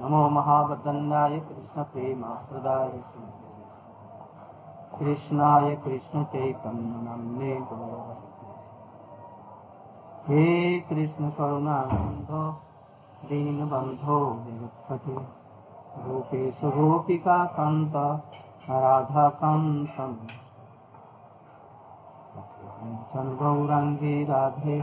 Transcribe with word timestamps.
नमो 0.00 0.28
महावदन्नाय 0.28 1.40
कृष्ण 1.40 1.82
प्रेम 1.82 2.22
प्रदाय 2.22 2.90
कृष्णाय 4.98 5.76
कृष्ण 5.76 6.24
चैतन्य 6.24 7.08
नमने 7.08 7.52
हे 10.28 10.80
कृष्ण 10.80 11.30
करुणा 11.30 11.82
बंधो 11.82 12.52
दीन 13.24 13.70
बंधो 13.70 14.34
जगत्पति 14.34 15.12
गोपेश 16.06 16.64
गोपिका 16.64 17.44
कांत 17.44 17.92
राधा। 18.70 19.28
राधे 24.24 24.80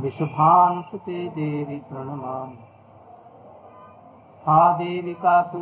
विशुभानुसुते 0.00 1.28
देवी 1.28 1.76
प्रणमामि। 1.76 2.69
हा 4.46 4.72
देविका 4.72 5.42
तु 5.42 5.58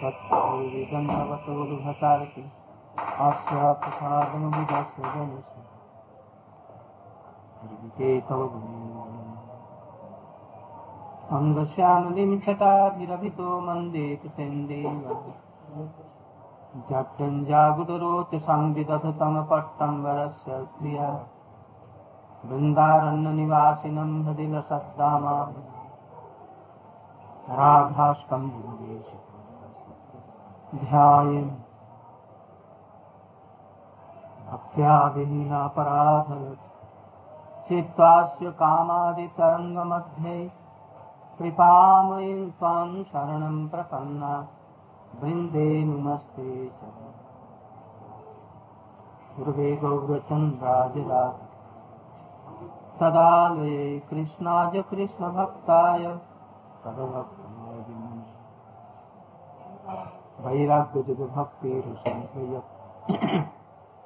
तत्विदन्तवतोरुभसारति 0.00 2.42
अस्य 3.26 3.60
छटाभिरभितो 12.44 13.48
मन्देत 13.60 14.22
सेन्देव 14.36 15.02
जट्टञ्जागुडरोच 16.90 18.32
संविदधतमपट्टम्बरस्य 18.42 20.58
श्रिया 20.70 21.08
वृन्दारण्यनिवासिनं 22.48 24.24
हृदिलसद्दामा 24.24 25.48
राधाष्टम्बुवेश 27.50 29.06
ध्यायन्। 30.84 31.50
भक्त्या 34.52 35.06
विहीनापराध 35.06 36.56
चित्तास्य 37.68 38.50
कामादितरङ्गमध्ये 38.50 40.52
कृपामयीं 41.38 42.50
त्वां 42.50 43.02
शरणं 43.02 43.68
प्रपन्ना। 43.68 44.46
वृन्दे 45.20 45.84
नुमस्ते 45.84 46.68
च। 46.68 46.80
पूर्वे 49.36 49.76
गौरचन्द्राजराज 49.76 51.47
तदालये 53.00 54.02
कृष्णाय 54.10 54.82
कृष्णभक्ताय। 54.82 56.18
वैराग्यजुगभक्तिरुसंप्रयत् 60.40 62.74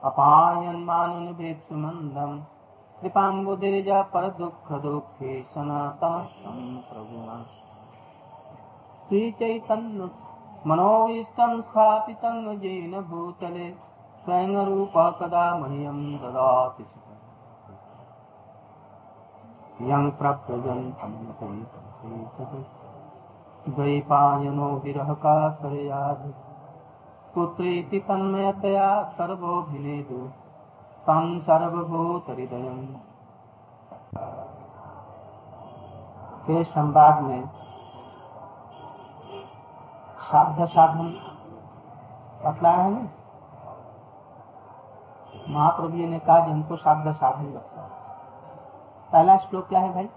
अपायन्मानुनिवेक्षुमन्दम् 0.04 2.40
कृपाम्बुदिर्जा 3.02 4.02
परदुःखदुःखे 4.02 5.42
सनातनस्थं 5.42 6.76
प्रभुना। 6.76 7.46
श्रीचैतन्य 9.08 10.10
मनोविष्टं 10.66 11.62
स्थापितं 11.62 12.60
येन 12.60 13.00
भूतले 13.00 13.74
स्वयं 14.24 14.66
रूप 14.66 15.16
कदा 15.20 15.58
मह्यं 15.58 16.16
ददाति 16.16 16.84
यं 19.82 20.10
प्रव्रजन्तं 20.10 21.12
द्वैपायनो 23.72 24.78
तन्मयतया 28.00 29.02
सर्वोऽभिनेदु 29.02 30.28
तं 31.02 31.40
सर्वभूतहृदयम्। 31.40 32.86
के 36.46 36.64
संवाद 36.64 37.22
में 37.22 37.48
साध 40.18 40.64
साधन 40.68 41.08
बतलाया 42.44 42.76
है 42.76 42.90
ना? 42.90 43.08
महाप्रभु 45.48 45.96
जी 45.96 46.06
ने 46.06 46.18
कहा 46.18 46.40
कि 46.40 46.50
हमको 46.50 46.76
साध 46.76 47.14
साधन 47.14 47.44
बतला 47.44 47.81
पहला 49.11 49.37
श्लोक 49.37 49.67
क्या 49.67 49.79
है 49.79 49.93
भाई 49.93 50.09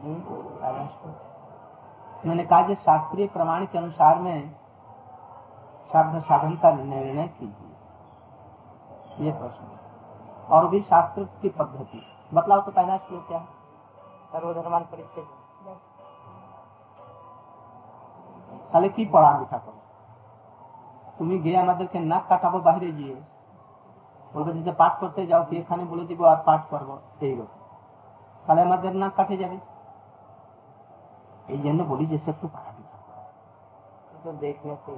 पहला 0.00 0.86
श्लोक 0.86 2.26
मैंने 2.26 2.44
कहा 2.44 2.62
कि 2.62 2.74
शास्त्रीय 2.76 3.26
प्रमाण 3.28 3.64
के 3.66 3.78
अनुसार 3.78 4.18
में 4.18 4.50
साध 5.90 6.20
साधन 6.22 6.54
का 6.56 6.72
निर्णय 6.74 7.26
कीजिए 7.30 9.24
ये 9.24 9.32
प्रश्न 9.32 9.66
और 10.48 10.68
भी 10.68 10.80
शास्त्र 10.84 11.24
की 11.42 11.48
पद्धति 11.52 12.02
बतलाओ 12.32 12.60
तो 12.60 12.70
पहला 12.72 12.96
श्लोक 12.98 13.26
क्या 13.28 13.38
है 13.38 13.62
सर्वधर्मान 14.32 14.84
परिचय 14.92 15.26
তাহলে 18.70 18.88
কি 18.94 19.02
পড়া 19.10 19.30
লেখা 19.40 19.58
করো 19.64 19.80
তুমি 21.18 21.34
গিয়ে 21.44 21.58
আমাদেরকে 21.58 21.98
নাক 22.04 22.24
কাটাবো 22.30 22.58
বাইরে 22.66 22.88
গিয়ে 22.98 23.16
বলবে 24.34 24.50
যে 24.66 24.72
পাঠ 24.80 24.92
করতে 25.02 25.22
যাও 25.30 25.42
কি 25.48 25.54
এখানে 25.58 25.82
বলে 25.92 26.04
দিব 26.10 26.20
আর 26.30 26.40
পাঠ 26.48 26.60
করবো 26.72 26.94
এইরকম 27.22 27.57
তাহলে 28.48 28.60
আমাদের 28.62 28.92
নাক 28.94 29.12
কাটে 29.16 29.36
যাবে 29.36 29.58
এই 31.48 31.60
জন্য 31.64 31.80
বলি 31.90 32.04
যে 32.06 32.18
সে 32.18 32.28
একটু 32.30 32.46
पढ़ा 32.48 32.70
लिखा 32.70 32.94
तो 34.24 34.32
देखने 34.34 34.74
से 34.76 34.92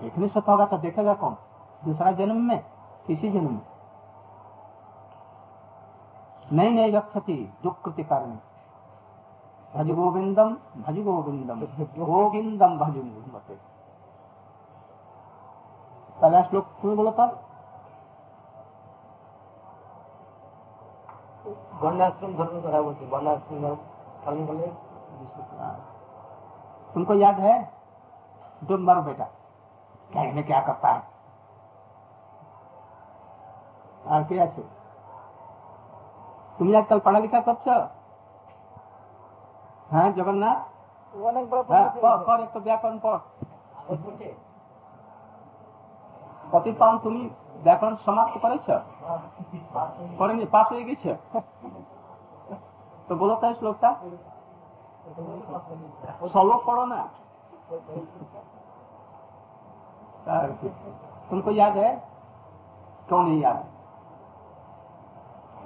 देखने 0.00 0.28
से 0.28 0.40
तो 0.40 0.50
होगा 0.52 0.64
तो 0.66 0.76
देखेगा 0.78 1.14
कौन 1.14 1.34
दूसरा 1.82 2.10
जन्म 2.12 2.38
में 2.42 2.60
किसी 3.06 3.30
जन्म 3.30 3.50
में 3.50 3.66
नहीं 6.52 6.70
नहीं 6.70 6.92
रक्षति 6.92 7.36
दुख 7.62 7.82
कृति 7.84 8.04
कारण 8.04 8.32
भज 9.74 9.90
गोविंदम 9.90 10.56
भज 10.78 10.98
गोविंदम 11.00 11.60
गोविंदम 12.00 12.78
भज 12.78 12.96
गोविंदते 12.96 13.54
पहला 16.18 16.42
श्लोक 16.42 16.66
तुम्हें 16.80 16.96
बोला 16.96 17.10
था 17.10 17.26
वर्णाश्रम 21.82 22.32
धर्म 22.38 22.56
কথা 22.64 22.80
বলছি 22.86 23.04
वर्णाश्रम 23.12 23.56
धर्म 23.64 23.78
पालन 24.24 24.42
করলে 24.48 24.66
तुमको 26.94 27.14
याद 27.16 27.38
है 27.40 27.54
डूब 28.62 28.80
मरो 28.82 29.02
बेटा 29.02 29.26
कहने 30.10 30.42
क्या 30.50 30.60
करता 30.68 30.88
है 30.90 31.00
আর 34.04 34.22
কে 34.28 34.36
আছে 34.44 34.62
তুমি 36.58 36.70
আজকাল 36.80 36.98
পড়ালেখা 37.04 37.40
করছো 37.48 37.74
হ্যাঁ 39.90 40.08
জগন্নাথ 40.18 40.58
অনেক 41.14 41.44
বড় 41.50 41.60
হ্যাঁ 41.72 41.88
পড় 41.96 42.18
পড় 42.26 42.40
একটু 42.46 42.58
ব্যাকরণ 42.66 42.96
পড় 43.04 43.20
পড়ছে 43.98 44.28
প্রতিপালন 46.44 46.96
व्याकरण 47.63 47.95
समाप्त 47.95 48.41
करे 48.41 48.57
पास 50.45 50.71
होएगी 50.71 50.95
छ? 50.95 51.07
तो 53.09 53.15
बोलो 53.15 53.35
क्या 53.35 53.53
श्लोकटा 53.53 53.91
श्लोक 56.21 56.57
पढ़ो 56.57 56.85
ना। 56.85 57.09
तुमको 61.29 61.51
याद 61.51 61.77
है? 61.77 61.95
क्यों 63.07 63.23
नहीं 63.23 63.41
याद? 63.41 63.65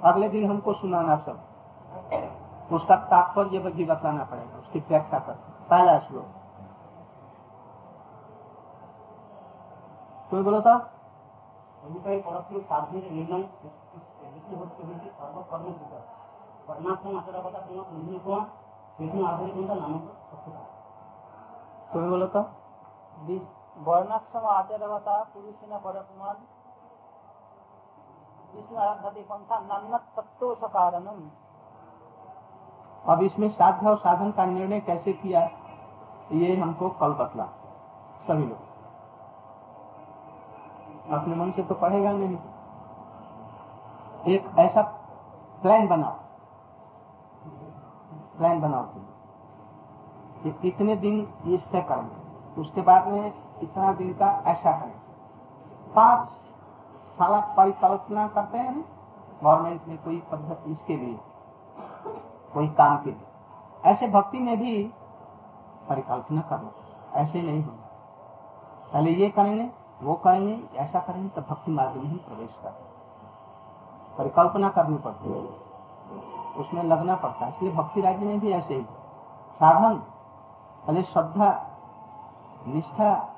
अगले 0.04 0.28
दिन 0.28 0.50
हमको 0.50 0.72
सुनाना 0.72 1.16
सब। 1.16 1.40
उसका 2.72 2.96
तात्पर्य 2.96 3.58
भी 3.58 3.84
बताना 3.84 4.24
पड़ेगा। 4.24 4.58
उसकी 4.58 4.78
व्याख्या 4.78 5.18
कर। 5.18 5.32
पहला 5.70 5.98
श्लोक। 5.98 6.26
कोई 10.30 10.42
बोला 10.42 10.60
था? 10.60 10.91
অভিপ্রায় 11.83 12.21
পরস্পর 12.25 12.59
সাধনের 12.69 13.05
নির্ণয় 13.11 13.45
বৃত্তি 14.23 14.53
হচ্ছে 14.55 14.79
বৃত্তি 14.87 15.09
সর্বকর্ম 15.17 15.67
সূত্র 15.71 15.95
বর্ণাশ্রম 16.67 17.13
আচরকতা 17.17 17.59
কোন 17.59 17.77
বিভিন্ন 17.91 18.17
প্রমাণ 18.23 18.45
বিভিন্ন 18.99 19.23
আধুনিকতা 19.27 19.75
নামক 19.75 20.03
সত্যতা 20.29 20.63
कोई 21.89 22.05
बोलो 22.05 22.27
तो 22.27 22.41
বর্ণাশ্রম 23.77 24.45
আচারকতা 24.51 25.15
পুরুষিনা 25.33 25.77
পরপ্রমাণ 25.85 26.37
বিষ্ণু 28.51 28.75
আরাধতি 28.83 29.21
পন্থা 29.29 29.55
নান্নত 29.69 30.03
তত্ত্ব 30.15 30.61
কারণম 30.73 31.19
अब 33.05 33.19
इसमें 33.21 33.49
साध्य 33.51 33.83
और 33.87 33.97
साधन 33.97 34.29
का 34.31 34.45
निर्णय 34.47 34.79
कैसे 34.81 35.11
किया 35.13 35.41
ये 36.33 36.49
हमको 36.57 36.85
कल 37.01 37.11
बतला 37.13 37.45
सभी 38.27 38.45
लोग 38.45 38.70
अपने 41.12 41.34
मन 41.34 41.50
से 41.50 41.62
तो 41.62 41.74
पढ़ेगा 41.74 42.12
नहीं। 42.12 42.38
एक 44.26 44.50
ऐसा 44.58 44.82
प्लान 45.62 45.88
बनाओ। 45.88 46.12
प्लान 48.38 48.60
बनाओ 48.60 48.82
तुम। 48.82 49.02
कि 50.42 50.68
इतने 50.68 50.96
दिन 50.96 51.34
इससे 51.46 51.82
करेंगे 51.82 52.22
उसके 52.60 52.82
बाद 52.82 53.08
में 53.08 53.34
इतना 53.62 53.92
दिन 53.92 54.14
का 54.14 54.42
ऐसा 54.46 54.72
करेंगे 54.72 55.02
पाँच 55.94 56.28
साल 57.12 57.54
परिकल्पना 57.56 58.28
करते 58.28 58.58
हैं 58.58 58.84
गवर्नमेंट 59.42 59.86
ने 59.86 59.96
कोई 59.96 60.22
पद्धति 60.32 60.70
इसके 60.70 60.96
लिए, 60.96 61.20
कोई 62.54 62.68
काम 62.68 62.96
के 62.96 63.10
लिए। 63.10 63.26
ऐसे 63.84 64.08
भक्ति 64.08 64.38
में 64.38 64.58
भी 64.60 64.84
परिकल्पना 65.88 66.40
करना 66.40 66.70
ऐसे 67.12 67.42
नहीं 67.42 67.64
होगा। 67.64 67.88
पहले 68.92 69.10
ये 69.10 69.28
करेंगे 69.28 69.81
वो 70.02 70.14
करेंगे, 70.14 70.76
ऐसा 70.76 71.00
करेंगे 71.00 71.28
तो 71.28 71.42
भक्ति 71.42 71.72
मार्ग 71.72 71.96
में 71.96 72.04
ही 72.04 72.16
प्रवेश 72.16 72.60
कर 72.62 72.70
परिकल्पना 74.18 74.68
करनी 74.68 74.96
पड़ती 74.96 75.32
है। 75.32 75.62
उसमें 76.56 76.82
लगना 76.82 77.16
पड़ता 77.16 77.44
है। 77.44 77.50
इसलिए 77.50 77.72
भक्ति 77.72 78.00
राज्य 78.00 78.26
में 78.26 78.40
भी 78.40 78.52
ऐसे 78.52 78.74
ही। 78.74 78.82
साधन 79.52 79.94
पहले 80.86 81.02
श्रद्धा, 81.02 81.66
निष्ठा, 82.66 83.28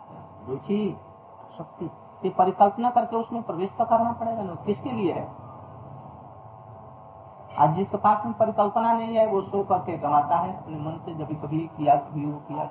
रुचि, 0.48 0.96
शक्ति, 1.58 1.90
ये 2.24 2.30
परिकल्पना 2.30 2.90
करके 2.90 3.16
उसमें 3.16 3.42
प्रवेश 3.42 3.70
तो 3.70 3.84
करना 3.84 4.12
पड़ेगा 4.12 4.42
ना। 4.42 4.54
किसके 4.54 4.90
लिए 4.90 5.12
है? 5.12 5.32
आज 7.58 7.74
जिसके 7.74 7.96
पास 7.96 8.24
में 8.24 8.34
परिकल्पना 8.34 8.92
नहीं 8.92 9.16
है, 9.16 9.26
वो 9.26 9.42
सो 9.42 9.64
करके 9.64 9.98
गवाता 9.98 10.36
है। 10.36 10.62
अपने 10.62 10.76
मन 10.76 10.98
से 11.04 11.14
जब 11.14 11.42
कभी 11.42 11.58
किया, 11.58 11.96
कभी 11.96 12.26
वो 12.26 12.38
किया। 12.38 12.64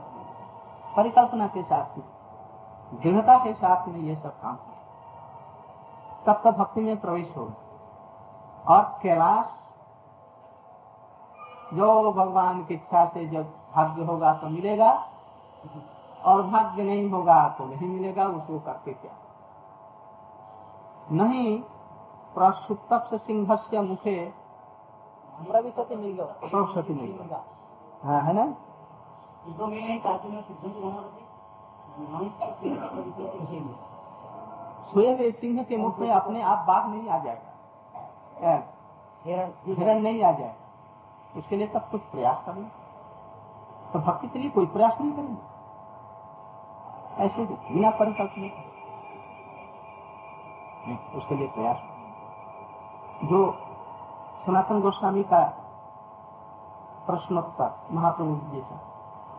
परिकल्पना 0.97 1.47
के 1.47 1.63
साथ 1.63 1.99
दृढ़ता 2.93 3.37
के 3.37 3.53
साथ 3.53 3.87
में 3.87 3.99
ये 3.99 4.15
सब 4.15 4.41
काम 4.41 4.55
तब 6.25 6.41
तक 6.43 6.57
भक्ति 6.57 6.81
में 6.81 6.97
प्रवेश 6.97 7.37
होगा 7.37 8.75
और 8.75 8.99
कैलाश 9.03 9.45
जो 11.73 12.11
भगवान 12.11 12.63
की 12.65 12.73
इच्छा 12.73 13.05
से 13.05 13.25
जब 13.27 13.43
भाग्य 13.75 14.03
होगा 14.03 14.33
तो 14.33 14.49
मिलेगा 14.49 15.09
और 16.25 16.43
भाग्य 16.43 16.83
नहीं 16.83 17.09
होगा 17.09 17.47
तो 17.49 17.65
नहीं 17.65 17.87
मिलेगा 17.87 18.27
उसको 18.27 18.59
करके 18.59 18.93
क्या? 18.93 19.11
नहीं 21.11 21.61
प्रसुप्त 22.33 23.13
सिंह 23.13 23.55
से 23.55 23.81
मुखे 23.81 24.33
प्रविशति 25.47 25.95
मिल 25.95 26.11
गया। 26.11 26.25
प्रविशति 26.25 26.93
मिल 26.93 27.11
गया। 27.11 27.43
हाँ 28.03 28.21
है 28.21 28.33
ना? 28.33 28.45
सोए 34.91 35.11
हुए 35.11 35.31
सिंह 35.31 35.63
के 35.63 35.77
मुख 35.77 35.99
में 35.99 36.11
अपने 36.11 36.41
आप 36.43 36.65
बाघ 36.67 36.83
नहीं 36.89 37.09
आ 37.09 37.17
जाएगा। 37.17 37.51
हिरण 39.67 40.01
नहीं 40.01 40.23
आ 40.23 40.31
जाएगा। 40.31 40.53
उसके 41.35 41.57
लिए 41.57 41.67
तब 41.67 41.87
कुछ 41.91 42.01
प्रयास 42.11 42.43
करना 42.45 42.67
तो 43.93 43.99
भक्ति 44.01 44.27
के 44.27 44.39
लिए 44.39 44.49
कोई 44.49 44.65
प्रयास 44.67 44.93
नहीं 45.01 45.11
करेंगे। 45.11 45.41
ऐसे 47.23 47.45
बिना 47.45 47.89
परिकल्पना 47.89 48.47
उसके 51.17 51.35
लिए 51.35 51.47
प्रयास 51.49 51.77
जो 53.23 53.39
सनातन 54.45 54.81
गोस्वामी 54.81 55.23
का 55.23 55.43
प्रश्नोत्तर 57.07 57.69
महाप्रभु 57.91 58.33
जैसा 58.51 58.75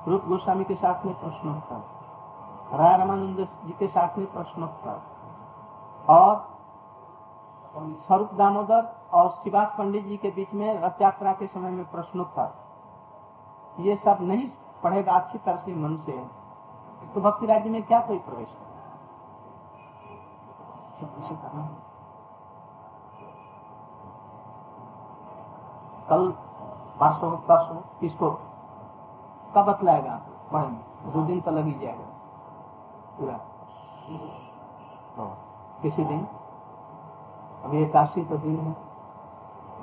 रूप 0.09 0.23
गोस्वामी 0.27 0.65
के 0.65 0.75
साथ 0.77 1.05
में 1.07 1.15
प्रश्नोत्तर। 1.15 1.94
राय 2.75 2.97
रामानंद 2.97 3.39
जी 3.65 3.73
के 3.79 3.87
साथ 3.89 4.19
में 4.19 4.27
प्रश्नोत्तर 4.33 5.01
और 6.09 6.33
स्वरूप 8.07 8.33
दामोदर 8.35 8.83
और 9.13 9.31
शिवास 9.33 9.75
पंडित 9.79 10.05
जी 10.07 10.17
के 10.17 10.31
बीच 10.31 10.55
में 10.55 10.81
रथ 10.81 11.03
यात्रा 11.03 11.33
के 11.33 11.47
समय 11.47 11.71
में 11.71 11.85
प्रश्नोत्तर 11.91 13.83
ये 13.83 13.97
सब 13.97 14.19
नहीं 14.21 14.49
पढ़ेगा 14.83 15.13
अच्छी 15.13 15.39
तरह 15.39 15.57
से 15.57 15.75
मन 15.75 15.97
से। 15.97 16.13
तो 17.15 17.21
भक्ति 17.21 17.47
राज्य 17.47 17.71
में 17.71 17.83
क्या 17.83 18.01
कोई 18.01 18.19
प्रवेश 18.19 18.49
कल 26.09 26.31
परसों 27.01 27.31
परसों 27.39 27.81
किसको? 28.01 28.31
कब 29.55 29.65
बतलाएगा? 29.65 30.21
पढ़ेंगे। 30.53 31.11
दो 31.13 31.23
दिन 31.27 31.41
तो 31.41 31.51
लग 31.51 31.65
ही 31.65 31.73
जाएगा। 31.75 32.14
पूरा। 33.19 33.39
किसी 35.83 36.05
दिन। 36.05 36.27
अभी 37.65 37.83
एकादशी 37.83 38.25
तो 38.25 38.37
दिन 38.37 38.59
है। 38.59 38.77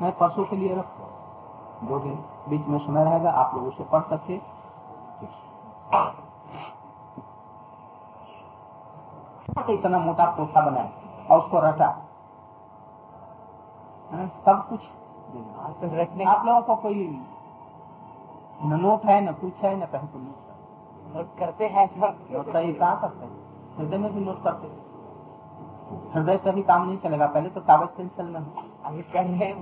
मैं 0.02 0.12
परसों 0.18 0.46
के 0.46 0.56
लिए 0.56 0.76
रखो 0.76 1.88
दो 1.88 2.00
दिन 2.00 2.16
बीच 2.50 2.68
में 2.68 2.80
समय 2.80 3.04
रहेगा 3.04 3.32
आप 3.32 3.56
लोग 3.56 3.68
उसे 3.68 3.84
पढ़ 3.84 4.04
सकते 4.04 4.42
इतना 9.70 9.98
मोटा 10.00 10.26
पोथा 10.32 10.62
बनाए 10.62 10.90
और 11.32 11.40
उसको 11.40 11.60
रटा। 11.60 11.90
सब 14.46 14.66
कुछ। 14.70 14.82
रखने 15.84 16.24
आप 16.24 16.46
लोगों 16.46 16.62
को 16.62 16.76
कोई 16.76 17.08
न 18.64 18.74
नोट 18.82 19.06
है 19.06 19.22
न 19.22 19.34
कुछ 19.34 19.54
है 19.56 19.76
न 19.76 19.86
को 19.86 20.51
नोट 21.16 21.38
करते 21.40 21.68
हैं 21.68 21.88
सब 21.90 22.28
नोट 22.32 22.56
ये 22.56 22.74
कहाँ। 22.74 23.00
करते 23.02 23.26
हैं। 23.26 23.78
हृदय 23.78 23.98
में 23.98 24.14
भी 24.14 24.20
नोट 24.20 24.44
करते 24.44 24.68
हृदय 26.14 26.38
से 26.38 26.52
भी 26.52 26.62
काम 26.64 26.86
नहीं 26.86 26.98
चलेगा। 26.98 27.28
पहले 27.28 27.50
तो 27.50 27.62
कागज़ 27.62 27.98
पेंसिल 27.98 28.26
में 28.26 28.40
अभी 28.86 29.02
कर 29.14 29.26
रहे 29.26 29.54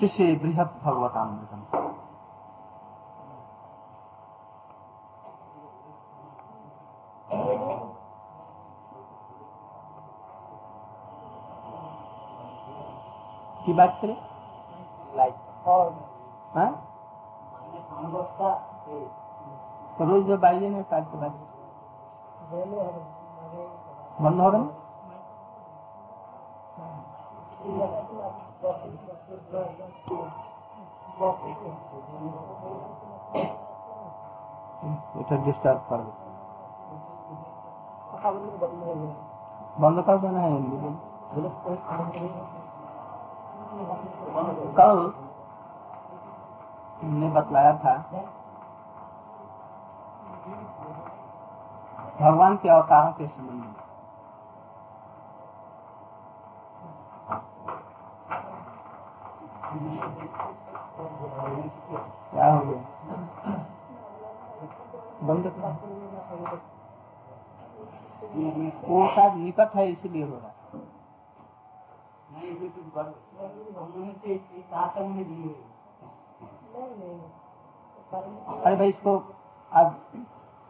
शिष्य 0.00 0.34
बृहद 0.36 0.70
भगवतामृतम 0.84 1.73
की 13.73 13.73
बात 13.73 13.97
करें 14.01 14.15
लाइट 15.15 15.67
और 15.67 15.93
हाँ 16.55 16.69
तो 19.97 20.05
रोज 20.05 20.25
जब 20.27 20.45
आइए 20.45 20.69
ना 20.69 20.79
आज 20.91 21.05
के 21.05 21.17
बाद 21.17 21.33
बंद 24.21 24.41
हो 24.41 24.51
गए 24.51 24.67
এটা 35.19 35.35
ডিস্টার্ব 35.45 35.79
করবে 35.89 36.11
बंद 39.81 39.97
कर 40.07 40.17
देना 40.23 40.39
है 40.39 40.49
हिंदी 40.53 40.77
कल 44.76 45.12
हमने 47.02 47.28
बतलाया 47.28 47.72
था, 47.78 47.94
भगवान 52.20 52.56
के 52.56 52.68
अवतारों 52.68 53.12
के 53.12 53.26
संबंध 53.26 53.60
में। 53.60 53.74
क्या 62.30 62.52
हो 62.54 62.60
गया? 62.60 62.82
बंद 65.22 65.44
कर। 65.46 65.94
वो 68.88 69.06
शायद 69.08 69.34
निकट 69.34 69.74
है, 69.74 69.86
इसीलिए 69.86 70.24
हो 70.24 70.36
रहा 70.36 70.48
है। 70.48 70.53
अरे 78.64 78.76
भाई, 78.76 78.88
इसको 78.88 79.12
आज 79.72 79.92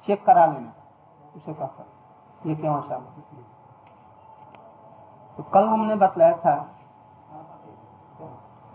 चेक 0.05 0.25
करा 0.25 0.47
लेना। 0.47 0.73
उसे 1.37 1.53
कहता 1.55 1.85
ये 2.47 2.55
क्यों 2.55 2.79
ऐसा 2.79 2.97
तो 5.37 5.43
कल 5.43 5.69
हमने 5.69 5.95
बतलाया 5.97 6.37
था, 6.37 6.55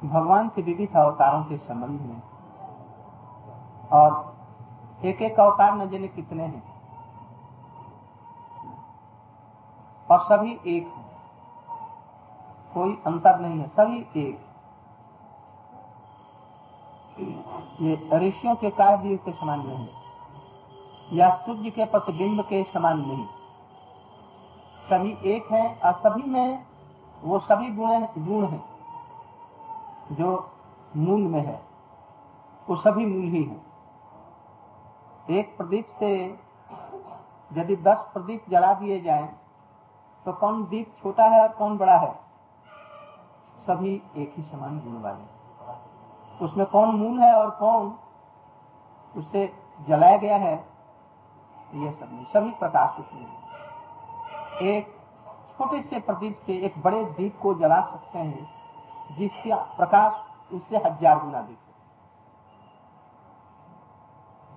भगवान 0.03 0.49
के 0.49 0.61
विविध 0.61 0.95
अवतारों 0.95 1.43
के 1.43 1.57
संबंध 1.57 2.01
में। 2.01 2.21
और 3.91 4.35
एक 5.05 5.21
एक 5.21 5.39
अवतार 5.39 5.75
न 5.75 5.89
जाने 5.89 6.07
कितने 6.07 6.43
हैं। 6.43 6.63
और 10.11 10.19
सभी 10.19 10.59
एक 10.67 10.87
हैं। 10.87 10.98
कोई 12.73 12.93
अंतर 13.07 13.39
नहीं 13.39 13.59
है। 13.59 13.67
सभी 13.67 13.99
एक। 14.17 14.47
ये 17.81 18.19
ऋषियों 18.19 18.55
के 18.55 18.69
कार्य 18.71 19.15
के 19.17 19.31
समान 19.31 19.65
नहीं 19.67 19.87
या 21.11 21.29
सूर्य 21.35 21.69
के 21.69 21.85
प्रतिबिंब 21.85 22.41
के 22.41 22.63
समान 22.63 22.99
नहीं। 22.99 23.25
सभी 24.81 25.17
एक 25.27 25.51
है 25.51 25.63
और 25.75 25.93
सभी 25.95 26.23
में 26.23 26.65
वो 27.21 27.39
सभी 27.39 27.69
गुण 27.71 28.05
गुण 28.19 28.45
हैं, 28.45 28.63
जो 30.11 30.51
मूल 30.97 31.21
में 31.21 31.41
है। 31.41 31.59
वो 32.67 32.75
सभी 32.75 33.05
मूल 33.05 33.25
ही 33.25 33.43
है। 33.43 33.69
एक 35.29 35.57
प्रदीप 35.57 35.87
से 35.99 36.13
यदि 37.51 37.75
दस 37.77 38.09
प्रदीप 38.13 38.45
जला 38.49 38.73
दिए 38.73 38.99
जाएँ 39.01 39.27
तो 40.25 40.33
कौन 40.33 40.63
दीप 40.65 40.93
छोटा 40.97 41.25
है 41.25 41.41
और 41.41 41.49
कौन 41.49 41.77
बड़ा 41.77 41.97
है? 41.97 42.28
सभी 43.59 43.93
एक 44.17 44.33
ही 44.37 44.43
समान 44.43 44.79
गुण 44.79 45.01
वाले 45.01 45.25
उसमें 46.39 46.65
कौन 46.67 46.95
मूल 46.95 47.19
है 47.19 47.33
और 47.35 47.49
कौन 47.51 47.93
उससे 49.15 49.45
जलाया 49.79 50.17
गया 50.17 50.37
है, 50.37 50.53
ये 51.73 51.91
सब 51.91 52.09
नहीं। 52.13 52.25
सभी 52.25 52.51
प्रकाश 52.59 52.99
उसमें 52.99 53.25
एक 54.67 54.87
छोटे 55.51 55.81
से 55.81 55.99
प्रदीप 56.01 56.35
से 56.37 56.57
एक 56.65 56.81
बड़े 56.83 57.03
दीप 57.05 57.39
को 57.41 57.53
जला 57.55 57.81
सकते 57.83 58.19
हैं, 58.19 58.47
जिसका 59.17 59.55
प्रकाश 59.77 60.53
उससे 60.53 60.77
हज़ार 60.77 61.19
गुना 61.19 61.41
दीप 61.41 61.57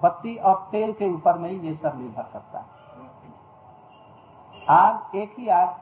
बत्ती 0.01 0.37
और 0.37 0.55
तेल 0.71 0.93
के 0.93 1.09
ऊपर 1.11 1.39
में 1.39 1.51
ये 1.51 1.75
सब 1.75 1.99
निर्भर 1.99 2.23
करता 2.33 2.59
है। 2.59 2.67
आग 4.69 5.17
एक 5.17 5.35
ही 5.39 5.49
आग, 5.51 5.75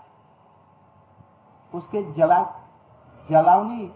उसके 1.72 2.02
जला 2.12 2.40
जलावनी 3.30 3.90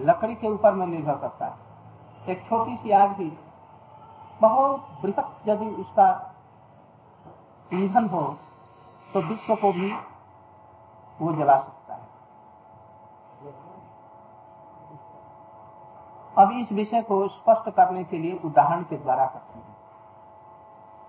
लकड़ी 0.00 0.34
के 0.34 0.48
ऊपर 0.48 0.72
में 0.72 0.86
निर्भर 0.86 1.16
करता 1.18 1.46
है। 1.46 2.30
एक 2.30 2.44
छोटी 2.48 2.76
सी 2.76 2.90
आग 2.92 3.10
भी 3.10 3.32
बहुत 4.40 4.88
बृहत 5.02 5.48
यदि 5.48 5.66
उसका 5.76 6.08
ईंधन 7.70 8.08
हो 8.08 8.22
तो 9.08 9.20
विश्व 9.20 9.54
को 9.54 9.72
भी 9.72 9.92
वो 11.20 11.32
जला 11.32 11.56
सकता 11.58 11.94
है। 11.94 12.10
अब 16.36 16.52
इस 16.52 16.72
विषय 16.72 17.02
को 17.02 17.26
स्पष्ट 17.28 17.68
करने 17.70 18.04
के 18.04 18.18
लिए 18.18 18.40
उदाहरण 18.44 18.82
के 18.82 18.96
द्वारा 18.96 19.26
करते 19.26 19.58
हैं। 19.58 19.70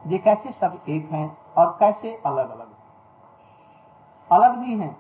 ये 0.03 0.17
कैसे 0.17 0.51
सब 0.51 0.79
एक 0.89 1.11
हैं 1.11 1.25
और 1.57 1.75
कैसे 1.79 2.13
अलग 2.25 2.49
अलग 2.49 2.67
हैं? 2.67 2.81
अलग 4.31 4.57
भी 4.57 4.77
हैं, 4.77 4.95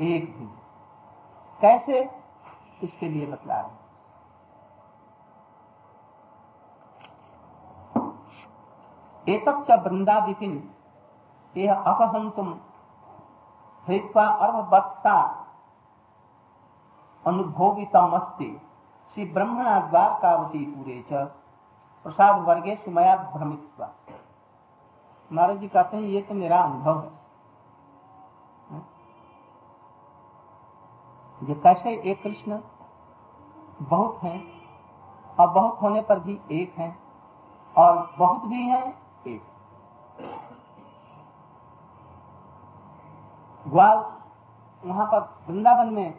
एक 0.00 0.24
भी 0.38 0.48
कैसे 1.60 2.00
इसके 2.82 3.08
लिए 3.08 3.26
बतला 3.26 3.60
रहे 3.60 3.82
एक 9.26 9.48
वृंदादिपिन 9.84 10.52
यह 11.54 11.74
अपहंतुम 11.74 12.48
हृत्वा 13.86 14.26
अर्भवत्सा 14.44 15.16
अनुभोगितम 17.24 18.16
अस्ति 18.16 18.50
श्री 19.16 19.24
ब्रह्मणा 19.32 19.78
द्वारकावती 19.80 20.64
पूरे 20.66 21.04
च 21.12 21.12
प्रसाद 22.04 22.40
वर्गे 22.44 22.74
सुमया 22.76 23.14
भ्रमित 23.16 23.80
महाराज 25.30 25.58
जी 25.58 25.68
कहते 25.68 25.96
हैं, 25.96 26.04
ये 26.04 26.20
तो 26.22 26.34
मेरा 26.34 26.58
अनुभव 26.62 27.00
है। 27.00 27.23
ये 31.44 31.54
कैसे 31.54 31.90
एक 32.10 32.22
कृष्ण 32.22 32.58
बहुत 33.80 34.22
हैं 34.22 34.38
और 35.38 35.48
बहुत 35.48 35.80
होने 35.82 36.00
पर 36.00 36.18
भी 36.18 36.38
एक 36.52 36.74
हैं 36.78 36.96
और 37.76 37.96
बहुत 38.18 38.44
भी 38.44 38.62
हैं, 38.62 38.84
एक 39.26 39.42
ग्वाल 43.64 44.04
वहाँ 44.82 45.06
पर 45.06 45.20
वृंदावन 45.48 45.92
में 45.94 46.14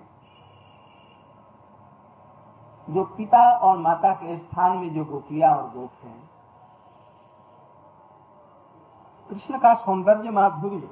जो 2.88 3.04
पिता 3.18 3.50
और 3.60 3.78
माता 3.78 4.14
के 4.14 4.38
स्थान 4.38 4.78
में 4.78 4.94
जो 4.94 5.06
गोपिया 5.06 5.56
और 5.56 5.70
गोप 5.70 6.04
हैं, 6.04 6.20
कृष्ण 9.30 9.60
का 9.60 9.74
सौंदर्य 9.76 10.32
माधुर्य, 10.32 10.90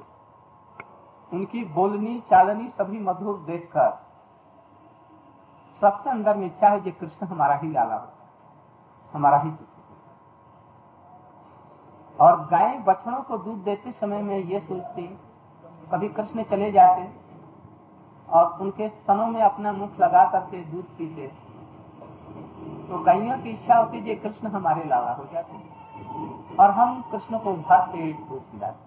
उनकी 1.32 1.64
बोलनी 1.74 2.18
चालनी 2.30 2.68
सभी 2.70 2.98
मधुर 3.00 3.38
देखकर 3.46 4.02
सबके 5.84 6.10
अंदर 6.10 6.36
में 6.36 6.46
इच्छा 6.46 6.68
है 6.68 6.80
कि 6.80 6.90
कृष्ण 6.92 7.26
हमारा 7.26 7.54
ही 7.54 7.70
लाला 7.72 7.94
हो, 7.94 8.08
हमारा 9.12 9.38
ही 9.38 9.50
और 12.16 12.36
गाय 12.46 12.76
बछड़ों 12.78 13.20
को 13.22 13.38
दूध 13.38 13.58
देते 13.64 13.92
समय 13.92 14.22
में 14.22 14.36
ये 14.36 14.60
सोचती, 14.60 15.02
कभी 15.92 16.08
कृष्ण 16.10 16.42
चले 16.42 16.70
जाते 16.72 17.02
और 18.28 18.60
उनके 18.60 18.88
स्तनों 18.88 19.26
में 19.26 19.42
अपना 19.42 19.72
मुख 19.72 20.00
लगा 20.00 20.24
करके 20.30 20.62
दूध 20.64 20.84
पीते 20.98 21.26
तो 22.88 23.02
गायों 23.04 23.38
की 23.38 23.50
इच्छा 23.50 23.76
होती 23.76 24.00
है 24.00 24.14
कृष्ण 24.16 24.48
हमारे 24.48 24.84
लाला 24.84 25.12
हो 25.12 25.24
जाते। 25.32 26.56
और 26.56 26.70
हम 26.70 27.00
कृष्ण 27.12 27.38
को 27.38 27.54
भर 27.62 27.86
पेट 27.88 28.28
दूध 28.28 28.42
पिलाते। 28.52 28.82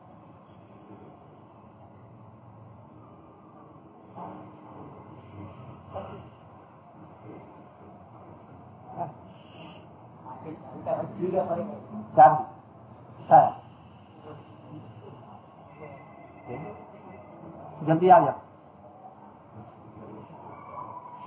जल्दी 17.83 18.09
आ 18.09 18.19
जाओ। 18.19 18.39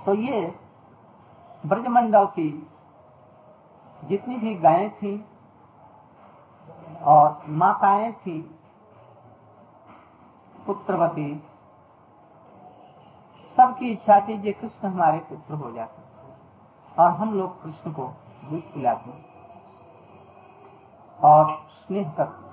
तो 0.05 0.13
ये 0.13 0.59
ब्रजमंडल 1.65 2.25
की 2.25 2.67
जितनी 4.03 4.37
भी 4.37 4.55
गायें 4.55 4.95
थी 4.95 5.25
और 7.03 7.43
माताएँ 7.47 8.11
थी, 8.11 8.59
पुत्रवती, 10.65 11.43
सबकी 13.57 13.91
इच्छा 13.91 14.27
थी 14.27 14.41
कि 14.41 14.53
कृष्ण 14.53 14.87
हमारे 14.87 15.19
पुत्र 15.19 15.53
हो 15.53 15.71
जाते। 15.71 16.01
और 17.01 17.11
हम 17.11 17.33
लोग 17.33 17.63
कृष्ण 17.63 17.91
को 17.91 18.03
दूध 18.43 18.61
पिलाते। 18.61 19.30
और 21.23 21.51
स्नेह 21.69 22.11
करते 22.11 22.49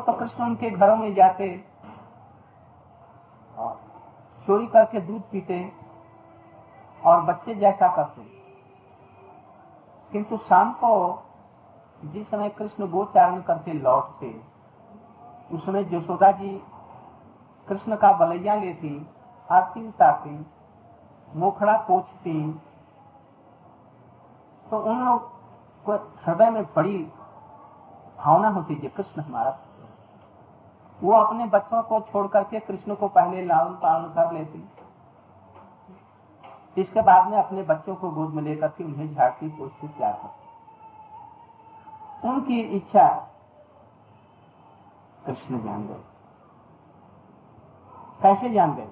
तो 0.00 0.12
कृष्ण 0.12 0.44
उनके 0.44 0.70
घरों 0.70 0.96
में 0.96 1.14
जाते 1.14 1.46
और 3.58 3.80
चोरी 4.46 4.66
करके 4.66 5.00
दूध 5.00 5.22
पीते 5.22 5.72
और 7.02 7.20
बच्चे 7.20 7.54
जैसा 7.54 7.88
करते। 7.96 8.22
किंतु 10.12 10.36
शाम 10.36 10.72
को 10.72 10.92
जिस 12.04 12.30
समय 12.30 12.48
कृष्ण 12.48 12.86
गोचारण 12.86 13.40
करके 13.40 13.72
लौटते, 13.72 14.30
उस 15.52 15.66
समय 15.66 15.84
जसोदा 15.84 16.30
जी 16.30 16.62
कृष्ण 17.68 17.96
का 17.96 18.12
बलैया 18.12 18.54
लेती, 18.54 19.06
आरती 19.48 19.88
उतारती, 19.88 20.46
मोखड़ा 21.36 21.76
पोछती 21.78 22.52
तो 24.66 24.78
उन 24.78 24.98
लोग 24.98 25.29
को 25.86 25.92
हृदय 26.26 26.50
में 26.50 26.64
बड़ी 26.64 27.12
भावना 28.18 28.48
होती 28.48 28.74
है 28.74 28.88
कृष्ण 28.88 29.22
हमारा। 29.22 29.58
वो 31.02 31.12
अपने 31.12 31.46
बच्चों 31.46 31.82
को 31.82 32.00
छोड़ 32.00 32.26
करके 32.26 32.60
कृष्ण 32.60 32.94
को 32.94 33.08
पहले 33.08 33.44
लालन 33.44 33.72
पालन 33.72 34.08
कर 34.08 34.32
लेती। 34.32 34.70
इसके 36.78 37.02
बाद 37.02 37.28
में 37.28 37.38
अपने 37.38 37.62
बच्चों 37.62 37.96
को 37.96 38.10
गोद 38.10 38.30
में 38.30 38.42
लेकर 38.42 38.68
के 38.68 38.84
उन्हें 38.84 39.14
झाड़ती 39.14 39.48
पोछती 39.48 39.88
प्यार 39.88 40.12
करती। 40.12 40.40
उनकी 42.28 42.60
इच्छा 42.60 43.28
कृष्ण 45.26 45.62
जान 45.62 45.86
गए। 45.86 46.00
कैसे 48.22 48.50
जान 48.50 48.74
गए? 48.74 48.88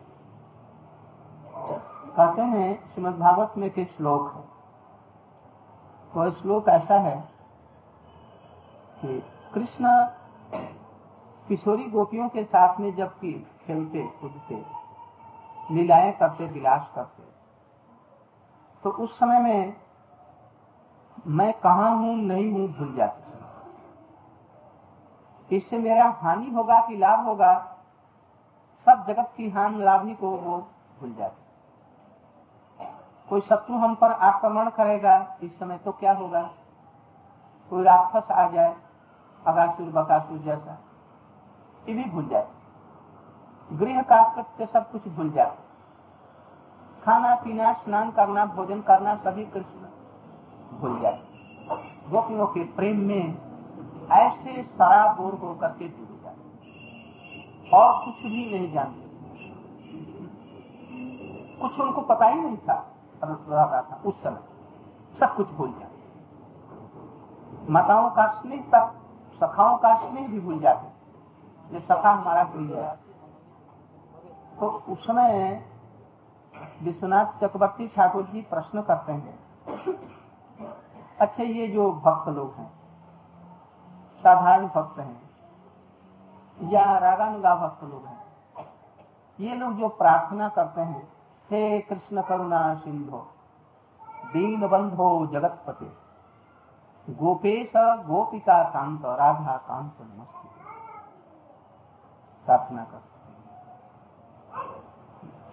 कहते 2.16 2.42
हैं 2.42 2.88
श्रीमद 2.88 3.18
भागवत 3.18 3.54
में 3.56 3.70
के 3.70 3.84
श्लोक 3.84 4.32
है। 4.34 4.57
तो 6.14 6.30
श्लोक 6.30 6.68
ऐसा 6.68 6.94
है 6.94 7.16
कि 8.98 9.22
कृष्ण 9.54 9.88
किशोरी 11.48 11.84
गोपियों 11.84 12.28
के 12.28 12.44
साथ 12.44 12.80
में 12.80 12.94
जबकि 12.96 13.32
खेलते, 13.66 14.02
कूदते, 14.20 14.54
लीलाएँ 15.74 16.12
करते, 16.12 16.46
विलास 16.46 16.90
करते 16.94 17.22
तो 18.82 18.90
उस 18.90 19.18
समय 19.18 19.38
में 19.38 19.76
मैं 21.26 21.52
कहा 21.52 21.88
हूँ, 21.88 22.16
नहीं 22.16 22.50
हूँ, 22.52 22.68
भूल 22.68 22.94
जाते 22.96 23.26
इससे 25.56 25.78
मेरा 25.78 26.08
हानि 26.22 26.50
होगा 26.50 26.80
कि 26.80 26.96
लाभ 26.96 27.24
होगा, 27.24 27.52
सब 28.86 29.04
जगत 29.08 29.32
की 29.36 29.50
हानि, 29.50 29.84
लाभ 29.84 30.06
ही 30.06 30.14
को 30.14 30.30
वो 30.30 30.58
भूल 31.00 31.14
जाते 31.14 31.47
कोई 33.28 33.40
शत्रु 33.40 33.76
हम 33.76 33.94
पर 33.94 34.12
आक्रमण 34.12 34.70
करेगा, 34.70 35.36
इस 35.42 35.58
समय 35.58 35.78
तो 35.78 35.92
क्या 35.92 36.12
होगा? 36.12 36.50
कोई 37.70 37.84
राक्षस 37.84 38.30
आ 38.30 38.48
जाए, 38.50 38.76
अगासुर, 39.46 39.86
बकासुर 39.86 40.38
जैसा, 40.38 40.78
ये 41.88 41.94
भी 41.94 42.04
भूल 42.04 42.28
जाए। 42.28 42.48
गृह 43.72 44.02
का 44.02 44.42
सब 44.66 44.90
कुछ 44.90 45.08
भूल 45.08 45.30
जाए। 45.30 45.56
खाना 47.04 47.34
पीना, 47.34 47.72
स्नान 47.72 48.10
करना, 48.10 48.44
भोजन 48.46 48.80
करना, 48.80 49.14
सभी 49.14 49.44
कृष्ण 49.44 49.78
भूल 50.78 51.00
जाए। 51.00 51.22
गोपियों 52.10 52.46
के 52.46 52.64
प्रेम 52.64 52.98
में 52.98 53.38
ऐसे 54.12 54.62
सराबोर 54.62 55.34
होकर 55.34 55.68
के 55.68 55.88
डूब 55.88 56.20
जाए। 56.24 56.36
और 57.70 58.04
कुछ 58.04 58.14
भी 58.14 58.50
नहीं 58.50 58.72
जानते। 58.72 59.08
कुछ 61.60 61.80
उनको 61.80 62.00
पता 62.00 62.26
ही 62.26 62.40
नहीं 62.40 62.56
था। 62.56 62.94
रहा 63.22 63.82
था 63.82 64.02
उस 64.06 64.22
समय। 64.22 65.18
सब 65.20 65.34
कुछ 65.36 65.50
भूल 65.50 65.70
जाते। 65.70 65.96
माताओं 67.72 68.10
का 68.10 68.26
स्नेह 68.32 68.62
तक 68.74 68.92
सखाओं 69.40 69.76
का 69.76 69.96
स्नेह 69.98 70.28
भी 70.28 70.40
भूल 70.40 70.58
जाते। 70.58 71.74
ये 71.74 71.80
सखा 71.80 72.10
हमारा 72.10 72.44
कोई 72.44 72.66
है 72.66 72.96
तो 74.60 74.84
उस 74.88 75.06
समय 75.06 75.64
विश्वनाथ 76.82 77.26
चक्रवर्ती 77.40 77.88
ठाकुर 77.88 78.22
जी 78.22 78.42
प्रश्न 78.42 78.82
करते 78.82 79.12
हैं। 79.12 79.38
अच्छा 81.18 81.42
ये 81.42 81.68
जो 81.68 81.92
भक्त 82.04 82.28
लोग 82.28 82.54
हैं, 82.54 82.70
साधारण 84.20 84.66
भक्त 84.66 84.98
हैं, 84.98 85.20
या 86.58 86.98
रागानुगा 86.98 87.56
भक्त 87.56 87.84
लोग 87.84 88.06
हैं, 88.06 88.18
ये 89.38 89.54
लोग 89.54 89.74
जो 89.74 89.88
प्रार्थना 89.98 90.48
करते 90.48 90.80
हैं 90.80 91.08
हे 91.50 91.78
कृष्ण 91.80 92.22
करुणा 92.22 92.62
सिंधो 92.74 93.18
दीन 94.32 94.66
बंधो 94.68 95.08
जगतपते। 95.26 95.86
गोपेश 97.08 97.72
गोपिका 98.06 98.62
कांत 98.70 99.04
राधा 99.20 99.56
कांत 99.68 100.00
नमस्ते। 100.00 100.48
प्रार्थना 102.46 102.84
कर 102.84 103.06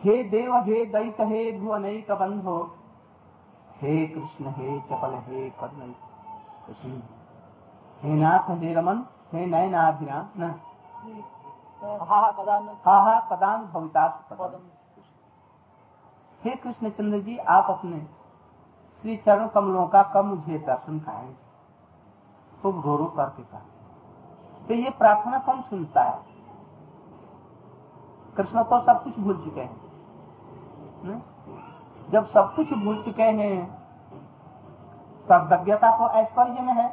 हे 0.03 0.23
देव 0.29 0.55
हे 0.57 0.85
दैत 0.85 1.21
हे 1.21 1.51
भुवनैक 1.59 2.11
बंधो 2.11 2.57
हे 3.81 3.95
कृष्ण 4.07 4.53
हे 4.57 4.79
चपल 4.81 5.13
हे 5.27 5.49
कर्ण 5.59 5.91
कृष्ण 6.67 6.91
हे 8.01 8.13
नाथ 8.15 8.49
हे 8.61 8.73
रमन 8.73 9.05
हे 9.33 9.45
नयनाभिराम 9.45 10.25
न। 10.37 10.53
हा 12.03 12.19
हा 12.19 12.29
हा 12.85 12.99
हा 12.99 13.19
कदान 13.31 13.65
भविता 13.73 14.07
हे 16.45 16.55
कृष्ण 16.55 16.89
चंद्र 16.89 17.19
जी, 17.19 17.37
आप 17.37 17.69
अपने 17.69 17.99
श्री 19.01 19.15
चरण 19.17 19.47
कमलों 19.47 19.87
का 19.87 20.03
कब 20.03 20.25
मुझे 20.25 20.57
दर्शन 20.57 20.99
कराएँगे 20.99 21.33
तो 22.63 22.97
रो 22.97 23.05
करके 23.05 23.43
कहा 23.43 23.61
तो 24.67 24.73
ये 24.73 24.89
प्रार्थना 24.89 25.39
कौन 25.39 25.61
सुनता 25.61 26.03
है? 26.03 26.19
कृष्ण 28.37 28.63
तो 28.63 28.79
सब 28.81 29.03
कुछ 29.03 29.19
भूल 29.19 29.43
चुके 29.43 29.61
हैं? 29.61 31.23
जब 32.11 32.25
सब 32.25 32.53
कुछ 32.55 32.73
भूल 32.73 33.03
चुके 33.03 33.23
हैं, 33.23 33.81
सर्वज्ञता 35.25 35.91
तो 35.97 36.09
ऐश्वर्य 36.13 36.61
में 36.61 36.73
है। 36.73 36.89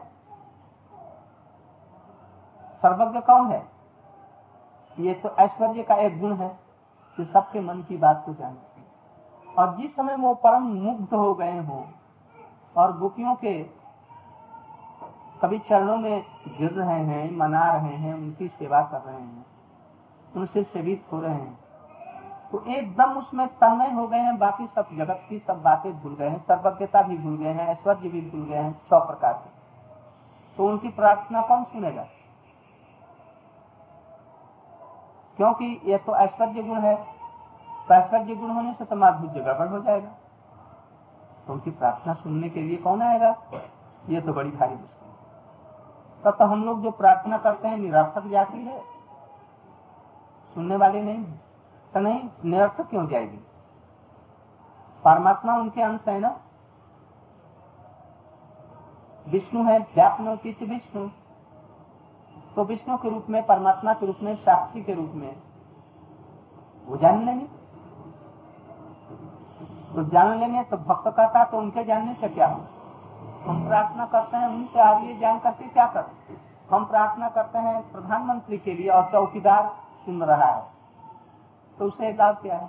सर्वज्ञ 2.82 3.21
कौन 3.21 3.47
है? 3.47 3.62
ये 4.99 5.14
तो 5.14 5.28
ऐश्वर्य 5.37 5.82
का 5.82 5.94
एक 5.94 6.21
गुण 6.21 6.37
है 6.37 6.49
कि 7.16 7.25
सबके 7.25 7.61
मन 7.61 7.82
की 7.82 7.97
बात 7.97 8.23
को 8.26 8.35
जानते 8.35 8.66
हैं 8.66 8.72
और 9.59 9.76
जिस 9.76 9.94
समय 9.97 10.16
वो 10.16 10.35
परम 10.35 10.62
मुग्ध 10.62 11.14
हो 11.14 11.32
गए 11.35 11.59
हो 11.59 11.85
और 12.76 12.97
गोपियों 12.99 13.35
के 13.35 13.62
कभी 15.42 15.59
चरणों 15.59 15.97
में 15.97 16.25
गिर 16.49 16.71
रहे 16.71 17.00
हैं, 17.00 17.37
मना 17.37 17.73
रहे 17.73 17.97
हैं, 17.97 18.14
उनकी 18.14 18.49
सेवा 18.49 18.82
कर 18.82 19.00
रहे 19.00 19.14
हैं, 19.14 19.47
उनसे 20.37 20.62
सेवित 20.64 21.04
हो 21.12 21.21
रहे 21.21 21.34
हैं 21.34 21.58
तो 22.52 22.62
एकदम 22.69 23.12
उसमें 23.12 23.47
तन्मय 23.49 23.91
हो 23.91 24.06
गए 24.08 24.19
हैं, 24.19 24.38
बाकी 24.38 24.67
सब 24.67 24.88
जगत 24.93 25.21
की 25.28 25.38
सब 25.38 25.62
बातें 25.62 25.93
भूल 26.00 26.15
गए 26.15 26.28
हैं, 26.28 26.38
सर्वज्ञता 26.38 27.02
भी 27.02 27.17
भूल 27.19 27.36
गए 27.36 27.49
हैं, 27.49 27.67
ऐश्वर्य 27.69 28.08
भी 28.08 28.21
भूल 28.21 28.45
गए 28.45 28.56
हैं 28.56 28.73
छह 28.73 28.99
प्रकार 28.99 29.32
के। 29.32 29.50
तो 30.58 30.67
उनकी 30.67 30.88
प्रार्थना 30.88 31.43
कौन 31.43 31.65
सुनेगा? 31.65 32.02
क्योंकि 35.36 35.80
यह 35.84 35.99
तो 35.99 36.17
ऐश्वर्य 36.17 36.62
गुण 36.62 36.78
है 36.78 36.95
तो 37.93 37.97
ऐश्वर्य 37.97 38.35
गुण 38.35 38.50
होने 38.50 38.73
से 38.75 38.85
तो 38.85 38.97
माधुर्य 38.97 39.41
गड़बड़ 39.41 39.67
हो 39.69 39.78
जाएगा। 39.78 40.11
तो 41.47 41.52
उनकी 41.52 41.71
प्रार्थना 41.71 42.15
सुनने 42.15 42.49
के 42.49 42.61
लिए 42.61 42.76
कौन 42.76 43.02
आएगा? 43.02 43.35
ये 44.09 44.21
तो 44.21 44.33
बड़ी 44.33 44.50
भारी 44.50 44.75
मुश्किल 44.75 45.11
तब 46.25 46.37
तो 46.39 46.45
हम 46.45 46.65
लोग 46.65 46.83
जो 46.83 46.91
प्रार्थना 46.91 47.39
करते 47.39 47.69
हैं, 47.69 47.78
निरर्थक 47.78 48.26
जाती 48.26 48.65
है। 48.65 48.81
सुनने 50.55 50.76
वाले 50.76 51.02
नहीं 51.02 51.25
तो 51.95 52.00
नहीं, 52.00 52.28
निरर्थक 52.45 52.89
क्यों 52.89 53.07
जाएगी? 53.09 53.37
परमात्मा 55.05 55.57
उनके 55.57 55.83
अंश 55.83 56.09
है 56.09 56.19
ना? 56.21 56.37
विष्णु 59.26 59.65
है 59.65 59.78
व्यापनोचित 59.78 60.63
विष्णु। 60.63 61.09
तो 62.57 62.65
विष्णु 62.65 62.97
के 62.97 63.11
रूप 63.11 63.26
में, 63.31 63.43
परमात्मा 63.47 63.93
के 63.93 64.07
रूप 64.07 64.19
में, 64.23 64.35
साक्षी 64.37 64.83
के 64.83 64.95
रूप 64.95 65.13
में, 65.15 65.43
वो 66.87 66.97
जान 66.97 67.26
लेंगे 67.26 67.62
तो 69.95 70.02
जान 70.05 70.39
लेंगे 70.41 70.63
तो 70.65 70.76
भक्त 70.78 71.09
कहता 71.09 71.45
तो 71.45 71.59
उनके 71.59 71.85
जानने 71.85 72.15
से 72.15 72.28
क्या 72.28 72.47
हो 72.47 72.61
हम 73.45 73.65
प्रार्थना 73.69 74.05
करते 74.07 74.37
हैं, 74.37 74.49
उनसे 74.49 74.81
आ 74.81 74.93
रही 74.93 75.17
जान 75.19 75.39
करके 75.39 75.69
क्या 75.69 75.87
करते 75.87 76.37
हम 76.71 76.85
प्रार्थना 76.85 77.28
करते 77.28 77.59
हैं, 77.59 77.81
प्रधानमंत्री 77.93 78.59
के 78.59 78.75
लिए, 78.75 78.89
और 78.89 79.11
चौकीदार 79.13 79.67
सुन 80.05 80.23
रहा 80.23 80.47
है। 80.47 80.63
तो 81.78 81.85
उसे 81.85 82.13
लाभ 82.13 82.37
क्या 82.37 82.57
है? 82.57 82.69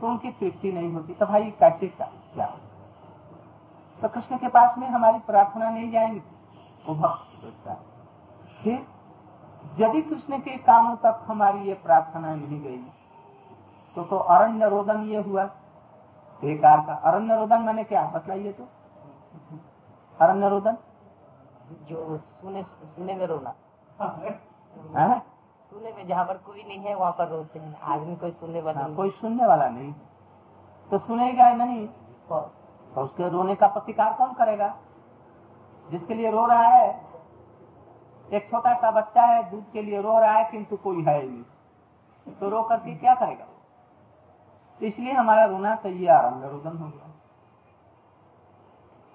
तो 0.00 0.06
उनकी 0.06 0.30
तृप्ति 0.30 0.72
नहीं 0.72 0.92
होती 0.92 1.14
तो 1.14 1.26
भाई 1.26 1.50
कैसे 1.60 1.86
क्या 1.88 2.06
क्या 2.34 2.46
तो 4.02 4.08
कृष्ण 4.08 4.36
के 4.38 4.48
पास 4.48 4.74
में 4.78 4.88
हमारी 4.88 5.18
प्रार्थना 5.26 5.70
नहीं 5.70 5.90
जाएँगी, 5.90 6.22
वो 6.84 6.94
भक्त 6.96 7.40
सोचता 7.40 7.70
है। 7.70 7.78
फिर, 8.62 8.86
यदि 9.78 10.02
कृष्ण 10.02 10.38
के 10.38 10.56
कानों 10.58 10.94
तक 10.96 11.24
हमारी 11.26 11.68
ये 11.68 11.74
प्रार्थना 11.76 12.34
नहीं 12.34 12.60
गई 12.60 12.76
तो 13.96 14.02
तो 14.02 14.16
अरण्य 14.16 14.68
रोदन 14.68 15.02
ये 15.04 15.22
हुआ। 15.22 15.48
बेकार 16.40 16.80
का 16.86 16.94
अरण्य 16.94 17.36
रोदन 17.36 17.62
मैंने 17.62 17.84
क्या? 17.84 18.10
बतलाइए 18.10 18.52
तो। 18.52 18.68
अरण्य 20.20 20.48
रोदन? 20.48 20.76
जो 21.72 22.18
सुने 22.18 22.62
सुने 22.62 23.14
में 23.14 23.26
रोना। 23.26 23.54
है? 24.98 25.18
सुने 25.70 25.92
में 25.92 26.06
जहाँ 26.06 26.24
पर 26.24 26.36
कोई 26.36 26.62
नहीं 26.62 26.78
है 26.78 26.94
वहाँ 26.94 27.12
पर 27.12 27.28
रोते 27.28 27.58
हैं। 27.58 27.80
आदमी 27.80 28.16
कोई 28.16 28.30
सुनने 28.30 28.60
वाला 28.60 28.78
हाँ, 28.78 28.86
नहीं। 28.86 28.96
कोई 28.96 29.10
सुनने 29.10 29.46
वाला 29.46 29.68
नहीं। 29.68 29.94
तो 30.90 30.98
सुनेगा 30.98 31.52
नहीं? 31.52 31.88
तो 32.94 33.00
उसके 33.00 33.28
रोने 33.28 33.54
का 33.54 33.66
प्रतिकार 33.66 34.12
कौन 34.12 34.32
करेगा? 34.32 34.76
जिसके 35.90 36.14
लिए 36.14 36.30
रो 36.30 36.46
रहा 36.46 36.68
है। 36.68 37.06
एक 38.32 38.50
छोटा 38.50 38.74
सा 38.74 38.90
बच्चा 38.90 39.22
है 39.22 39.50
दूध 39.50 39.70
के 39.72 39.82
लिए 39.82 40.02
रो 40.02 40.18
रहा 40.18 40.32
है 40.32 40.50
किंतु 40.50 40.76
कोई 40.76 41.02
है 41.02 41.26
नहीं। 41.26 41.42
तो 42.34 42.48
रो 42.48 42.62
करके 42.62 42.94
क्या 42.94 43.14
करेगा? 43.14 43.46
तो 44.80 44.86
इसलिए 44.86 45.12
हमारा 45.12 45.44
रोना 45.44 45.74
तो 45.74 45.88
ये 45.88 46.06
आरंभ 46.06 46.44
रोदन 46.44 46.78
हो 46.78 46.88
गया। 46.88 47.08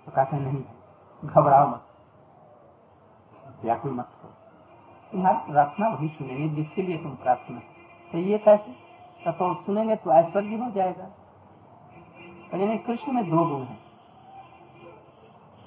तो 0.06 0.12
कहते 0.12 0.38
नहीं 0.38 0.64
घबराओ 1.26 1.68
मत। 1.68 1.88
व्याकुल 3.62 3.92
मत 3.92 4.10
हो 4.24 4.30
तुम्हारी 5.12 5.52
प्रार्थना 5.52 5.88
वही 5.88 6.08
सुनेंगे 6.08 6.50
जिसके 6.50 6.82
लिए 6.82 6.98
तुम 6.98 7.16
प्रार्थना 7.16 7.60
तो 8.12 8.18
ये 8.18 8.38
कैसे? 8.38 8.72
तो, 9.26 9.32
तो 9.32 9.54
सुनेंगे 9.54 9.96
तो 9.96 10.12
ऐश्वर्य 10.12 10.56
हो 10.56 10.72
जाएगा। 10.72 11.06
तो 12.52 12.58
यानी 12.58 12.78
कृष्ण 12.78 13.12
में 13.12 13.30
दो 13.30 13.46
गुण 13.46 13.64
है। 13.64 13.78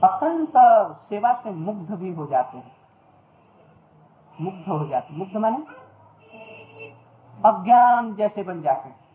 अत्यंत 0.05 0.53
सेवा 0.97 1.33
से 1.33 1.51
मुग्ध 1.51 1.91
भी 1.91 2.13
हो 2.13 2.27
जाते 2.27 2.59
हैं। 2.59 2.77
मुग्ध 4.41 4.69
हो 4.69 4.87
जाते 4.87 5.15
मुग्ध 5.15 5.37
माने 5.37 5.65
अज्ञान 7.45 8.15
जैसे 8.15 8.43
बन 8.43 8.63
जाते 8.63 8.89
हैं। 8.89 9.06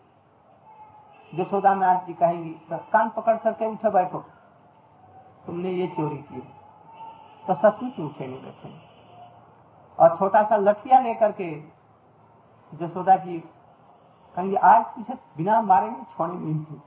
जसोदा 1.33 1.73
नाथ 1.73 2.05
जी 2.05 2.13
कहेंगी 2.13 2.49
तो 2.69 2.77
कान 2.93 3.09
पकड़ 3.09 3.35
करके 3.37 3.65
उठे 3.67 3.89
बैठो। 3.89 4.19
तुमने 5.45 5.69
ये 5.71 5.87
चोरी 5.87 6.17
की 6.23 6.39
तो 7.45 7.53
सचमुच 7.55 7.99
उठेंगे 8.01 8.37
बैठेंगे 8.37 8.79
और 9.99 10.15
छोटा 10.17 10.43
सा 10.43 10.57
लठिया 10.57 10.99
लेकर 10.99 11.31
के 11.31 11.51
जसोदा 12.71 13.15
जी 13.17 13.37
कहेंगे, 14.37 14.55
आज 14.55 14.85
तुझे 14.85 15.13
बिना 15.37 15.61
मारे 15.61 15.89
नहीं 15.89 16.03
छोड़े 16.07 16.33
नहीं 16.33 16.79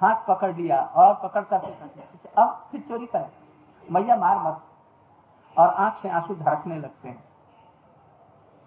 हाथ 0.00 0.26
पकड़ 0.26 0.54
लिया 0.56 0.80
और 0.96 1.14
पकड़ 1.22 1.42
करके 1.44 2.00
अब 2.36 2.68
फिर 2.70 2.80
चोरी 2.80 3.06
करे। 3.06 3.92
मैया 3.92 4.16
मार 4.16 4.38
मत। 4.38 4.60
और 5.56 5.68
आँख 5.68 5.96
से 5.96 6.08
आँसू 6.10 6.34
ढड़कने 6.34 6.76
लगते 6.78 7.08
हैं। 7.08 7.24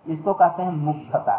इसको 0.06 0.34
कहते 0.34 0.63
हैं 0.63 0.71
मुग्धता? 0.71 1.38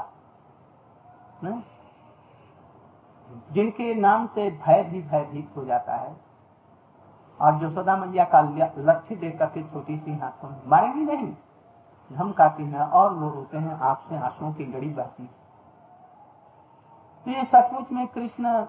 जिनके 3.53 3.95
नाम 3.95 4.27
से 4.27 4.51
भय 4.67 4.83
भी 4.83 5.03
भयभीत 5.03 5.57
हो 5.57 5.65
जाता 5.65 5.97
है। 5.97 6.17
और 7.41 7.59
जसोदा 7.59 7.97
मैया 7.97 8.25
का 8.25 8.41
लठ्ठी 8.79 9.17
देख 9.17 9.39
करके 9.39 9.63
छोटी 9.63 9.97
सी 9.99 10.17
हाथों 10.17 10.49
में 10.51 10.61
मारेंगी 10.67 11.05
नहीं। 11.07 11.33
धमकाती 12.11 12.65
है, 12.65 12.81
और 12.81 13.15
वो 13.15 13.29
रोते 13.31 13.59
हैं 13.59 13.79
आँख 13.81 14.09
से 14.09 14.17
आंसुओं 14.19 14.53
की 14.53 14.65
गड़ी 14.65 14.89
बहती 14.91 15.23
है 15.23 15.41
तो 17.27 17.31
ये 17.31 17.45
सचमुच 17.45 17.91
में 17.93 18.07
कृष्ण 18.07 18.67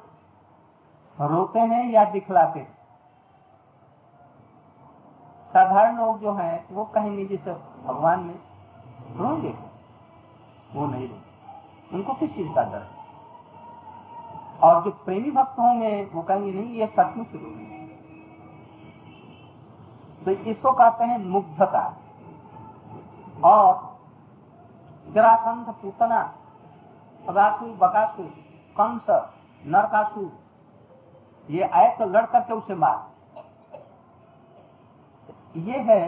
रोते 1.17 1.59
हैं 1.59 1.89
या 1.91 2.03
दिखलाते 2.05 2.59
हैं? 2.59 2.77
साधारण 5.53 5.97
लोग 5.97 6.19
जो 6.19 6.33
हैं, 6.33 6.65
वो 6.71 6.85
कहेंगे 6.85 7.25
जैसे 7.25 7.53
भगवान 7.83 8.19
में 8.19 8.35
रोएँगे 9.17 9.53
वो 10.73 10.85
नहीं 10.87 11.07
रोते 11.07 11.95
उनको 11.95 12.13
किस 12.13 12.35
चीज़ 12.35 12.47
का 12.47 12.63
डर 12.63 12.77
है? 12.77 13.02
और 14.63 14.83
जो 14.83 14.91
प्रेमी 15.05 15.31
भक्त 15.31 15.59
होंगे, 15.59 16.09
वो 16.13 16.21
कहेंगे, 16.21 16.51
नहीं, 16.51 16.73
ये 16.73 16.87
सचमुच 16.87 17.33
रोएँगे 17.33 17.81
तो 20.25 20.31
इसको 20.31 20.71
कहते 20.71 21.03
हैं 21.03 21.17
मुग्धता। 21.19 21.81
और 23.43 23.97
जरासंध 25.09 25.69
पूतना 25.73 26.19
अगासुर 27.29 27.69
बकासुर 27.77 28.25
कंस 28.77 29.05
नरकासुर 29.65 30.31
ये 31.49 31.63
आए 31.63 31.95
तो 31.97 32.05
लड़ 32.05 32.25
करके 32.25 32.53
उसे 32.53 32.75
मार। 32.75 33.11
ये 35.59 35.79
है 35.79 35.99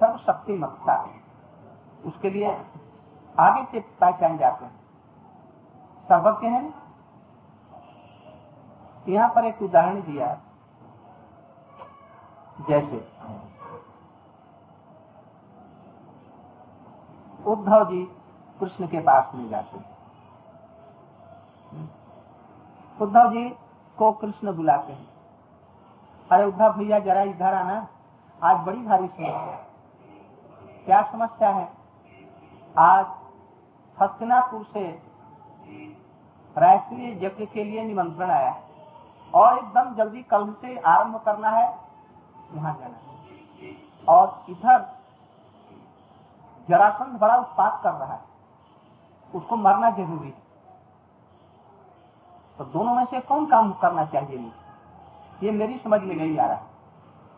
सर्वशक्तिमत्ता। 0.00 0.96
उसके 2.06 2.30
लिए 2.30 2.56
आगे 3.38 3.64
से 3.64 3.80
पहचान 4.00 4.36
जाते 4.38 4.64
हैं। 4.64 4.80
सर्वज्ञ 6.08 6.46
है 6.46 6.83
यहाँ 9.08 9.28
पर 9.34 9.44
एक 9.44 9.62
उदाहरण 9.62 10.02
दिया। 10.02 10.40
जैसे, 12.68 12.96
उद्धव 17.46 17.84
जी 17.84 18.04
कृष्ण 18.60 18.86
के 18.86 19.00
पास 19.00 19.30
में 19.34 19.48
जाते 19.48 19.76
उद्धव 23.04 23.32
जी 23.32 23.48
को 23.98 24.12
कृष्ण 24.12 24.56
बुलाते 24.56 24.92
हैं। 24.92 25.08
अरे 26.32 26.44
उद्धव 26.44 26.72
भैया, 26.72 26.98
जरा 26.98 27.22
इधर 27.22 27.54
आना। 27.54 27.88
आज 28.42 28.66
बड़ी 28.66 28.82
भारी 28.82 29.08
समस्या 29.08 29.56
क्या 30.84 31.02
समस्या 31.02 31.50
है? 31.50 31.72
आज 32.78 33.06
हस्तिनापुर 34.02 34.64
से 34.64 35.02
राष्ट्रीय 36.58 37.26
यज्ञ 37.26 37.46
के 37.46 37.64
लिए 37.64 37.84
निमंत्रण 37.84 38.30
आया 38.30 38.50
है। 38.50 38.73
और 39.34 39.58
एकदम 39.58 39.94
जल्दी 39.94 40.22
कल 40.22 40.52
से 40.52 40.78
आरंभ 40.78 41.16
करना 41.16 41.50
है, 41.50 41.78
वहाँ 42.52 42.74
जाना 42.74 42.94
है। 42.94 43.04
और 44.08 44.44
इधर 44.48 44.94
जरासंध 46.68 47.20
बड़ा 47.20 47.36
उत्पाद 47.36 47.80
कर 47.82 47.92
रहा 47.92 48.14
है। 48.14 48.20
उसको 49.34 49.56
मरना 49.56 49.90
ज़रूरी 49.90 50.28
है। 50.28 50.42
तो 52.58 52.64
दोनों 52.64 52.94
में 52.94 53.04
से 53.04 53.20
कौन 53.20 53.46
काम 53.46 53.72
करना 53.72 54.04
चाहिए 54.04 54.38
मुझे? 54.38 54.64
ये 55.46 55.52
मेरी 55.52 55.78
समझ 55.78 56.00
में 56.00 56.16
नहीं 56.16 56.38
आ 56.38 56.46
रहा। 56.46 56.62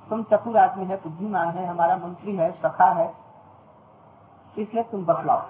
तुम 0.08 0.22
चतुर 0.22 0.56
आदमी 0.56 0.84
है, 0.84 0.96
बुद्धिमान 0.96 1.48
है, 1.48 1.66
हमारा 1.66 1.96
मंत्री 1.96 2.36
है, 2.36 2.52
सखा 2.52 2.86
है। 2.86 3.14
इसलिए 4.58 4.82
तुम 4.82 5.06
बतलाओ। 5.06 5.42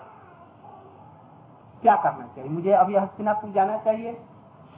क्या 1.83 1.97
करना 1.97 2.27
चाहिए? 2.27 2.51
मुझे 2.51 2.73
अभी 2.73 2.97
हस्तिनापुर 2.97 3.51
जाना 3.51 3.79
चाहिए। 3.79 4.27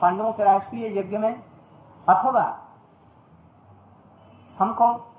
पांडवों 0.00 0.33
के 0.33 0.44
राष्ट्रीय 0.44 0.98
यज्ञ 0.98 1.18
में 1.18 1.48
अथवा 2.09 2.59
हमको 4.59 5.14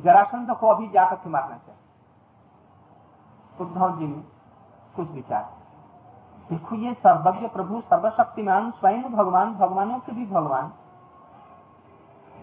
जरासंध 0.00 0.50
को 0.50 0.66
अभी 0.68 0.88
जाकर 0.88 1.16
के 1.16 1.30
मारना 1.30 1.56
चाहिए। 1.56 1.80
उद्धव 3.60 3.98
जी 3.98 4.06
ने 4.06 4.22
कुछ 4.96 5.10
विचार 5.10 5.52
देखो 6.50 6.76
ये 6.76 6.94
सर्वज्ञ 6.94 7.48
प्रभु, 7.48 7.80
सर्वशक्तिमान, 7.80 8.70
स्वयं 8.70 9.02
भगवान, 9.02 9.54
भगवानों 9.54 9.98
के 9.98 10.12
भी 10.12 10.26
भगवान। 10.26 10.72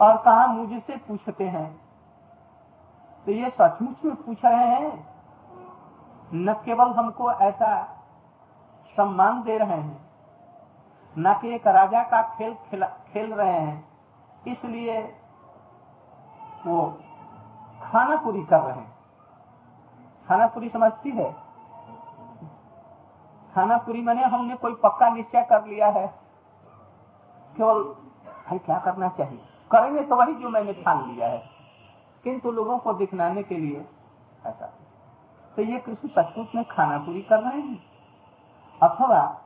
और 0.02 0.18
कहा 0.18 0.48
मुझसे 0.48 0.98
पूछते 0.98 1.48
हैं। 1.50 1.82
तो 3.26 3.32
ये 3.32 3.50
सचमुच 3.50 4.06
में 4.06 4.16
पूछ 4.16 4.46
रहे 4.46 4.68
हैं, 4.68 5.08
न 6.34 6.54
केवल 6.54 6.94
हमको 6.94 7.32
ऐसा 7.32 7.84
सम्मान 8.98 9.44
दे 9.44 9.58
रहे 9.58 9.82
हैं 9.82 10.01
न 11.18 11.34
कि 11.34 11.56
एक 11.56 11.68
राजा 11.68 12.04
का 12.04 12.22
खेल 12.22 12.54
खेल, 13.14 13.34
रहे 13.34 13.52
हैं। 13.52 13.88
इसलिए 14.48 15.02
वो 16.66 17.00
खाना 17.82 18.18
पूरी 18.18 18.44
कर 18.44 18.60
रहे 18.60 18.78
हैं। 18.78 18.92
खाना 20.28 20.48
पूरी 20.48 20.70
समझती 20.70 21.12
है? 21.12 21.32
खाना 23.56 23.78
पूरी 23.78 24.02
मैंने 24.02 24.24
हमने 24.24 24.56
कोई 24.56 24.76
पक्का 24.76 25.10
निश्चय 25.10 25.42
कर 25.42 25.66
लिया 25.66 25.88
है? 25.88 26.08
केवल 27.58 27.84
भाई 27.84 28.60
क्या 28.60 28.80
करना 28.80 29.08
चाहिए? 29.08 29.40
करेंगे 29.72 30.02
तो 30.02 30.16
वही 30.16 30.34
जो 30.34 30.50
मैंने 30.50 30.74
ठान 30.74 31.12
लिया 31.12 31.28
है। 31.28 31.50
किंतु 32.24 32.52
लोगों 32.52 32.78
को 32.78 32.94
दिखलाने 32.94 33.44
के 33.44 33.58
लिए 33.58 33.86
ऐसा 34.46 34.74
तो 35.56 35.62
ये 35.62 35.80
कृष्ण 35.80 36.08
सचमुच 36.08 36.56
में 36.56 36.66
खाना 36.66 36.98
पूरी 36.98 37.22
कर 37.22 37.40
रहे 37.40 37.60
हैं? 37.60 37.84
अथवा 38.84 39.41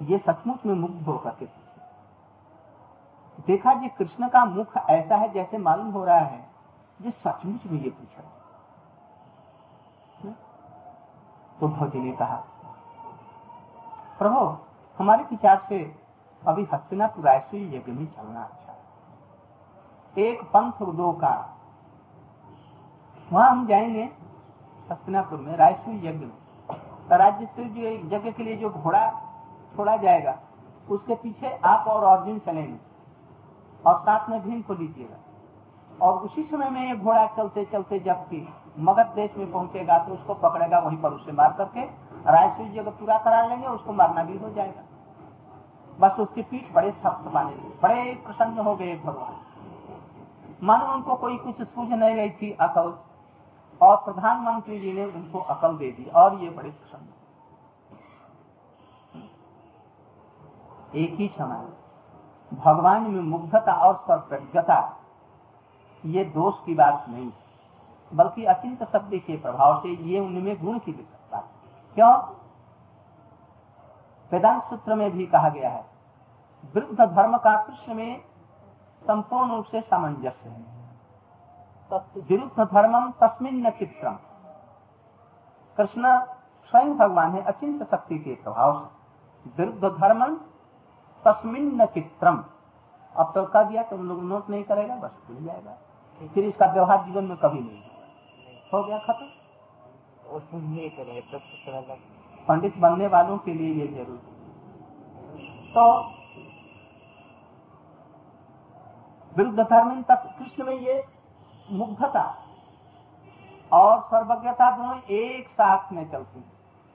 ये 0.00 0.18
सचमुच 0.18 0.66
में 0.66 0.74
मुग्ध 0.74 1.06
होकर 1.06 1.30
के 1.30 1.44
पूछे। 1.44 3.42
देखा 3.46 3.72
जी, 3.74 3.88
कृष्ण 3.88 4.28
का 4.28 4.44
मुख 4.44 4.76
ऐसा 4.76 5.16
है 5.16 5.28
जैसे 5.32 5.58
मालूम 5.58 5.90
हो 5.90 6.04
रहा 6.04 6.18
है 6.18 6.48
जो 7.02 7.10
सचमुच 7.10 7.66
में 7.66 7.80
ये 7.80 7.90
पूछ 7.90 8.18
रहे 8.18 8.36
उद्धव 11.62 11.88
जी 11.90 11.98
ने 11.98 12.12
कहा, 12.12 12.36
प्रभु, 14.18 14.56
हमारे 14.98 15.22
विचार 15.22 15.60
से 15.68 15.96
अभी 16.42 16.66
हस्तिनापुर 16.72 17.24
राष्ट्रीय 17.24 17.76
यज्ञ 17.76 17.92
में 17.92 18.06
चलना 18.06 18.42
अच्छा 18.42 18.74
एक 20.18 20.42
पंथ 20.42 20.72
दो 20.92 21.12
का, 21.12 21.58
वहाँ 23.32 23.50
हम 23.50 23.66
जाएँगे 23.66 24.04
हस्तिनापुर 24.90 25.38
में 25.38 25.56
राष्ट्रीय 25.56 26.08
यज्ञ 26.08 26.24
में। 26.26 26.36
तो 27.08 27.16
राज्य 27.16 27.46
से 27.46 27.62
यज्ञ 28.16 28.32
के 28.32 28.42
लिए 28.42 28.56
जो 28.56 28.70
घोड़ा 28.70 29.08
छोड़ा 29.78 29.96
जाएगा। 29.96 30.38
उसके 30.88 31.14
पीछे 31.14 31.48
आप 31.64 31.88
और 31.88 32.04
अर्जुन 32.08 32.38
चलेंगे। 32.38 32.78
और 33.84 33.98
साथ 33.98 34.28
में 34.30 34.40
भीम 34.42 34.62
को 34.62 34.74
लीजिएगा 34.74 36.06
और 36.06 36.18
उसी 36.18 36.42
समय 36.42 36.70
में 36.70 36.80
ये 36.82 36.96
घोड़ा 36.96 37.26
चलते 37.26 37.64
चलते 37.64 37.98
जबकि 37.98 38.46
मगध 38.78 39.12
देश 39.14 39.36
में 39.36 39.50
पहुंचेगा 39.52 39.98
तो 39.98 40.12
उसको 40.14 40.34
पकड़ेगा 40.34 40.78
वहीं 40.78 40.96
पर 40.96 41.12
उसे 41.12 41.32
मार 41.32 41.52
करके। 41.52 41.82
रायसूरी 42.26 42.70
जगह 42.70 42.90
पूरा 42.90 43.18
करा 43.18 43.44
लेंगे, 43.46 43.66
उसको 43.66 43.92
मारना 43.92 44.22
भी 44.22 44.38
हो 44.38 44.50
जाएगा। 44.50 44.82
बस 45.98 46.18
उसकी 46.20 46.42
पीठ 46.42 46.72
बड़े 46.74 46.90
सख्त 46.92 47.30
माने 47.34 47.52
बड़े 47.82 48.14
प्रसन्न 48.26 48.58
हो 48.58 48.74
गए 48.76 48.96
भगवान। 48.96 49.36
मानो 50.62 50.92
उनको 50.94 51.14
कोई 51.16 51.36
कुछ 51.36 51.62
सूझ 51.62 51.88
नहीं 51.88 52.16
रही 52.16 52.30
थी 52.32 52.50
अकल। 52.60 52.92
और 53.80 53.96
प्रधानमंत्री 53.96 54.80
जी 54.80 54.92
ने 54.92 55.04
उनको 55.04 55.38
अकल 55.38 55.76
दे 55.76 55.90
दी, 55.90 56.04
और 56.04 56.34
ये 56.34 56.50
बड़े 56.50 56.70
प्रसन्न। 56.70 57.06
एक 60.94 61.14
ही 61.14 61.28
समय। 61.28 61.68
भगवान 62.52 63.10
में 63.10 63.20
मुग्धता 63.22 63.72
और 63.74 63.96
सर्वज्ञता, 63.96 64.80
ये 66.04 66.24
दोष 66.24 66.60
की 66.64 66.74
बात 66.74 67.06
नहीं 67.08 67.30
बल्कि 68.10 68.44
अचिंत 68.44 68.82
शब्द 68.84 69.14
के 69.16 69.36
प्रभाव 69.36 69.80
से 69.80 69.88
ये 69.88 70.20
उनमें 70.20 70.64
गुण 70.64 70.78
की 70.78 70.92
बात 70.92 71.48
क्यों? 71.96 72.12
वेदांत 74.32 74.62
सूत्र 74.62 74.94
में 74.94 75.10
भी 75.10 75.26
कहा 75.26 75.48
गया 75.48 75.70
है, 75.70 75.84
वृद्ध 76.74 77.00
धर्म 77.00 77.36
का 77.36 77.56
कृष्ण 77.62 77.94
में 77.94 78.20
संपूर्ण 79.02 79.54
रूप 79.54 79.64
से 79.64 79.80
सामंजस्य 79.80 80.48
है। 80.48 80.64
विरुद्ध 82.28 82.64
धर्मम 82.64 83.10
तस्मिन 83.20 83.66
न 83.66 83.70
चित्रम 83.70 84.18
कृष्ण 85.78 86.18
स्वयं 86.72 86.96
भगवान 86.96 87.32
है, 87.32 87.42
अचिंत 87.42 87.82
शक्ति 87.82 88.18
के 88.18 88.34
प्रभाव 88.34 88.78
से। 88.78 89.50
विरुद्ध 89.56 89.98
धर्मम 90.00 90.36
तस्मिन 91.24 91.84
चित्रम। 91.86 92.44
अब 93.14 93.32
तो 93.34 93.44
कह 93.44 93.62
दिया 93.62 93.82
तुम 93.82 94.08
लोग 94.08 94.22
नोट 94.24 94.50
नहीं 94.50 94.64
करेगा 94.64 94.94
बस 94.96 95.10
भूल 95.28 95.44
जाएगा। 95.44 95.76
फिर 96.34 96.44
इसका 96.44 96.66
व्यवहार 96.66 97.04
जीवन 97.04 97.24
में 97.24 97.36
कभी 97.36 97.60
नहीं 97.60 97.82
हो 98.72 98.82
गया 98.84 98.98
खत्म? 98.98 99.26
पंडित 102.48 102.76
बनने 102.78 103.06
वालों 103.06 103.38
के 103.38 103.54
लिए 103.54 103.74
ये 103.74 103.86
ज़रूरी। 103.94 104.18
तो 105.72 105.84
विरुद्ध 109.32 109.60
धर्म 109.60 110.02
कृष्ण 110.08 110.64
में 110.64 110.74
ये 110.74 111.04
मुग्धता 111.68 112.24
और 113.72 114.00
सर्वज्ञता 114.02 114.70
दोनों 114.76 114.98
एक 115.12 115.48
साथ 115.48 115.92
में 115.92 116.10
चलती 116.10 116.40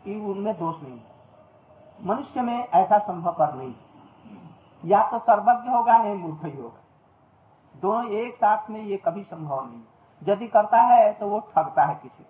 है। 0.06 0.20
उनमें 0.26 0.54
दोष 0.60 0.76
नहीं 0.84 0.94
है। 0.94 1.12
मनुष्य 2.00 2.42
में 2.42 2.58
ऐसा 2.60 2.98
संभव 3.00 3.32
पर 3.32 3.54
नहीं 3.54 3.74
या 4.84 5.02
तो 5.12 5.20
सर्वज्ञ 5.20 5.70
होगा, 5.70 5.98
नहीं 5.98 6.16
मूर्ख 6.16 6.46
ही 6.46 6.62
होगा। 6.62 6.82
दोनों 7.76 8.06
एक 8.06 8.36
साथ 8.36 8.70
में 8.70 8.80
ये 8.82 8.98
कभी 8.98 9.24
संभव 9.24 9.66
नहीं 9.66 9.82
यदि 10.22 10.48
करता 10.48 10.82
है 10.82 11.14
तो 11.14 11.28
वो 11.28 11.40
ठगता 11.40 11.84
है 11.84 11.96
किसी 11.96 12.26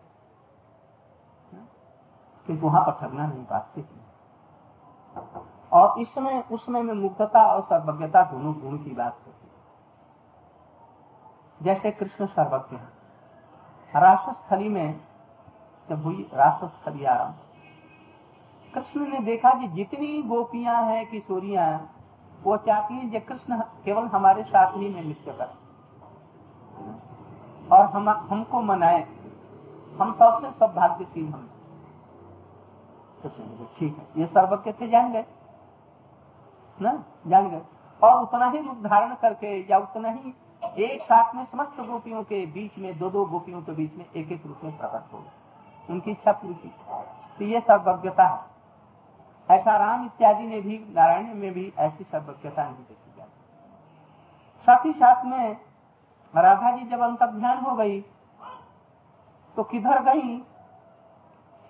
किंतु 2.48 2.68
वहाँ 2.68 2.84
पर 2.86 2.92
ठगना 2.92 3.26
नहीं, 3.28 3.44
वास्तविक 3.52 3.86
नहीं। 3.88 4.02
और 5.72 6.00
इस 6.00 6.14
समय 6.14 6.44
उस 6.52 6.66
समय 6.66 6.82
में 6.82 6.94
मुक्तता 6.94 7.46
और 7.46 7.62
सर्वज्ञता 7.62 8.24
दोनों 8.24 8.54
गुण 8.54 8.78
की 8.78 8.92
बात 8.92 9.18
होती 9.28 9.48
है। 9.48 9.54
जैसे 11.62 11.92
कृष्ण 11.92 12.26
सर्वज्ञ 12.26 12.76
है। 12.76 14.02
राष्ट्रस्थली 14.02 14.70
में 14.70 15.00
जब 15.90 16.04
हुई 16.04 16.30
राष्ट्रस्थली 16.34 17.06
आरंभ, 17.06 17.36
कृष्ण 18.74 19.08
ने 19.08 19.20
देखा 19.20 19.54
कि 19.54 19.68
जितनी 19.68 20.22
गोपियाँ 20.22 20.84
हैं, 20.84 21.06
किशोरियाँ 21.10 21.68
वो 22.44 22.58
चाहती 22.58 22.94
है 22.94 23.10
कि 23.10 23.20
कृष्ण, 23.20 23.62
केवल 23.62 24.04
हमारे 24.04 24.44
साथ 24.44 24.78
ही 24.78 24.90
में 24.90 25.04
नृत्य 25.04 25.32
कर। 25.32 25.56
और 27.72 27.86
हम, 27.86 28.10
हमको 28.10 28.62
मनाए। 28.62 29.08
हम 30.02 30.14
सबसे 30.14 30.52
सौभाग्यशील 30.52 31.30
हम। 31.30 31.50
ठीक 33.78 33.98
है। 33.98 34.22
ये 34.22 34.28
सर्वज्ञ 34.28 34.72
थे 34.72 34.88
जान 34.88 35.12
गए, 35.12 35.26
ना? 36.82 37.04
जान 37.28 37.50
गए। 37.50 37.62
और 38.04 38.24
उतना 38.24 38.50
ही 38.50 38.60
रूप 38.60 38.78
धारण 38.78 39.16
करके, 39.16 39.72
या 39.72 39.78
उतना 39.78 40.10
ही 40.10 40.34
एक 40.78 41.02
साथ 41.02 41.36
में 41.36 41.46
समस्त 41.46 41.82
गोपियों 41.82 42.24
के 42.24 42.46
बीच 42.46 42.78
में 42.78 43.00
दो 43.00 43.10
दो 43.10 43.26
गोपियों 43.26 43.62
के 43.62 43.72
बीच 43.72 43.96
में 43.96 44.06
एक 44.16 44.32
एक 44.32 44.46
रूप 44.46 44.58
में 44.64 44.78
प्रकट 44.78 45.14
हो 45.14 45.24
उनकी 45.90 46.12
इच्छा 46.12 46.32
पूरी 46.32 46.54
की। 46.54 46.76
तो 47.40 47.46
ये 47.46 47.60
सर्वज्ञता 47.60 48.24
है। 48.24 48.53
ऐसा 49.52 49.78
राम 49.78 50.06
इत्यादि 50.06 50.44
ने 50.44 50.62
भी, 50.62 50.86
नारायण 50.90 51.34
में 51.34 51.52
भी 51.54 51.74
ऐसी 51.78 52.04
सर्वज्ञता 52.04 52.64
नहीं 52.64 52.76
देखी 52.76 53.18
जाती। 53.18 53.40
साथ 54.64 54.86
ही 54.86 54.94
साथ 54.94 55.26
में 55.26 55.58
राधा 56.36 56.72
जी 56.72 56.86
जब 56.86 57.00
अंत 57.00 57.24
ध्यान 57.24 57.58
हो 57.58 57.76
गई 57.76 58.02
तो 59.56 59.64
किधर 59.64 60.04
गई? 60.04 60.42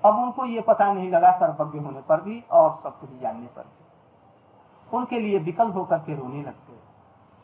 अब 0.05 0.17
उनको 0.17 0.45
ये 0.45 0.61
पता 0.61 0.93
नहीं 0.93 1.09
लगा 1.11 1.31
सर्वज्ञ 1.31 1.79
होने 1.79 2.01
पर 2.01 2.21
भी 2.21 2.43
और 2.51 2.75
सब 2.83 2.99
कुछ 2.99 3.09
जानने 3.19 3.47
पर 3.47 3.61
भी। 3.61 4.97
उनके 4.97 5.19
लिए 5.19 5.39
विकल 5.39 5.69
होकर 5.69 5.97
के 5.97 6.15
रोने 6.15 6.43
लगते। 6.43 6.73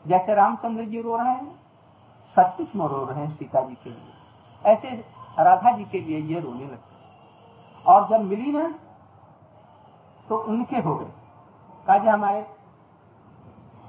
जैसे 0.06 0.34
रामचंद्र 0.34 0.84
जी 0.84 1.02
रो 1.02 1.16
रहे 1.16 1.32
हैं, 1.32 1.60
सचमुच 2.36 2.74
में 2.76 2.86
रो 2.86 3.04
रहे 3.04 3.20
हैं 3.20 3.30
सीता 3.30 3.60
जी 3.60 3.74
के 3.74 3.90
लिए। 3.90 4.12
ऐसे 4.64 4.90
राधा 5.38 5.72
जी 5.72 5.84
के 5.84 6.00
लिए 6.00 6.18
ये 6.18 6.40
रोने 6.40 6.64
लगते। 6.64 6.96
और 7.86 8.08
जब 8.08 8.20
मिली 8.20 8.52
ना 8.52 8.74
तो 10.30 10.36
उनके 10.38 10.80
हो 10.80 10.94
गए। 10.96 11.10
कहा 11.86 11.98
जी 11.98 12.08
हमारे 12.08 12.46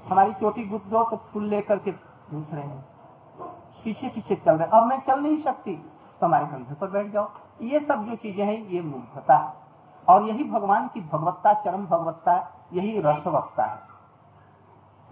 हमारी 0.06 0.32
चोटी 0.34 0.64
गुद 0.64 0.82
दो 0.90 1.02
तो 1.04 1.16
फूल 1.32 1.44
लेकर 1.44 1.78
के 1.78 1.92
घूस 1.92 2.46
रहे 2.52 2.62
हैं। 2.62 2.84
पीछे 3.84 4.08
पीछे 4.08 4.34
चल 4.36 4.56
रहे 4.56 4.68
अब 4.70 4.86
मैं 4.86 4.98
चल 5.00 5.20
नहीं 5.20 5.38
सकती। 5.38 5.74
तो 6.20 6.26
हमारे 6.26 6.46
कंधे 6.46 6.74
पर 6.74 6.90
बैठ 6.90 7.10
जाओ। 7.12 7.30
ये 7.62 7.80
सब 7.80 8.04
जो 8.06 8.16
चीज़ें 8.16 8.44
हैं 8.46 8.58
ये 8.66 8.80
मुग्धता 8.80 9.36
है। 9.36 9.52
और 10.08 10.22
यही 10.22 10.44
भगवान 10.44 10.88
की 10.88 11.00
भगवत्ता 11.02 11.52
चरम 11.54 11.86
भगवत्ता 11.86 12.34
यही 12.72 13.00
रसवत्ता 13.00 13.64
है। 13.64 13.78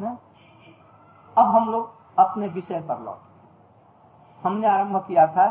ना? 0.00 0.16
अब 1.36 1.46
हम 1.46 1.70
लोग 1.70 1.90
अपने 2.18 2.48
विषय 2.48 2.80
पर 2.80 3.00
लौट। 3.00 3.18
हमने 4.42 4.66
आरंभ 4.66 4.96
किया 5.06 5.26
था 5.26 5.48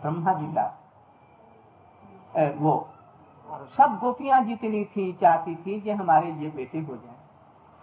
ब्रह्मा 0.00 0.32
जी 0.32 0.46
का 0.46 0.72
ए, 2.36 2.54
वो 3.56 3.66
सब 3.66 3.98
गोपियाँ 3.98 4.44
जितनी 4.44 4.84
थी, 4.84 5.12
चाहती 5.12 5.56
थी 5.56 5.80
कि 5.80 5.90
हमारे 5.90 6.30
ये 6.30 6.50
बेटे 6.50 6.80
हो 6.80 6.96
जाए। 6.96 7.14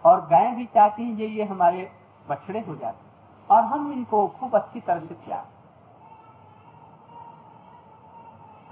और 0.06 0.26
गाय 0.26 0.50
भी 0.50 0.66
चाहती 0.66 1.04
हैं 1.04 1.16
ये 1.16 1.44
हमारे 1.44 1.92
बछड़े 2.28 2.60
हो 2.60 2.76
जाते 2.76 3.06
और 3.54 3.64
हम 3.64 3.92
इनको 3.92 4.28
खूब 4.28 4.54
अच्छी 4.54 4.80
तरह 4.80 5.00
से 5.00 5.14
प्यार। 5.14 5.48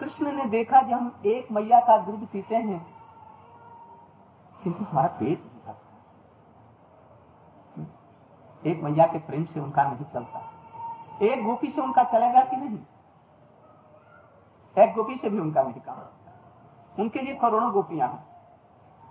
कृष्ण 0.01 0.33
ने 0.33 0.45
देखा 0.45 0.83
कि 0.83 0.93
हम 0.93 1.21
एक 1.27 1.53
मैया 1.53 1.81
का 1.81 1.99
दूध 1.99 2.27
पीते 2.27 2.57
हैं। 2.57 2.95
किंतु 4.65 4.85
हमारा 4.85 5.09
पेट 5.09 5.39
नहीं 5.41 5.61
भरता। 5.67 5.87
एक 8.71 8.83
मैया 8.83 9.07
के 9.07 9.19
प्रेम 9.19 9.45
से 9.45 9.61
उनका 9.61 9.85
नहीं 9.85 10.05
चलता। 10.05 10.53
एक 11.23 11.45
गोपी 11.45 11.71
से 11.71 11.81
उनका 11.81 12.05
चलेगा 12.05 12.45
कि 12.45 12.57
नहीं? 12.57 12.79
एक 14.79 14.95
गोपी 14.95 15.17
से 15.17 15.31
भी 15.31 15.39
उनका 15.39 15.63
नहीं 15.63 15.81
काम। 15.81 16.20
उनके 17.01 17.21
लिए 17.21 17.35
करोड़ों 17.35 17.71
गोपियाँ 17.73 18.09
हैं। 18.09 18.23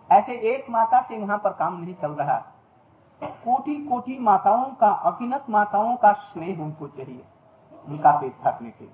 ऐसे 0.10 0.34
एक 0.52 0.70
माता 0.70 1.02
से 1.02 1.18
वहाँ 1.18 1.38
पर 1.38 1.54
काम 1.54 1.80
नहीं 1.82 1.94
चल 1.94 2.12
रहा। 2.12 2.38
कोटि 3.22 3.76
कोटि 3.86 4.18
माताओं 4.20 4.66
का 4.76 4.90
अगिनत 5.08 5.46
माताओं 5.50 5.96
का 5.96 6.12
स्नेह 6.14 6.62
उनको 6.62 6.88
चाहिए, 6.88 7.24
उनका 7.88 8.12
पेट 8.12 8.36
भरने 8.42 8.70
के 8.70 8.86
लिए। 8.86 8.94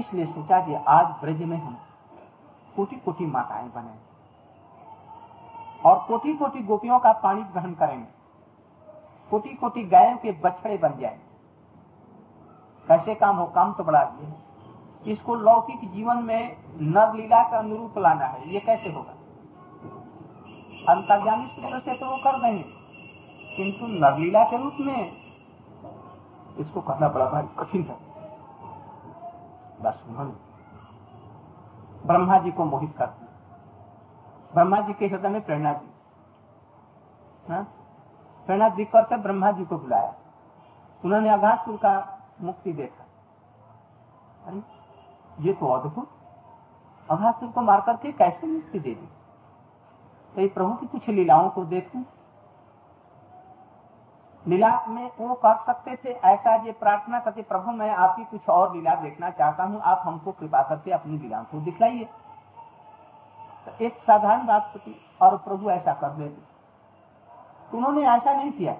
इसलिए 0.00 0.26
सोचा 0.26 0.60
कि 0.60 0.74
आज 0.88 1.06
ब्रज 1.20 1.42
में 1.42 1.56
हम 1.56 1.78
कोटि 2.76 2.96
कोटि 2.96 3.26
माताएँ 3.26 3.68
बने 3.68 3.94
और 5.84 5.98
कोटि 6.08 6.32
कोटि 6.34 6.62
गोपियों 6.62 6.98
का 6.98 7.12
पानी 7.12 7.42
ग्रहण 7.42 7.72
करेंगे। 7.74 8.06
कोटि 9.30 9.48
कोटि 9.54 9.82
गायों 9.84 10.16
के 10.16 10.32
बछड़े 10.40 10.76
बन 10.78 10.98
जाए 10.98 11.18
कैसे 12.86 13.14
काम 13.14 13.36
हो, 13.36 13.46
काम 13.46 13.72
तो 13.72 13.84
बड़ा 13.84 14.04
दिए 14.04 14.32
इसको 15.04 15.34
लौकिक 15.36 15.90
जीवन 15.92 16.22
में 16.24 16.56
नर 16.82 17.14
लीला 17.14 17.42
का 17.42 17.58
अनुरूप 17.58 17.98
लाना 17.98 18.24
है। 18.24 18.52
ये 18.52 18.60
कैसे 18.60 18.88
होगा? 18.88 19.12
अंतर्जामी 20.88 21.46
सूत्र 21.46 21.78
से 21.80 21.94
तो 21.94 22.06
वो 22.06 22.16
कर 22.16 22.40
देंगे, 22.40 22.62
किंतु 23.56 23.86
नरलीला 23.86 24.44
के 24.44 24.56
रूप 24.56 24.76
में 24.80 25.00
इसको 26.58 26.80
करना 26.80 27.08
बड़ा 27.08 27.26
भारी 27.26 27.48
कठिन 27.58 27.82
है। 27.82 27.96
बस 29.82 30.02
उन्होंने 30.08 30.32
ब्रह्मा 32.06 32.38
जी 32.38 32.50
को 32.50 32.64
मोहित 32.64 32.92
कर 32.98 33.06
दिया। 33.06 33.28
ब्रह्मा 34.52 34.80
जी 34.80 34.92
के 34.92 35.06
हृदय 35.06 35.28
में 35.28 35.40
प्रेरणा 35.40 35.72
दी? 35.72 35.88
प्रेरणा 38.46 38.68
दी 38.68 38.84
करके 38.86 39.16
ब्रह्मा 39.18 39.50
जी 39.52 39.64
को 39.64 39.78
बुलाया। 39.78 40.14
उन्होंने 41.02 41.28
अघासुर 41.28 41.76
का 41.76 41.92
मुक्ति 42.40 42.72
देखा। 42.72 43.04
अरे 44.46 44.60
ये 45.40 45.52
तो 45.52 45.66
अद्भुत। 45.66 46.08
अघासुर 47.10 47.50
को 47.50 47.60
मार 47.60 47.80
करके 47.80 48.12
कैसे 48.12 48.46
मुक्ति 48.46 48.78
दे 48.78 48.94
दी? 48.94 49.08
तो 50.34 50.54
प्रभु 50.54 50.74
की 50.74 50.86
कुछ 50.86 51.08
लीलाओं 51.08 51.48
को 51.50 51.64
देखूँ। 51.64 52.04
लीला 54.46 54.86
में 54.88 55.10
वो 55.20 55.34
कर 55.34 55.56
सकते 55.56 55.96
थे, 55.96 56.08
ऐसा 56.08 56.54
ये 56.54 56.72
प्रार्थना 56.72 57.20
करते 57.20 57.42
प्रभु, 57.42 57.70
मैं 57.70 57.90
आपकी 57.90 58.24
कुछ 58.24 58.48
और 58.48 58.74
लीला 58.76 58.94
देखना 58.94 59.30
चाहता 59.30 59.64
हूँ। 59.64 59.80
आप 59.80 60.02
हमको 60.04 60.32
कृपा 60.32 60.62
करके 60.62 60.90
अपनी 60.90 61.18
लीला 61.18 61.42
को 61.42 61.60
दिखलाइए। 61.60 62.08
तो 63.66 63.84
एक 63.84 63.98
साधारण 64.02 64.46
बात 64.46 64.70
होती 64.74 64.96
और 65.22 65.36
प्रभु 65.36 65.70
ऐसा 65.70 65.92
कर 65.94 66.10
देते 66.10 67.76
उन्होंने 67.76 68.06
ऐसा 68.08 68.32
नहीं 68.32 68.52
किया। 68.52 68.72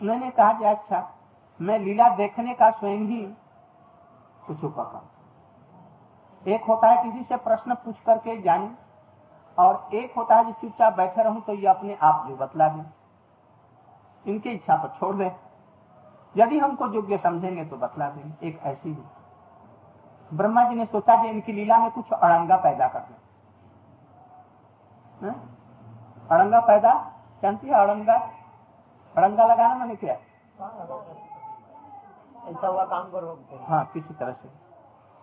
उन्होंने 0.00 0.30
कहा 0.30 0.52
कि 0.52 0.64
अच्छा 0.64 1.08
मैं 1.60 1.78
लीला 1.78 2.08
देखने 2.08 2.54
का 2.54 2.70
स्वयं 2.70 3.06
ही 3.06 3.26
कुछ 4.46 4.64
उपक्रम 4.64 6.50
एक 6.50 6.64
होता 6.64 6.88
है 6.88 7.02
किसी 7.02 7.24
से 7.24 7.36
प्रश्न 7.38 7.74
पूछ 7.74 8.00
करके 8.00 8.40
जाने, 8.42 8.70
और 9.58 9.88
एक 9.94 10.14
होता 10.16 10.36
है 10.36 10.44
जो 10.44 10.52
चुपचाप 10.52 10.96
बैठे 10.96 11.22
रहूँ 11.22 11.40
तो 11.42 11.52
ये 11.54 11.66
अपने 11.66 11.96
आप 12.02 12.26
जो 12.28 12.36
बतला 12.36 12.68
दें। 12.68 12.84
इनकी 14.24 14.50
इच्छा 14.50 14.76
पर 14.76 14.88
छोड़ 14.98 15.14
दें। 15.16 15.30
यदि 16.34 16.58
हमको 16.58 16.86
योग्य 16.94 17.18
समझेंगे 17.18 17.64
तो 17.64 17.76
बतला 17.76 18.08
दें 18.10 18.48
एक 18.48 18.60
ऐसी 18.64 18.92
भी। 18.92 19.02
ब्रह्मा 20.30 20.64
जी 20.64 20.74
ने 20.74 20.86
सोचा 20.86 21.16
कि 21.22 21.28
इनकी 21.28 21.52
लीला 21.52 21.78
में 21.78 21.90
कुछ 21.90 22.12
अड़ंगा 22.12 22.56
पैदा 22.58 22.88
कर 22.88 23.00
दें। 23.00 23.16
अड़ंगा 26.30 26.60
पैदा? 26.62 26.92
जानती 27.42 27.66
है 27.66 27.74
अड़ंगा? 27.74 28.16
अड़ंगा 29.14 29.46
लगाना 29.46 29.74
मैंने 29.74 29.94
क्या? 29.96 30.16
ऐसा 32.46 32.68
हुआ 32.68 32.84
काम 32.84 33.10
करो 33.10 33.38
हाँ 33.66 33.84
किसी 33.94 34.14
तरह 34.14 34.32
से। 34.32 34.48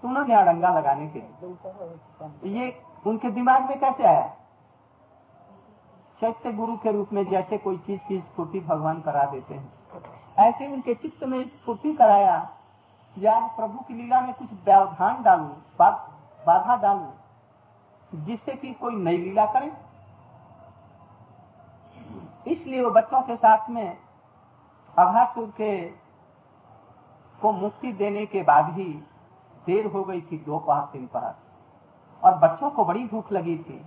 तो 0.04 0.08
उन्होंने 0.08 0.36
अड़ंगा 0.36 0.70
लगाने 0.70 1.08
के 1.08 1.20
लिए। 1.20 2.54
ये 2.56 2.82
उनके 3.08 3.30
दिमाग 3.32 3.70
में 3.70 3.80
कैसे 3.80 4.04
आया? 4.04 4.28
चैत्य 6.20 6.52
गुरु 6.52 6.76
के 6.78 6.92
रूप 6.92 7.14
में 7.14 7.24
जैसे 7.30 7.58
कोई 7.58 7.78
चीज़ 7.78 8.02
की 8.08 8.20
स्फूर्ति 8.22 8.60
भगवान 8.60 9.02
करा 9.02 9.26
देते 9.26 9.54
हैं। 9.54 9.72
ऐसे 10.40 10.68
उनके 10.68 10.94
चित्त 10.94 11.24
में 11.24 11.46
स्फूर्ति 11.48 11.94
कराया 11.94 12.36
आज 13.32 13.50
प्रभु 13.56 13.80
की 13.80 13.94
लीला 13.94 14.22
में 14.22 14.34
कुछ 14.34 14.54
व्यवधान 14.66 15.24
डालू 15.24 15.48
बा, 15.80 15.90
बाधा 16.48 16.76
डालू 16.76 18.20
जिससे 18.26 18.52
कि 18.52 18.74
कोई 18.74 18.96
नई 18.96 19.18
लीला 19.18 19.46
करे। 19.46 19.72
इसलिए 22.48 22.84
वो 22.84 22.90
बच्चों 22.92 23.22
के 23.22 23.36
साथ 23.36 23.70
में 23.70 23.98
अघासुर 24.98 25.54
के 25.58 26.03
को 27.44 27.52
मुक्ति 27.52 27.92
देने 27.92 28.26
के 28.26 28.44
बाद 28.44 28.74
ही 28.74 29.04
देर 29.66 29.86
हो 29.86 30.04
गई 30.04 30.22
थी 30.22 30.38
दो 30.38 30.60
पहाड़ 30.60 30.86
तीन 30.86 31.08
पहाड़ 31.08 31.34
और 32.24 32.38
बच्चों 32.38 32.70
को 32.70 32.86
बड़ी 32.86 33.06
भूख 33.06 33.32
लगी 33.32 33.58
थी। 33.58 33.86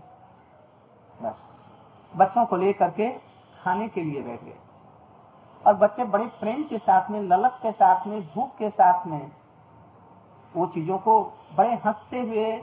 बस। 1.23 1.43
बच्चों 2.17 2.47
को 2.47 2.57
लेकर 2.57 2.91
के 2.91 3.11
खाने 3.63 3.89
के 3.89 4.01
लिए 4.01 4.23
बैठ 4.23 4.45
गए। 4.45 4.59
और 5.67 5.75
बच्चे 5.75 6.05
बड़े 6.05 6.27
प्रेम 6.27 6.65
के 6.65 6.79
साथ 6.79 7.11
में, 7.11 7.21
ललक 7.21 7.59
के 7.63 7.73
साथ 7.73 8.07
में, 8.07 8.23
भूख 8.35 8.57
के 8.57 8.71
साथ 8.71 9.07
में 9.07 9.31
वो 10.57 10.67
चीज़ों 10.67 10.99
को 10.99 11.33
बड़े 11.57 11.75
हँसते 11.75 12.21
हुए 12.21 12.57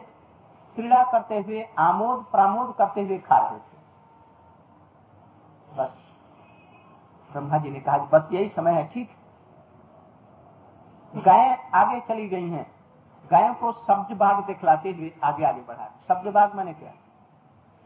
क्रीड़ा 0.75 1.03
करते 1.03 1.39
हुए, 1.39 1.69
आमोद 1.79 2.25
प्रमोद 2.31 2.75
करते 2.77 3.01
हुए 3.01 3.17
खा 3.17 3.37
रहे 3.37 3.59
थे। 3.59 3.77
बस। 5.75 5.97
ब्रह्मा 7.31 7.57
जी 7.57 7.69
ने 7.69 7.79
कहा, 7.79 7.97
बस 7.97 8.29
यही 8.31 8.49
समय 8.49 8.71
है, 8.71 8.87
ठीक 8.87 9.09
गायें 11.15 11.71
आगे 11.75 11.99
चली 11.99 12.27
गई 12.29 12.49
हैं। 12.49 12.65
गायों 13.31 13.53
को 13.53 13.71
सब्ज 13.71 14.13
बाग 14.17 14.43
दिखलाते 14.45 14.91
हुए 14.91 15.11
आगे 15.23 15.45
आगे 15.45 15.61
बढ़ा। 15.61 15.89
सब्ज 16.07 16.27
बाग 16.27 16.55
मैंने 16.55 16.73
क्या? 16.73 16.91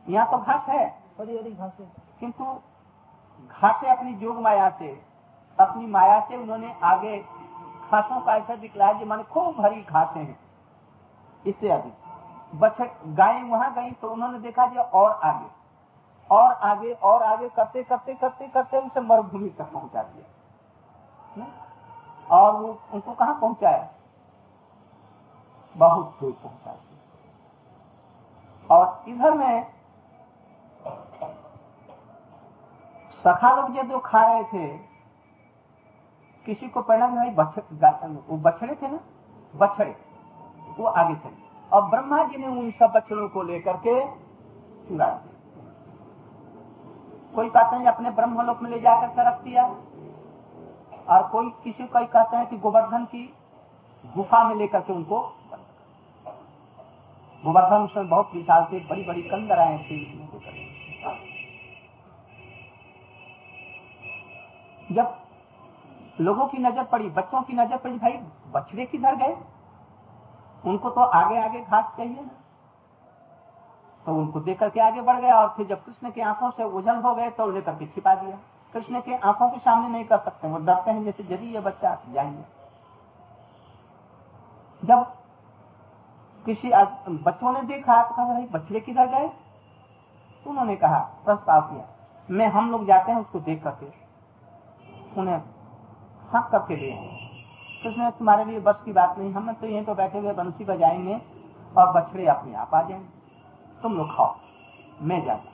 यहाँ 0.05 0.27
तो 0.31 0.37
घास 0.37 0.65
है। 0.69 0.85
किंतु 2.19 2.43
घासे 3.51 3.89
अपनी 3.89 4.13
जोग 4.13 4.41
माया 4.41 4.69
से 4.69 4.89
अपनी 5.59 5.87
माया 5.87 6.19
से 6.19 6.37
उन्होंने 6.37 6.73
आगे 6.83 7.19
घासों 7.91 8.19
का 8.21 8.35
ऐसा 8.35 8.55
दिखलाया 8.55 8.93
जो 8.93 9.05
माने 9.05 9.23
खूब 9.23 9.61
हरी 9.61 9.81
घासें 9.81 10.21
हैं। 10.21 10.39
इससे 11.45 11.69
अधिक। 11.69 11.93
बछड़ 12.55 12.87
गाय 13.07 13.41
वहाँ 13.43 13.73
गई 13.73 13.91
तो 13.91 14.09
उन्होंने 14.09 14.39
देखा 14.39 14.65
जी 14.65 14.77
और 14.77 15.11
आगे। 15.23 15.55
और 16.29 16.51
आगे 16.51 16.91
और 16.93 17.23
आगे 17.23 17.49
करते 17.49 17.83
करते 17.83 18.13
करते 18.13 18.47
करते 18.47 18.77
उसे 18.77 18.99
मरुभूमि 18.99 19.49
तक 19.49 19.71
पहुँचा 19.71 20.03
दिया? 20.03 21.45
और 22.31 22.51
वो 22.53 22.67
उनको 22.93 23.13
कहा 23.13 23.33
पहुँचाया? 23.33 23.87
बहुत 25.75 26.17
दूर 26.21 26.31
पहुँचा 26.43 26.75
और 28.69 29.03
इधर 29.07 29.33
में 29.33 29.67
सखा 33.11 33.55
लोग 33.55 33.71
जो 33.89 33.99
खा 33.99 34.25
रहे 34.25 34.43
थे, 34.43 34.67
किसी 36.45 36.67
को 36.67 36.81
पहना 36.81 37.07
भाई 37.07 37.29
बछड़े 37.29 38.07
वो 38.29 38.37
बछड़े 38.37 38.75
थे 38.75 38.87
ना? 38.87 38.99
बछड़े। 39.55 39.95
वो 40.79 40.85
आगे 40.85 41.15
चले। 41.15 41.45
और 41.71 41.89
ब्रह्मा 41.89 42.23
जी 42.23 42.37
ने 42.37 42.47
उन 42.47 42.71
सब 42.71 42.91
बछड़ों 42.95 43.27
को 43.29 43.43
लेकर 43.43 43.77
के 43.77 43.95
चुरा 44.87 45.07
कोई 47.35 47.49
कहते 47.49 47.75
हैं, 47.75 47.85
अपने 47.85 48.11
ब्रह्मलोक 48.11 48.61
में 48.61 48.69
ले 48.69 48.79
जाकर 48.79 49.25
रख 49.27 49.41
दिया। 49.41 49.63
और 51.09 51.27
कोई 51.29 51.49
किसी 51.63 51.83
को 51.83 52.05
कहते 52.05 52.37
हैं 52.37 52.47
कि 52.47 52.57
गोवर्धन 52.57 53.05
की 53.05 53.23
गुफा 54.05 54.43
में 54.43 54.55
लेकर 54.55 54.79
के 54.79 54.93
उनको 54.93 55.19
गोवर्धन 57.43 57.83
उसमें 57.83 58.09
बहुत 58.09 58.31
विशाल 58.33 58.65
थे 58.71 58.79
बड़ी 58.87 59.03
बड़ी 59.03 59.21
कंदराएँ 59.23 59.77
थी 59.79 60.01
इसमें 60.03 60.25
जब 64.91 65.15
लोगों 66.19 66.47
की 66.47 66.57
नज़र 66.57 66.83
पड़ी, 66.83 67.09
बच्चों 67.09 67.41
की 67.41 67.53
नज़र 67.53 67.77
पड़ी, 67.77 67.93
भाई, 67.93 68.11
बछड़े 68.53 68.85
किधर 68.85 69.15
गए? 69.15 69.35
उनको 70.63 70.89
तो 70.89 71.01
आगे 71.01 71.39
आगे 71.39 71.59
घास 71.61 71.93
चाहिए 71.97 72.23
तो 74.05 74.15
उनको 74.15 74.39
देख 74.39 74.59
करके 74.59 74.79
आगे 74.79 75.01
बढ़ 75.01 75.19
गया 75.21 75.35
और 75.35 75.47
फिर 75.57 75.65
जब 75.67 75.83
कृष्ण 75.85 76.11
की 76.11 76.21
आँखों 76.23 76.49
से 76.51 76.63
उजल 76.63 76.95
हो 76.97 77.13
गए 77.15 77.29
तो 77.31 77.49
लेकर 77.51 77.75
के 77.75 77.85
छिपा 77.85 78.13
दिया। 78.15 78.37
कृष्ण 78.77 78.99
के 79.01 79.15
आँखों 79.17 79.49
के 79.49 79.59
सामने 79.59 79.87
नहीं 79.89 80.03
कर 80.05 80.17
सकते, 80.17 80.47
वो 80.47 80.57
डरते 80.57 80.91
हैं 80.91 81.03
जैसे 81.03 81.23
यदि 81.31 81.45
ये 81.45 81.59
बच्चा 81.59 81.93
जाएँगे। 82.09 82.43
जब 84.83 85.05
किसी 86.45 86.71
बच्चों 87.23 87.51
ने 87.53 87.61
देखा 87.63 88.01
तो 88.03 88.15
कहा, 88.15 88.25
भाई, 88.25 88.45
बछड़े 88.45 88.79
किधर 88.79 89.07
गए? 89.07 89.29
उन्होंने 90.47 90.75
कहा, 90.75 90.99
प्रस्ताव 91.25 91.61
किया, 91.61 91.85
मैं, 92.29 92.47
हम 92.47 92.69
लोग 92.71 92.85
जाते 92.85 93.11
हैं 93.11 93.19
उसको 93.19 93.39
देख 93.39 93.63
करके, 93.63 93.85
उन्हें 95.17 95.41
हक 96.31 96.49
करके 96.51 96.75
लिए 96.75 96.95
कृष्ण 97.83 98.09
तुम्हारे 98.11 98.45
लिए 98.45 98.59
बस 98.59 98.81
की 98.85 98.93
बात 98.93 99.17
नहीं, 99.17 99.33
हम 99.33 99.51
तो 99.53 99.67
यहीं 99.67 99.85
तो 99.85 99.95
बैठे 99.95 100.19
हुए 100.19 100.33
बंसी 100.33 100.65
बजाएँगे 100.65 101.21
और 101.77 101.91
बछड़े 101.93 102.25
अपने 102.27 102.55
आप 102.55 102.75
आ 102.75 102.81
जाएँगे। 102.81 103.81
तुम 103.81 103.97
लोग 103.97 104.15
खाओ, 104.15 104.35
मैं 105.01 105.23
जाता 105.25 105.51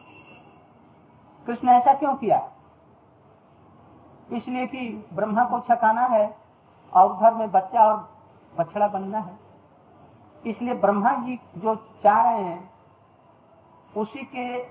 कृष्ण 1.48 1.70
ऐसा 1.70 1.94
क्यों 1.94 2.16
किया? 2.16 2.50
इसलिए 4.34 4.68
कि 4.68 5.08
ब्रह्मा 5.14 5.44
को 5.44 5.60
छकाना 5.60 6.02
है 6.02 6.38
और 6.94 7.14
घर 7.14 7.34
में 7.34 7.52
बच्चा 7.52 7.84
और 7.84 8.10
बछड़ा 8.60 8.88
बनना 8.88 9.20
है। 9.20 9.38
इसलिए 10.46 10.74
ब्रह्मा 10.74 11.14
जी 11.16 11.40
जो 11.58 11.76
चाह 12.04 12.22
रहे 12.22 12.44
हैं, 12.44 12.72
उसी 13.98 14.24
के, 14.36 14.64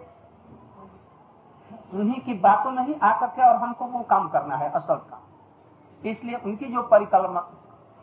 उन्हीं 1.98 2.20
की 2.20 2.34
बातों 2.34 2.70
में 2.70 2.82
ही 2.86 2.94
आकर 3.02 3.26
के 3.26 3.42
और 3.42 3.56
हमको 3.56 3.84
वो 3.84 4.02
काम 4.02 4.28
करना 4.28 4.56
है, 4.56 4.70
असल 4.70 4.94
काम। 4.94 6.08
इसलिए 6.08 6.36
उनकी 6.36 6.66
जो 6.66 6.82
परिकल्पना 6.82 7.40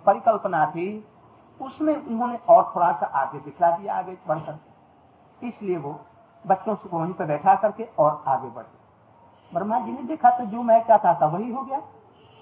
परिकल्पना 0.06 0.66
थी, 0.66 1.08
उसमें 1.62 1.96
उन्होंने 1.96 2.40
और 2.50 2.72
थोड़ा 2.76 2.92
सा 2.92 3.06
आगे 3.06 3.40
दिखला 3.40 3.78
दिया, 3.78 3.96
आगे 3.96 4.18
बढ़कर। 4.28 5.48
इसलिए 5.48 5.78
वो 5.78 6.00
बच्चों 6.48 6.76
को 6.76 7.00
वहीं 7.00 7.14
पर 7.14 7.26
बैठा 7.26 7.56
करके 7.56 7.84
और 8.00 8.24
आगे 8.28 8.50
बढ़े। 8.50 8.79
ब्रह्मा 9.54 9.80
जी 9.80 9.92
ने 9.92 10.02
देखा 10.04 10.30
तो 10.30 10.46
जो 10.46 10.62
मैं 10.64 10.84
चाहता 10.86 11.14
था 11.22 11.26
वही 11.26 11.52
हो 11.52 11.62
गया। 11.62 11.82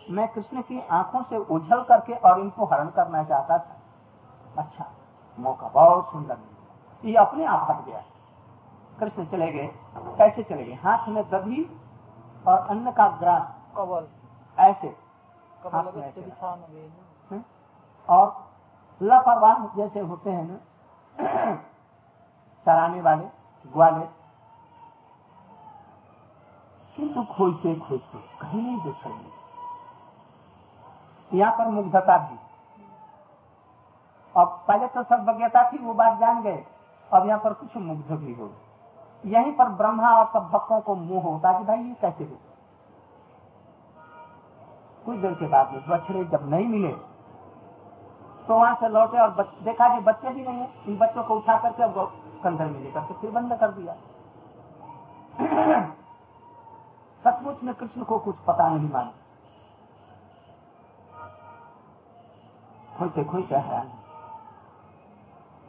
मैं 0.09 0.27
कृष्ण 0.27 0.61
की 0.61 0.81
आँखों 0.87 1.23
से 1.23 1.37
उछल 1.37 1.83
करके 1.83 2.13
और 2.13 2.39
इनको 2.39 2.65
हरण 2.65 2.89
करना 2.89 3.23
चाहता 3.23 3.57
था। 3.57 3.75
अच्छा 4.57 4.85
मौका 5.39 5.67
बहुत 5.67 6.11
सुंदर 6.11 6.37
ये 7.05 7.15
अपने 7.15 7.45
आप 7.45 7.67
हट 7.69 7.85
गया। 7.85 8.03
कृष्ण 8.99 9.25
चले 9.25 9.51
गए। 9.51 9.67
कैसे 9.97 10.43
चले 10.43 10.63
गए? 10.63 10.73
हाथ 10.73 11.07
में 11.07 11.23
दधी 11.29 11.63
और 12.47 12.67
अन्न 12.67 12.91
का 12.91 13.07
ग्रास। 13.07 13.53
कवल 13.75 14.07
ऐसे। 14.57 14.87
हाथ 15.67 15.83
में 15.83 16.03
ऐसे। 16.03 16.21
बिछान 16.21 16.59
हुए 16.71 16.89
हैं? 17.31 17.45
और 18.09 18.47
लापरवाह 19.01 19.65
जैसे 19.75 19.99
होते 19.99 20.31
हैं 20.31 20.47
ना 20.47 21.55
चराने 22.65 23.01
वाले 23.01 23.25
ग्वाले। 23.73 24.05
किंतु 26.97 27.23
खोजते 27.33 27.75
खोजते 27.79 28.17
कहीं 28.41 28.61
नहीं 28.61 28.77
बिछड़े 28.83 29.13
यहाँ 31.31 31.53
पर 31.57 31.67
मुग्धता 31.69 32.17
भी। 32.19 32.37
और 34.35 34.45
पहले 34.67 34.87
तो 34.87 35.03
सर्वज्ञता 35.03 35.63
थी 35.71 35.77
वो 35.77 35.93
बात 35.93 36.19
जान 36.19 36.41
गए। 36.43 36.63
अब 37.11 37.27
यहाँ 37.27 37.39
पर 37.39 37.53
कुछ 37.53 37.77
मुग्ध 37.79 38.11
भी 38.13 38.33
हो। 38.33 38.49
यहीं 39.23 39.51
पर 39.53 39.69
ब्रह्मा 39.77 40.09
और 40.15 40.25
सब 40.27 40.49
भक्तों 40.53 40.79
को 40.81 40.95
मोह 40.95 41.23
होता 41.23 41.51
कि 41.59 41.63
भाई 41.65 41.79
ये 41.79 41.93
कैसे 42.01 42.23
हो? 42.23 42.37
कुछ 45.05 45.17
देर 45.17 45.33
के 45.33 45.47
बाद 45.47 45.71
में 45.73 45.81
बछड़े 45.89 46.23
जब 46.25 46.49
नहीं 46.49 46.67
मिले 46.67 46.91
तो 48.47 48.55
वहाँ 48.55 48.75
से 48.75 48.87
लौटे 48.89 49.17
और 49.19 49.29
बच, 49.31 49.45
देखा 49.63 49.87
कि 49.89 49.99
बच्चे 50.01 50.29
भी 50.29 50.43
नहीं 50.43 50.57
है। 50.57 50.69
इन 50.87 50.97
बच्चों 50.97 51.23
को 51.23 51.35
उठा 51.35 51.57
करके 51.57 51.83
अब 51.83 51.93
कंधे 52.43 52.65
में 52.65 52.79
लेकर 52.81 53.01
के 53.01 53.13
फिर 53.13 53.31
बंद 53.31 53.53
कर 53.53 53.71
दिया। 53.71 53.93
सचमुच 57.27 57.63
में 57.63 57.73
कृष्ण 57.75 58.03
को 58.03 58.19
कुछ 58.19 58.37
पता 58.39 58.67
नहीं 58.69 58.89
माना 58.89 59.13
खोते 62.97 63.23
खोते 63.23 63.55
है। 63.55 63.79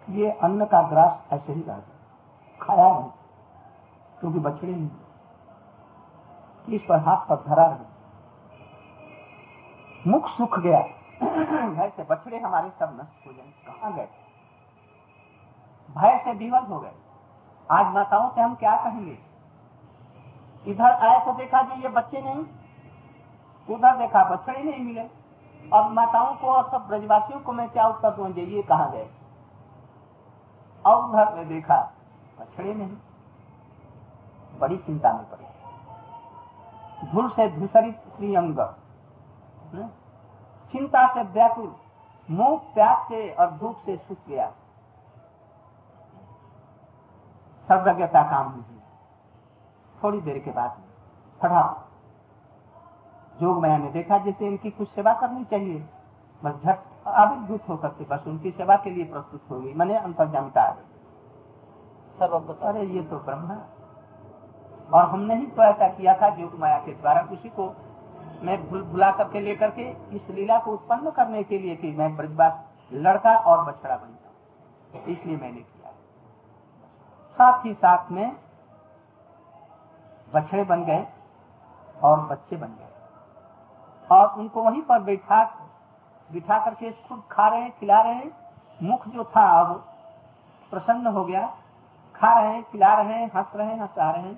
ये 0.09 0.31
अन्न 0.42 0.64
का 0.64 0.81
ग्रास 0.83 1.25
ऐसे 1.33 1.53
ही 1.53 1.62
रह 1.62 1.77
गया। 1.77 1.97
खाया 2.61 2.88
नहीं 2.90 3.11
क्योंकि 4.21 4.38
बछड़े 4.38 4.75
नहीं 4.75 4.90
इस 6.68 6.83
पर 6.88 6.99
हाथ 6.99 7.27
पर 7.29 7.37
धरा 7.49 7.66
रहे 7.66 7.87
मुख 10.07 10.29
सूख 10.29 10.59
गया। 10.59 10.79
ऐसे 11.85 12.05
बछड़े 12.05 12.38
हमारे 12.38 12.71
सब 12.71 12.99
नष्ट 13.01 13.27
हो 13.27 13.33
जाए 13.33 13.53
कहा 13.66 13.90
गए? 13.90 14.09
भय 15.88 16.18
से 16.25 16.33
विवल 16.35 16.62
हो 16.62 16.79
गए। 16.81 16.94
आज 17.71 17.94
माताओं 17.94 18.29
से 18.31 18.40
हम 18.40 18.55
क्या 18.55 18.77
कहेंगे? 18.85 19.18
इधर 20.66 20.90
आए 20.90 21.24
तो 21.24 21.32
देखा 21.32 21.62
जी, 21.62 21.82
ये 21.82 21.88
बच्चे 21.88 22.22
नहीं। 22.22 22.44
उधर 23.76 23.96
देखा, 23.96 24.24
बछड़े 24.24 24.62
नहीं 24.62 24.84
मिले। 24.84 25.11
और 25.72 25.88
माताओं 25.88 26.36
को 26.36 26.46
और 26.46 26.70
सब 26.70 26.88
ब्रजवासियों 26.88 27.40
को 27.40 27.52
मैं 27.52 27.70
क्या 27.70 27.86
उत्तर 27.86 28.11
दूँ? 28.11 28.30
ये 28.30 28.62
कहा 28.62 28.86
गए? 28.86 29.11
और 30.86 31.04
उधर 31.04 31.34
ने 31.34 31.44
देखा, 31.44 31.92
बछड़े 32.40 32.74
नहीं। 32.74 32.96
बड़ी 34.59 34.76
चिंता 34.76 35.12
में 35.12 35.30
पड़ी। 35.30 35.44
धूल 37.12 37.28
से 37.28 37.48
धूसरित 37.48 38.02
श्री 38.16 38.34
अंग। 38.34 38.74
चिंता 40.70 41.14
से 41.14 41.22
व्याकुल, 41.22 41.76
मुँह 42.30 42.59
प्यास 42.74 43.09
से 43.09 43.30
और 43.30 43.50
धूप 43.50 43.76
से 43.76 43.96
सूख 43.96 44.18
गया। 44.28 44.52
सर्वज्ञता 47.68 48.22
काम 48.22 48.52
नहीं। 48.52 48.78
थोड़ी 50.03 50.20
देर 50.20 50.38
के 50.38 50.51
बाद 50.51 50.80
फटा 51.40 51.62
जोग 53.40 53.61
मैया 53.62 53.78
ने 53.78 53.90
देखा 53.90 54.18
जैसे 54.18 54.46
इनकी 54.46 54.70
कुछ 54.70 54.88
सेवा 54.88 55.12
करनी 55.14 55.44
चाहिए 55.44 55.88
बस 56.42 56.55
झट 56.64 56.78
आविर्भूत 57.09 57.68
होकर 57.68 57.88
के 57.88 58.05
बस 58.05 58.26
उनकी 58.26 58.51
सेवा 58.51 58.76
के 58.76 58.90
लिए 58.90 59.05
प्रस्तुत 59.05 59.51
हो 59.51 59.61
गई 59.61 59.72
मैंने 59.72 59.96
अंतर्जामिता 59.96 60.62
आ 60.62 60.70
गई 60.70 62.18
सर्वज्ञता 62.18 62.68
अरे 62.68 62.84
ये 62.86 63.03
तो 63.03 63.18
ब्रह्मा। 63.18 63.57
और 64.94 65.05
हमने 65.05 65.34
ही 65.36 65.46
तो 65.46 65.62
ऐसा 65.62 65.88
किया 65.88 66.14
था 66.14 66.26
योग 66.34 66.59
माया 66.59 66.78
के 66.78 66.92
द्वारा 66.92 67.20
उसी 67.32 67.49
को 67.49 67.64
मैं 68.42 68.57
भुल 68.70 68.82
भुला 68.82 69.11
करके 69.11 69.40
लेकर 69.40 69.70
के 69.70 69.82
इस 70.16 70.28
लीला 70.30 70.59
को 70.59 70.72
उत्पन्न 70.72 71.11
करने 71.11 71.42
के 71.42 71.59
लिए 71.59 71.76
कि 71.76 71.90
मैं 71.92 72.14
ब्रजवास 72.16 72.64
लड़का 72.92 73.36
और 73.36 73.64
बछड़ा 73.64 73.96
बन 73.96 74.09
जाऊँ। 74.09 75.05
इसलिए 75.05 75.36
मैंने 75.36 75.61
किया। 75.61 75.90
साथ 77.38 77.64
ही 77.64 77.74
साथ 77.74 78.11
में 78.11 78.36
बछड़े 80.35 80.64
बन 80.64 80.85
गए 80.85 81.07
और 82.03 82.20
बच्चे 82.20 82.57
बन 82.57 82.68
गए। 82.68 82.89
और 84.12 84.39
उनको 84.39 84.62
वहीं 84.62 84.83
पर 84.83 84.99
बैठा 84.99 85.55
बिठा 86.33 86.64
करके 86.64 86.93
खुद 86.93 87.22
खा 87.31 87.49
रहे, 87.49 87.70
खिला 87.70 88.01
रहे। 88.01 88.24
मुख 88.83 89.09
जो 89.09 89.24
था 89.24 89.61
अब 89.61 89.85
प्रसन्न 90.70 91.07
हो 91.07 91.24
गया। 91.24 91.57
खा 92.14 92.41
रहे, 92.41 92.62
खिला 92.62 92.95
रहे, 92.95 93.24
हंस 93.24 93.53
रहे 93.57 93.66
हैं 93.66 93.81
हंसा 93.81 94.11
रहे। 94.11 94.37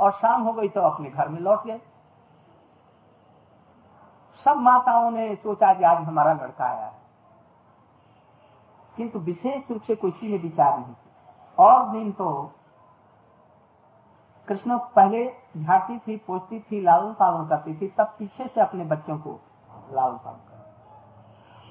और 0.00 0.12
शाम 0.12 0.42
हो 0.42 0.52
गई 0.52 0.68
तो 0.68 0.80
अपने 0.80 1.10
घर 1.10 1.28
में 1.28 1.40
लौट 1.40 1.64
गए। 1.64 1.80
सब 4.44 4.56
माताओं 4.56 5.10
ने 5.10 5.36
सोचा 5.36 5.74
कि 5.74 5.84
आज 5.84 5.96
हमारा 5.96 6.32
लड़का 6.32 6.64
आया 6.64 6.86
है। 6.86 7.02
किंतु 8.96 9.18
विशेष 9.18 9.70
रूप 9.70 9.82
से 9.82 9.94
किसी 9.94 10.28
ने 10.28 10.38
विचार 10.38 10.74
नहीं 10.74 10.94
किया 10.94 11.64
और 11.64 11.88
दिन 11.88 12.12
तो 12.12 12.52
कृष्ण 14.48 14.78
पहले 14.78 15.34
झाड़ती 15.56 15.98
थी, 15.98 16.16
पोसती 16.16 16.60
थी 16.60 16.80
लालन 16.80 17.12
पालन 17.12 17.46
करती 17.48 17.74
थी, 17.74 17.88
तब 17.88 18.14
पीछे 18.18 18.48
से 18.48 18.60
अपने 18.60 18.84
बच्चों 18.84 19.18
को 19.18 19.40
लालन 19.92 20.14
पालन 20.14 20.36
कर 20.36 20.52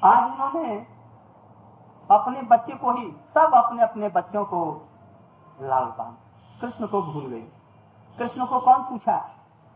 आज 0.03 0.31
उन्होंने 0.31 0.87
अपने 2.11 2.41
बच्चे 2.41 2.75
को 2.75 2.91
ही, 2.91 3.11
सब 3.11 3.51
अपने 3.55 3.83
अपने 3.83 4.09
बच्चों 4.09 4.45
को 4.45 4.89
लाल 5.61 5.85
पान 5.85 6.17
कृष्ण 6.61 6.87
को 6.87 7.01
भूल 7.01 7.25
गई। 7.25 7.41
कृष्ण 8.17 8.45
को 8.45 8.59
कौन 8.59 8.83
पूछा? 8.83 9.17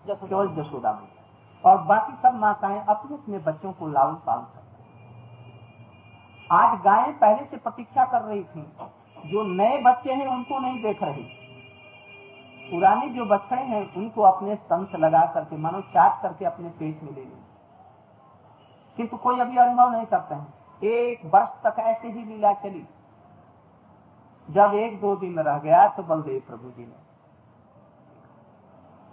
केवल 0.07 0.47
जसोदा 0.55 0.93
में 0.93 1.07
और 1.65 1.77
बाकी 1.77 2.21
सब 2.21 2.33
माताएँ 2.35 2.85
अपने 2.85 3.15
अपने 3.17 3.37
बच्चों 3.37 3.71
को 3.73 3.87
लालन 3.87 4.15
पालन 4.15 4.41
कर 4.41 4.65
आज 6.51 6.81
गायें 6.81 7.19
पहले 7.19 7.45
से 7.45 7.57
प्रतीक्षा 7.57 8.05
कर 8.05 8.21
रही 8.21 8.43
थी। 8.43 8.61
जो 9.25 9.43
नए 9.43 9.81
बच्चे 9.81 10.13
हैं, 10.13 10.27
उनको 10.27 10.59
नहीं 10.59 10.81
देख 10.81 11.03
रही। 11.03 11.44
पुराने 12.65 13.09
जो 13.09 13.25
बछड़े 13.25 13.61
हैं, 13.63 13.95
उनको 13.95 14.21
अपने 14.23 14.55
स्तन 14.55 14.85
से 14.91 14.97
लगा 14.97 15.25
करके, 15.33 15.57
मानो 15.57 15.81
चाट 15.83 16.21
करके 16.21 16.45
अपने 16.45 16.69
पेट 16.71 17.03
में 17.03 17.11
ले 17.11 17.21
ली 17.21 17.43
किंतु 18.97 19.17
कोई 19.17 19.39
अभी 19.39 19.57
अनुभव 19.57 19.91
नहीं 19.91 20.05
करते 20.05 20.35
हैं। 20.35 20.53
एक 20.81 21.25
वर्ष 21.25 21.49
तक 21.63 21.79
ऐसे 21.81 22.07
ही 22.07 22.23
लीला 22.23 22.53
चली। 22.55 22.87
जब 24.47 24.73
एक 24.75 24.99
दो 25.01 25.15
दिन 25.15 25.39
रह 25.39 25.57
गया 25.59 25.87
तो 25.87 26.03
बलदेव 26.03 26.41
प्रभु 26.47 26.69
जी 26.71 26.85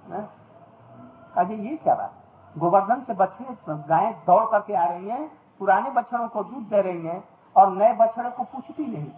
ने 0.09 0.21
अजय 1.37 1.69
ये 1.69 1.77
क्या 1.77 1.95
बात? 1.95 2.13
गोवर्धन 2.57 3.01
से 3.01 3.15
बछड़े 3.15 3.55
गायें 3.89 4.13
दौड़ 4.27 4.45
करके 4.51 4.75
आ 4.75 4.85
रही 4.85 5.09
हैं, 5.09 5.29
पुराने 5.61 5.91
बछड़ों 5.91 6.29
को 6.29 6.43
दूध 6.45 6.69
दे 6.69 6.81
रही 6.83 7.07
हैं 7.07 7.23
और 7.57 7.73
नए 7.73 7.93
बछड़े 7.95 8.31
को 8.31 8.43
पूछती 8.45 8.87
नहीं। 8.87 9.11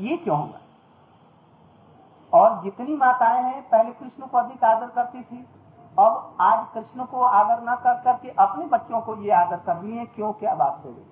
ये 0.00 0.16
क्यों 0.16 0.38
होगा? 0.38 0.58
और 2.32 2.62
जितनी 2.62 2.96
माताएँ 2.96 3.42
हैं, 3.42 3.68
पहले 3.68 3.90
कृष्ण 3.90 4.26
को 4.26 4.38
अधिक 4.38 4.64
आदर 4.64 4.86
करती 4.86 5.22
थी। 5.22 5.46
अब 5.98 6.36
आज 6.40 6.66
कृष्ण 6.74 7.04
को 7.04 7.22
आदर 7.22 7.62
न 7.62 7.74
कर 7.74 7.94
करके 7.94 8.30
अपने 8.30 8.66
बच्चों 8.66 9.00
को 9.00 9.16
ये 9.16 9.30
आदर 9.30 9.56
कर 9.56 9.76
रही 9.76 9.96
है, 9.96 10.06
क्यों? 10.06 10.32
क्या 10.32 10.54
बात 10.54 10.82
हो 10.84 10.90
गई? 10.90 11.04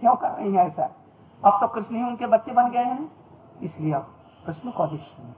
क्यों 0.00 0.16
कर 0.16 0.30
रही 0.30 0.54
है 0.54 0.66
ऐसा? 0.66 0.84
अब 1.44 1.58
तो 1.60 1.68
कृष्ण 1.68 1.96
ही 1.96 2.02
उनके 2.02 2.26
बच्चे 2.26 2.52
बन 2.52 2.70
गए 2.70 2.84
हैं। 2.84 3.12
इसलिए 3.62 3.92
अब 3.92 4.14
कृष्ण 4.46 4.70
को 4.70 4.82
अधिक 4.82 5.02
स्नेह 5.02 5.34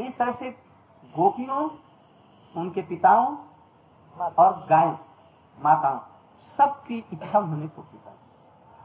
इस 0.00 0.18
तरह 0.18 0.32
से 0.32 0.50
गोपियों, 1.04 1.70
उनके 2.56 2.82
पिताओं 2.82 3.36
और 4.38 4.66
गाय 4.70 4.98
माताओं, 5.58 5.98
सबकी 6.58 7.04
इच्छा 7.12 7.38
होने 7.38 7.68
को 7.68 7.82
कर 7.82 8.14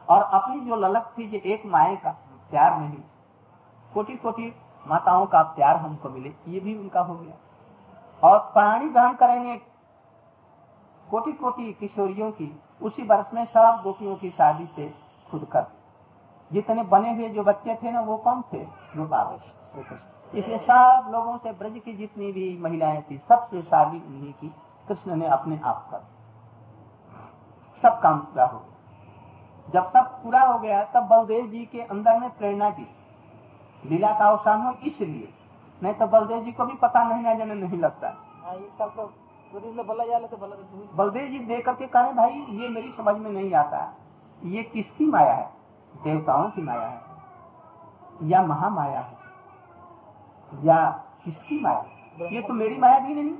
और 0.09 0.21
अपनी 0.21 0.59
जो 0.59 0.75
ललक 0.75 1.13
थी 1.17 1.27
जो 1.29 1.37
एक 1.37 1.65
माए 1.65 1.95
का 1.95 2.15
प्यार 2.49 2.79
नहीं 2.79 2.97
कोटि 3.93 4.15
कोटि 4.15 4.55
माताओं 4.87 5.25
का 5.25 5.41
प्यार 5.41 5.75
हमको 5.75 6.09
मिले, 6.09 6.33
ये 6.47 6.59
भी 6.59 6.77
उनका 6.77 7.01
हो 7.01 7.15
गया। 7.15 7.33
और 8.23 8.39
प्राणी 8.39 8.89
ग्रहण 8.89 9.13
करेंगे। 9.13 9.57
कोटि 11.11 11.31
कोटि 11.31 11.73
किशोरियों 11.73 12.31
की, 12.31 12.61
उसी 12.81 13.03
वर्ष 13.03 13.29
में 13.33 13.45
सब 13.45 13.81
गोपियों 13.83 14.15
की 14.15 14.29
शादी 14.29 14.65
से 14.75 14.93
खुद 15.31 15.45
कर। 15.45 15.65
जितने 16.53 16.83
बने 16.83 17.15
हुए 17.15 17.29
जो 17.29 17.43
बच्चे 17.43 17.79
थे 17.83 17.91
ना, 17.91 18.01
वो 18.01 18.17
कौन 18.17 18.41
थे? 18.53 18.67
बाबा 18.97 19.33
इसलिए 20.33 20.57
सब 20.57 21.09
लोगों 21.11 21.37
से, 21.37 21.51
ब्रज 21.51 21.81
की 21.85 21.93
जितनी 21.93 22.31
भी 22.31 22.57
महिलाएँ 22.61 23.01
थी, 23.01 23.21
सबसे 23.29 23.61
शादी 23.61 23.97
उन्हीं 23.97 24.33
की, 24.33 24.55
कृष्ण 24.87 25.15
ने 25.15 25.27
अपने 25.27 25.59
आप 25.63 25.87
कर 25.91 26.05
सब 27.81 28.01
काम 28.01 28.19
पूरा 28.19 28.45
हो 28.45 28.59
गया। 28.59 28.78
जब 29.73 29.87
सब 29.87 30.05
पूरा 30.23 30.41
हो 30.41 30.57
गया 30.59 30.83
तब 30.85 31.07
बलदेव 31.07 31.47
जी 31.47 31.65
के 31.65 31.81
अंदर 31.81 32.19
में 32.19 32.29
प्रेरणा 32.29 32.69
की। 32.69 32.87
लीला 33.85 34.11
का 34.19 34.25
अवसान 34.25 34.61
हो 34.61 34.71
इसलिए। 34.83 35.33
नहीं 35.83 35.93
तो 35.93 36.07
बलदेव 36.07 36.43
जी 36.43 36.51
को 36.51 36.65
भी 36.65 36.73
पता 36.73 37.03
नहीं 37.03 37.21
ना 37.23 37.33
जाने 37.33 37.53
नहीं 37.53 37.77
लगता 37.79 38.09
बलदेव 40.95 41.27
जी 41.27 41.39
देख 41.39 41.65
करके 41.65 41.85
कहे 41.87 42.13
भाई 42.13 42.45
ये 42.51 42.69
मेरी 42.69 42.91
समझ 42.91 43.15
में 43.15 43.29
नहीं 43.31 43.53
आता 43.53 43.93
ये 44.43 44.63
किसकी 44.63 45.05
माया 45.05 45.33
है? 45.33 45.49
देवताओं 45.93 46.49
की 46.49 46.61
माया 46.61 46.87
है? 46.87 47.01
या 48.23 48.41
महामाया 48.43 48.99
है? 48.99 49.17
या 50.63 50.89
किसकी 51.25 51.59
माया 51.59 51.85
ये 52.27 52.41
तो 52.41 52.53
मेरी 52.53 52.77
माया 52.77 52.99
भी 52.99 53.13
नहीं। 53.15 53.33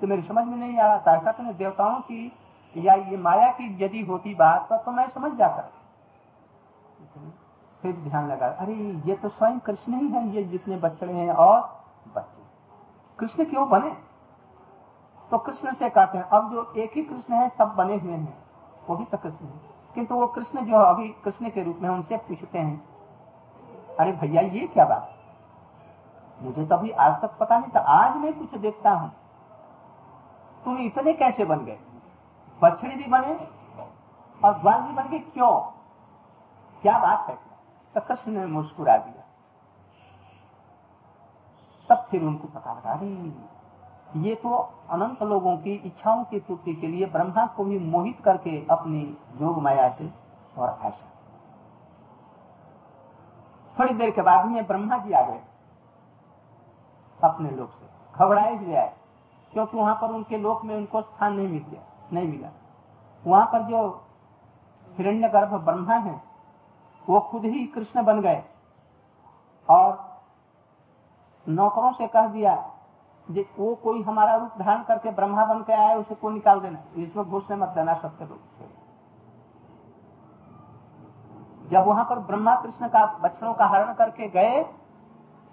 तो 0.00 0.06
मेरी 0.06 0.22
समझ 0.22 0.44
में 0.46 0.56
नहीं 0.56 0.78
आ 0.78 0.86
रहा 0.86 0.98
था। 0.98 1.16
ऐसा 1.16 1.32
तो 1.32 1.52
देवताओं 1.52 2.00
की 2.00 2.32
या 2.76 2.94
ये 2.94 3.16
माया 3.16 3.50
की 3.50 3.84
यदि 3.84 4.00
होती 4.00 4.34
बात 4.34 4.68
तो, 4.68 4.76
तो 4.76 4.90
मैं 4.90 5.08
समझ 5.08 5.32
जाता। 5.32 5.70
फिर 7.82 7.92
ध्यान 7.94 8.28
लगा 8.28 8.46
अरे 8.46 8.74
ये 9.06 9.14
तो 9.14 9.28
स्वयं 9.28 9.58
कृष्ण 9.58 9.94
ही 9.94 10.08
है 10.08 10.28
ये 10.28 10.42
जितने 10.42 10.76
बछड़े 10.76 11.12
हैं 11.12 11.30
और 11.30 11.60
बच्चे। 12.16 12.42
कृष्ण 13.18 13.44
क्यों 13.44 13.68
बने? 13.68 13.90
तो 15.30 15.38
कृष्ण 15.38 15.72
से 15.72 15.88
कहते 15.90 16.18
हैं 16.18 16.24
अब 16.24 16.50
जो 16.52 16.72
एक 16.76 16.96
ही 16.96 17.02
कृष्ण 17.02 17.34
है 17.34 17.48
सब 17.48 17.74
बने 17.74 17.96
हुए 17.96 18.12
हैं। 18.12 18.36
वो 18.88 18.96
भी 18.96 19.04
तो 19.04 19.18
कृष्ण 19.18 19.46
है। 19.46 19.60
किंतु 19.94 20.14
वो 20.14 20.26
कृष्ण 20.26 20.64
जो 20.66 20.76
अभी 20.76 21.08
कृष्ण 21.24 21.50
के 21.50 21.62
रूप 21.62 21.78
में 21.82 21.88
उनसे 21.90 22.16
पूछते 22.18 22.58
हैं 22.58 23.96
अरे 23.96 24.12
भैया 24.12 24.42
ये 24.42 24.66
क्या 24.66 24.84
बात? 24.84 25.10
मुझे 26.40 26.64
तो 26.66 26.74
अभी 26.74 26.90
आज 26.90 27.20
तक 27.22 27.36
पता 27.40 27.58
नहीं 27.58 27.70
था 27.70 27.80
आज 27.80 28.16
मैं 28.16 28.32
कुछ 28.38 28.54
देखता 28.54 28.90
हूँ। 28.90 29.10
तुम 30.64 30.78
इतने 30.78 31.12
कैसे 31.12 31.44
बन 31.44 31.64
गए? 31.64 31.78
बछड़े 32.64 32.94
भी 32.94 33.04
बने 33.04 33.48
और 34.44 34.58
ग्वाल 34.58 34.80
भी 34.80 34.92
बन 34.92 35.08
गए, 35.08 35.18
क्यों? 35.18 35.60
क्या 36.82 36.98
बात 36.98 37.28
है? 37.28 37.38
तो 37.94 38.00
कृष्ण 38.00 38.32
ने 38.32 38.46
मुस्कुरा 38.46 38.96
दिया। 38.96 39.24
तब 41.88 42.06
फिर 42.10 42.22
उनको 42.22 42.48
पता 42.48 42.72
लगा, 42.72 42.92
अरे, 42.92 43.44
ये 44.16 44.34
तो 44.34 44.72
अनंत 44.90 45.22
लोगों 45.22 45.56
की 45.56 45.72
इच्छाओं 45.72 46.24
की 46.24 46.40
पूर्ति 46.40 46.74
के 46.74 46.86
लिए 46.86 47.06
ब्रह्मा 47.06 47.46
को 47.46 47.64
भी 47.64 47.78
मोहित 47.78 48.20
करके 48.20 48.66
अपनी 48.70 49.18
योग 49.40 49.62
माया 49.62 49.88
से 49.90 50.12
और 50.58 50.78
ऐसा 50.82 51.10
थोड़ी 53.78 53.94
देर 53.94 54.10
के 54.10 54.22
बाद 54.22 54.46
में 54.46 54.66
ब्रह्मा 54.66 54.98
जी 54.98 55.12
आ 55.12 55.22
गए। 55.22 55.40
अपने 57.24 57.50
लोग 57.50 57.70
से 57.70 57.86
घबराए 58.16 58.54
भी 58.54 58.74
आए 58.74 58.96
क्योंकि 59.52 59.76
वहाँ 59.76 59.94
पर 59.94 60.10
उनके 60.10 60.38
लोक 60.38 60.64
में 60.64 60.76
उनको 60.76 61.02
स्थान 61.02 61.32
नहीं 61.32 61.48
मिल 61.48 61.64
गया। 61.68 61.82
नहीं 62.12 62.28
मिला। 62.28 62.48
वहाँ 63.24 63.46
पर 63.52 63.62
जो 63.62 63.80
हिरण्य 64.88 65.28
गर्भ 65.28 65.54
ब्रह्मा 65.56 65.94
है, 65.96 66.20
वो 67.06 67.20
खुद 67.22 67.44
ही 67.44 67.64
कृष्ण 67.68 68.02
बन 68.04 68.20
गए 68.20 68.42
और 69.68 69.98
नौकरों 71.46 71.92
से 71.92 72.06
कह 72.08 72.26
दिया 72.28 72.54
वो 73.58 73.74
कोई 73.76 74.02
हमारा 74.02 74.34
रूप 74.36 74.58
धारण 74.58 74.82
करके 74.84 75.10
ब्रह्मा 75.12 75.44
बन 75.44 75.62
के 75.62 75.72
आए, 75.74 75.94
उसे 75.96 76.14
को 76.14 76.30
निकाल 76.30 76.60
देना। 76.60 76.78
इसमें 76.96 77.24
घुसने 77.24 77.56
मत 77.56 77.68
देना 77.70 77.94
सत्य 77.96 78.24
लोग 78.24 78.38
जब 81.64 81.86
वहाँ 81.86 82.04
पर 82.04 82.18
ब्रह्मा 82.20 82.54
कृष्ण 82.62 82.88
का 82.88 83.04
बच्चों 83.20 83.52
का 83.54 83.66
हरण 83.66 83.92
करके 83.94 84.28
गए 84.30 84.62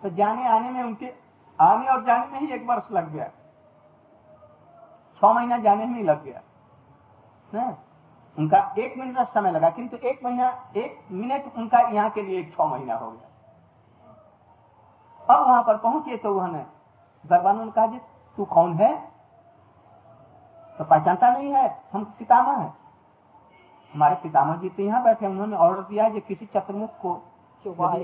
तो 0.01 0.09
जाने 0.11 0.47
आने 0.49 0.69
में 0.69 0.81
उनके 0.83 1.13
आने 1.59 1.87
और 1.87 2.03
जाने 2.05 2.25
में 2.27 2.39
ही 2.39 2.53
एक 2.53 2.65
वर्ष 2.67 2.87
लग 2.91 3.11
गया। 3.13 3.29
छह 5.21 5.33
महीना 5.33 5.57
जाने 5.59 5.85
में 5.85 5.95
ही 5.95 6.03
लग 6.03 6.23
गया। 6.23 6.41
न? 7.51 7.75
उनका 8.37 8.59
एक 8.77 8.97
मिनट 8.97 9.15
का 9.15 9.23
समय 9.25 9.51
लगा 9.51 9.69
किंतु 9.69 9.97
एक 9.99 10.23
महीना 10.25 10.49
एक 10.77 10.99
मिनट 11.11 11.53
उनका 11.57 11.79
यहाँ 11.89 12.09
के 12.09 12.21
लिए 12.21 12.39
एक 12.39 12.53
छह 12.53 12.65
महीना 12.65 12.95
हो 12.95 13.11
गया। 13.11 13.29
अब 15.27 15.45
वहाँ 15.47 15.63
पर 15.63 15.77
पहुँचे 15.79 16.17
तो 16.17 16.31
उन्होंने 16.31 16.65
दरबानों 17.25 17.65
ने 17.65 17.71
कहा 17.71 17.85
जी 17.87 17.99
तू 18.37 18.45
कौन 18.47 18.73
है? 18.75 18.93
तो 20.75 20.83
पहचानता 20.83 21.29
नहीं 21.31 21.51
है 21.53 21.65
हम 21.93 22.03
पितामह 22.19 22.57
है। 22.57 22.73
हमारे 23.93 24.15
पितामह 24.15 24.55
जी 24.57 24.69
तो 24.69 24.83
यहाँ 24.83 25.03
बैठे 25.03 25.27
उन्होंने 25.27 25.55
ऑर्डर 25.57 25.81
दिया 25.83 26.03
है 26.05 26.19
किसी 26.21 26.45
चतुर्मुख 26.47 26.89
को 27.01 27.13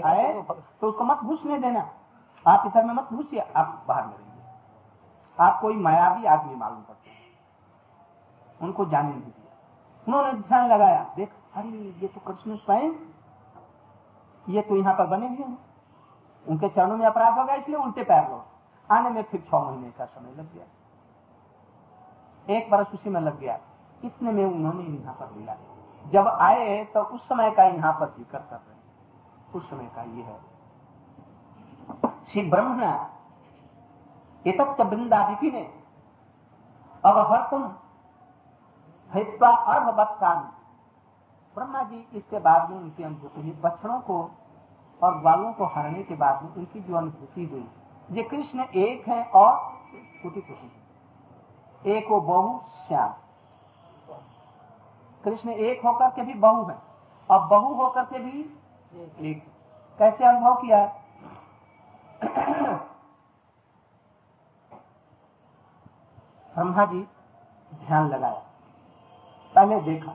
आए 0.06 0.34
तो 0.42 0.88
उसको 0.88 1.04
मत 1.04 1.18
घुसने 1.20 1.58
देना। 1.58 1.90
आप 2.46 2.64
इधर 2.68 2.84
में 2.86 2.94
मत 2.94 3.08
घुसिए 3.14 3.40
आप 3.40 3.84
बाहर 3.88 4.06
में 4.06 4.14
रहिए। 4.14 4.44
आप 5.38 5.60
कोई 5.62 5.76
मायावी 5.78 6.26
आदमी 6.26 6.56
मालूम 6.56 6.82
पड़ते 6.82 7.07
उनको 8.62 8.86
जाने 8.86 9.10
नहीं 9.10 9.22
दिया। 9.22 10.06
उन्होंने 10.08 10.32
ध्यान 10.34 10.68
लगाया, 10.70 11.04
देख, 11.16 11.30
अरे, 11.56 11.70
ये 12.02 12.08
तो 12.08 12.20
कृष्ण 12.22 12.56
स्वयं, 12.56 12.92
ये 14.46 14.62
तो 14.62 14.76
यहाँ 14.76 14.94
पर 14.94 15.08
बने 15.08 15.28
हुए 15.28 15.38
हैं। 15.38 15.58
उनके 16.46 16.70
चरणों 16.70 16.98
में 16.98 17.06
अपराध 17.06 17.38
हो 17.38 17.44
गया, 17.46 17.56
इसलिए 17.56 17.78
उल्टे 17.78 18.04
पैर 18.04 18.30
लो। 18.30 18.44
आने 18.90 19.10
में 19.10 19.22
फिर 19.24 19.42
छह 19.42 19.58
महीने 19.60 19.90
का 19.92 20.06
समय 20.06 20.32
लग 20.38 20.54
गया। 20.54 20.66
एक 22.48 22.70
बरस 22.72 22.92
उसी 22.94 23.10
में 23.10 23.20
लग 23.22 23.40
गया। 23.40 23.58
इतने 24.04 24.32
में 24.32 24.46
उन्होंने 24.46 24.84
यहाँ 24.84 25.14
पर 25.14 25.36
लिया 25.38 25.56
जब 26.06 26.28
आए 26.28 26.84
तो 26.86 27.02
उस 27.06 27.28
समय 27.28 27.52
का 27.52 27.64
यहाँ 27.64 27.92
पर 27.94 28.14
ज़िक्र 28.18 28.38
कर 28.40 28.56
रहे 28.58 28.76
उस 29.54 29.70
समय 29.70 29.90
का 29.96 30.02
ये 30.04 30.24
है। 30.24 30.40
श्री 32.26 32.42
ब्रह्मणा 32.50 32.92
एक 34.46 34.62
वृंदादिपी 34.62 35.52
ने, 35.52 35.62
अगर 37.04 37.22
हर 37.32 37.42
तुम 37.50 37.64
हित्वा 39.12 39.50
अर्भवत्सान 39.74 40.40
ब्रह्मा 41.58 41.82
जी 41.84 42.08
इसके 42.14 42.40
बाद 42.40 42.70
में 42.70 42.78
उनकी 42.78 43.04
अनुभूति 43.04 43.42
हुई। 43.42 43.52
बछड़ों 43.62 44.00
को 44.00 44.20
और 45.02 45.20
ग्वालों 45.20 45.52
को 45.54 45.66
हरने 45.66 46.04
के 46.04 46.16
बाद 46.16 46.44
में 46.44 46.54
उनकी 46.54 46.80
जो 46.80 46.96
अनुभूति 46.96 47.46
हुई, 47.46 47.68
ये 48.12 48.24
कृष्ण 48.24 48.60
एक 48.60 49.08
है 49.08 49.24
और 49.26 49.56
कुटी 50.24 50.42
कुटी 50.42 51.92
एक 51.92 52.10
वो 52.12 52.20
बहु 52.22 52.60
श्याम। 52.78 53.14
कृष्ण 55.24 55.50
एक 55.50 55.86
होकर 55.86 56.10
के 56.10 56.22
भी 56.22 56.34
बहु 56.36 56.66
है 56.66 56.78
और 57.30 57.48
बहु 57.48 57.74
होकर 57.74 58.06
के 58.06 58.20
भी 58.20 58.40
एक। 59.30 59.44
कैसे 60.00 60.26
अनुभव 60.26 60.56
किया? 60.56 60.86
ब्रह्मा 66.54 66.86
जी 66.86 67.02
ध्यान 67.72 68.08
लगाया। 68.08 68.42
पहले 69.58 69.80
देखा। 69.82 70.12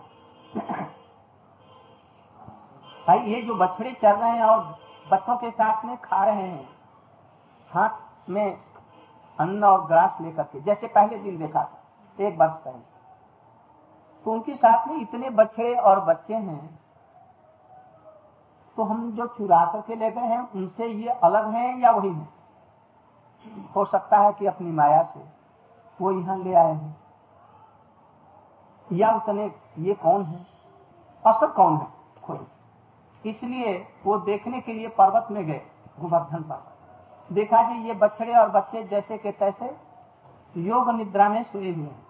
भाई, 3.06 3.18
ये 3.18 3.40
जो 3.42 3.54
बछड़े 3.54 3.92
चल 3.92 4.12
रहे 4.12 4.30
हैं 4.30 4.44
और 4.44 4.60
बच्चों 5.06 5.36
के 5.36 5.50
साथ 5.50 5.84
में 5.84 5.96
खा 5.96 6.24
रहे 6.24 6.42
हैं, 6.42 6.68
हाथ 7.70 8.28
में 8.30 8.58
अन्न 9.38 9.64
और 9.64 9.86
ग्रास 9.86 10.18
लेकर 10.20 10.42
के, 10.42 10.60
जैसे 10.60 10.86
पहले 10.88 11.18
दिन 11.18 11.38
देखा 11.38 11.62
था, 11.62 11.82
एक 12.18 12.38
वर्ष 12.38 12.52
पहले। 12.54 12.90
तो 14.26 14.32
उनके 14.32 14.54
साथ 14.56 14.86
में 14.88 14.96
इतने 14.96 15.30
बछड़े 15.32 15.74
और 15.74 16.00
बच्चे 16.04 16.34
हैं 16.34 16.78
तो 18.78 18.82
हम 18.84 19.10
जो 19.12 19.26
चुरा 19.28 19.64
करके 19.64 19.94
ले 19.94 20.10
गए 20.10 20.20
हैं, 20.22 20.48
उनसे 20.50 20.86
ये 20.86 21.08
अलग 21.08 21.50
हैं 21.50 21.78
या 21.78 21.90
वही 21.90 22.08
हैं? 22.08 22.28
हो 23.76 23.84
सकता 23.84 24.18
है 24.18 24.32
कि 24.32 24.46
अपनी 24.46 24.72
माया 24.72 25.02
से 25.04 25.20
वो 26.00 26.12
यहाँ 26.12 26.38
ले 26.38 26.54
आए 26.54 26.72
हैं। 26.72 27.01
या 28.92 29.10
उतने 29.12 29.50
ये 29.80 29.94
कौन 29.94 30.24
है? 30.24 30.46
असर 31.24 31.50
कौन 31.50 31.76
है? 31.76 31.86
कोई 32.22 33.30
इसलिए 33.30 33.74
वो 34.04 34.16
देखने 34.20 34.60
के 34.60 34.72
लिए 34.72 34.88
पर्वत 34.90 35.26
में 35.30 35.44
गए, 35.46 35.60
गोवर्धन 36.00 36.42
पर्वत। 36.42 36.68
देखा 37.30 37.62
जी 37.62 37.88
ये 37.88 37.94
बछड़े 37.94 38.34
और 38.34 38.48
बच्चे 38.50 38.82
जैसे 38.84 39.18
के 39.18 39.32
तैसे 39.32 39.70
योग 40.54 40.90
निद्रा 40.90 41.28
में 41.28 41.42
सोए 41.42 41.70
हुए 41.70 41.84
हैं। 41.84 42.02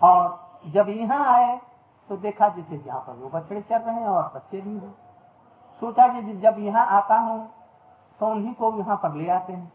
और 0.00 0.70
जब 0.72 0.88
यहाँ 0.90 1.24
आए 1.28 1.60
तो 2.10 2.16
देखा 2.18 2.48
जैसे 2.48 2.76
यहाँ 2.76 3.00
पर 3.00 3.12
वो 3.14 3.28
बछड़े 3.30 3.60
चल 3.60 3.78
रहे 3.78 3.94
हैं 3.94 4.06
और 4.06 4.32
बच्चे 4.34 4.60
भी 4.60 4.70
हैं। 4.70 4.94
सोचा 5.82 6.06
कि 6.08 6.32
जब 6.34 6.56
यहाँ 6.58 6.86
आता 6.96 7.18
हूँ 7.18 7.48
तो 8.20 8.26
उन्हीं 8.26 8.52
को 8.54 8.72
यहाँ 8.78 8.96
पर 8.96 9.14
ले 9.14 9.28
आते 9.30 9.52
हैं। 9.52 9.72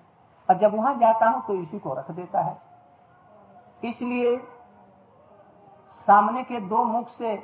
और 0.49 0.57
जब 0.57 0.75
वहाँ 0.75 0.97
जाता 0.99 1.30
हूँ 1.30 1.41
तो 1.47 1.53
इसी 1.55 1.80
को 1.80 1.93
रख 1.93 2.11
देता 2.11 2.41
है। 2.41 2.57
इसलिए 3.84 4.36
सामने 6.08 6.43
के 6.43 6.60
दो 6.68 6.84
मुख 6.86 7.10
से 7.10 7.36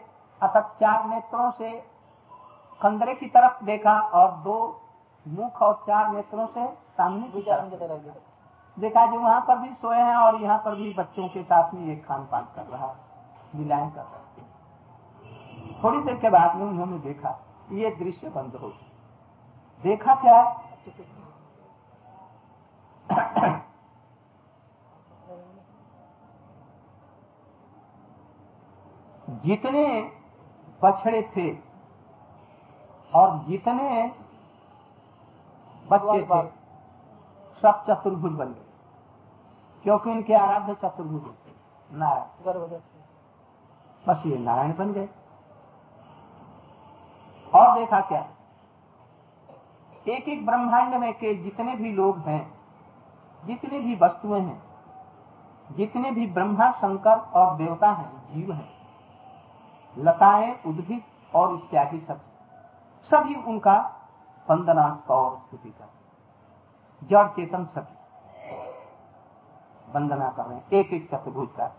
अर्थात 0.42 0.76
चार 0.80 1.06
नेत्रों 1.08 1.50
से 1.52 1.72
कंदरे 2.82 3.14
की 3.16 3.28
तरफ़ 3.30 3.64
देखा 3.66 4.00
और 4.14 4.32
दो 4.42 4.58
मुख 5.26 5.62
और 5.62 5.74
चार 5.88 6.12
नेत्रों 6.12 6.46
से 6.48 6.66
सामने 6.98 7.28
की 7.30 7.42
तरफ़ 7.42 7.74
देखा। 8.78 9.06
जो 9.06 9.20
वहाँ 9.20 9.42
पर 9.42 9.58
भी 9.58 9.74
सोए 9.76 9.98
हैं 9.98 10.16
और 10.16 10.42
यहाँ 10.42 10.58
पर 10.58 10.76
भी 10.76 10.94
बच्चों 10.94 11.28
के 11.30 11.44
साथ 11.44 11.74
में 11.74 11.92
एक 11.92 12.06
खान 12.06 12.26
पान 12.32 12.48
कर 12.56 12.66
रहा 12.68 12.88
है 12.88 12.96
विलायन 13.56 13.90
कर 13.90 14.02
रहा 14.02 14.18
है। 14.18 14.22
थोड़ी 15.84 16.00
देर 16.00 16.18
के 16.18 16.30
बाद 16.30 16.56
में 16.56 16.66
उन्होंने 16.66 16.98
देखा 17.00 17.38
ये 17.72 17.90
दृश्य 17.96 18.30
बंद 18.30 18.56
हो 18.56 18.72
देखा 19.84 20.16
क्या 20.16 20.42
जितने 29.46 30.12
बछड़े 30.84 31.22
थे 31.38 31.58
और 33.14 33.38
जितने 33.44 34.12
बच्चे 35.92 36.22
थे 36.24 36.48
सब 37.62 37.84
चतुर्भुज 37.90 38.32
बन 38.32 38.46
गए 38.46 38.66
क्योंकि 39.84 40.12
इनके 40.12 40.34
आराध्य 40.34 40.74
चतुर्भुज 40.74 41.22
नारायण। 41.92 42.80
बस 44.08 44.24
ये 44.26 44.38
नारायण 44.38 44.74
बन 44.78 44.94
गए। 44.94 45.10
और 47.56 47.76
देखा 47.76 48.02
क्या? 48.02 48.26
एक 50.08 50.28
एक 50.30 50.46
ब्रह्मांड 50.46 50.94
में 50.94 51.14
के 51.14 51.34
जितने 51.36 51.76
भी 51.76 51.92
लोग 51.92 52.18
हैं 52.20 52.42
जितने 53.46 53.80
भी 53.80 53.96
वस्तुएँ 53.96 54.42
हैं 54.42 54.62
जितने 55.72 56.12
भी 56.12 56.28
ब्रह्मा 56.28 56.72
शंकर 56.72 57.20
और 57.20 57.56
देवता 57.58 57.92
हैं 57.92 58.34
जीव 58.34 58.52
हैं 58.52 58.73
लताएँ, 59.98 60.64
उद्भिद 60.66 61.04
और 61.36 61.56
इत्यादि 61.56 62.00
सब। 62.00 62.22
सभी 63.04 63.36
उनका 63.36 63.78
वंदना 64.50 65.04
और 65.10 65.38
स्तुति 65.38 65.70
कर। 65.70 65.90
जड़ 67.08 67.28
चेतन 67.28 67.66
सभी। 67.66 67.98
वंदना 69.94 70.30
कर 70.30 70.46
रहे 70.46 70.58
हैं। 70.58 70.70
एक 70.72 70.94
एक 70.94 71.10
चतुर्भुज 71.12 71.50
का। 71.58 71.76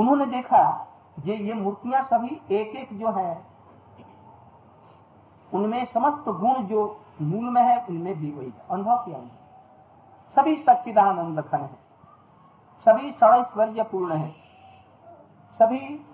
उन्होंने 0.00 0.26
देखा 0.26 0.86
ये 1.24 1.36
ये 1.36 1.54
मूर्तियाँ 1.54 2.02
सभी 2.02 2.40
एक 2.50 2.76
एक 2.76 2.98
जो 2.98 3.12
है, 3.12 3.46
उनमें 5.54 5.84
समस्त 5.84 6.28
गुण 6.28 6.54
जो 6.54 7.00
मूल 7.22 7.44
में 7.44 7.62
है 7.62 7.86
उनमें 7.86 8.14
भी 8.18 8.30
वही 8.32 8.52
अनुभव 8.70 8.96
किया 8.96 9.18
उन्होंने। 9.18 9.45
सभी 10.34 10.56
सच्चिदानंद 10.56 11.40
घन 11.40 11.58
है। 11.58 11.78
सभी 12.84 13.12
षणैश्वर्य 13.12 13.82
पूर्ण 13.82 14.12
है। 14.12 14.30
सभी 15.58 16.06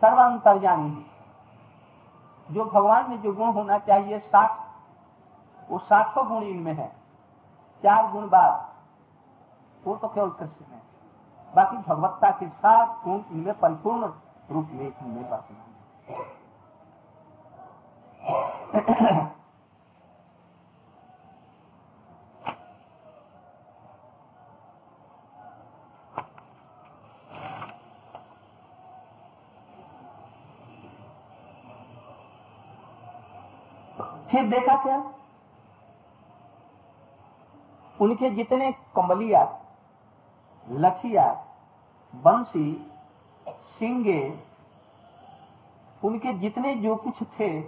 सर्वांतरजामी 0.00 0.90
है। 0.90 1.18
जो 2.54 2.64
भगवान 2.64 3.10
में 3.10 3.22
जो 3.22 3.32
गुण 3.32 3.48
होना 3.48 3.78
चाहिए, 3.78 4.18
साठ, 4.18 4.60
वो 5.70 5.78
साठों 5.78 6.28
गुण 6.28 6.42
इनमें 6.42 6.74
है। 6.74 6.88
चार 7.82 8.10
गुण 8.10 8.28
बाद, 8.28 8.68
वो 9.84 9.96
तो 9.96 10.08
केवल 10.08 10.30
कृष्ण 10.30 10.64
है। 10.64 10.82
बाकी 11.56 11.76
भगवत्ता 11.76 12.30
के 12.30 12.48
साथ 12.48 13.04
गुण 13.04 13.20
इनमें 13.32 13.58
परिपूर्ण 13.58 14.00
रूप 14.50 14.68
में 14.70 14.86
इनमें 14.86 15.30
वर्तमान 15.30 15.64
फिर 34.26 34.48
देखा 34.48 34.76
क्या? 34.76 35.14
उनके 38.00 38.30
जितने 38.30 38.72
कमलिया 38.96 39.60
लठिया 40.68 41.32
बंसी, 42.14 42.92
सिंगे, 43.48 44.44
उनके 46.04 46.32
जितने 46.32 46.74
जो 46.74 46.96
कुछ 46.96 47.22
थे, 47.22 47.60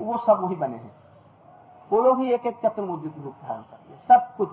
वो 0.00 0.18
सब 0.18 0.40
वही 0.40 0.56
बने 0.56 0.76
हैं। 0.76 0.96
वो 1.92 2.00
लोग 2.00 2.20
ही 2.20 2.32
एक 2.32 2.46
एक 2.46 2.58
चतुर्मुद्रित 2.66 3.18
रूप 3.18 3.34
धारण 3.42 3.62
कर 3.62 3.98
सब 4.08 4.36
कुछ। 4.36 4.48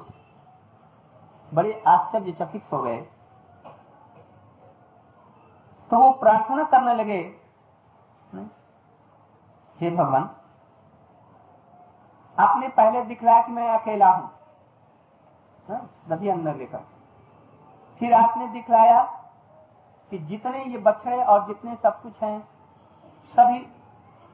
बड़े 1.54 1.84
आश्चर्यचकित 1.88 2.64
हो 2.72 2.82
गए। 2.82 3.02
तो 5.92 5.98
वो 5.98 6.12
प्रार्थना 6.12 6.64
करने 6.64 6.94
लगे, 6.96 7.20
हे 9.80 9.90
भगवान 9.92 10.30
आपने 12.38 12.68
पहले 12.68 13.02
दिखलाया 13.02 13.42
कि 13.42 13.52
मैं 13.52 13.70
अकेला 13.70 14.10
हूँ। 14.10 14.30
नदी 16.12 16.30
हाँ, 16.30 16.38
अंदर 16.38 16.56
लेकर। 16.56 16.86
फिर 18.00 18.14
आपने 18.14 18.48
दिखलाया 18.48 19.02
कि 20.12 20.18
जितने 20.18 20.64
ये 20.64 20.78
बछड़े 20.78 21.24
और 21.24 21.46
जितने 21.48 21.76
सब 21.76 22.02
कुछ 22.02 22.24
हैं 22.24 22.40
सभी 23.32 23.60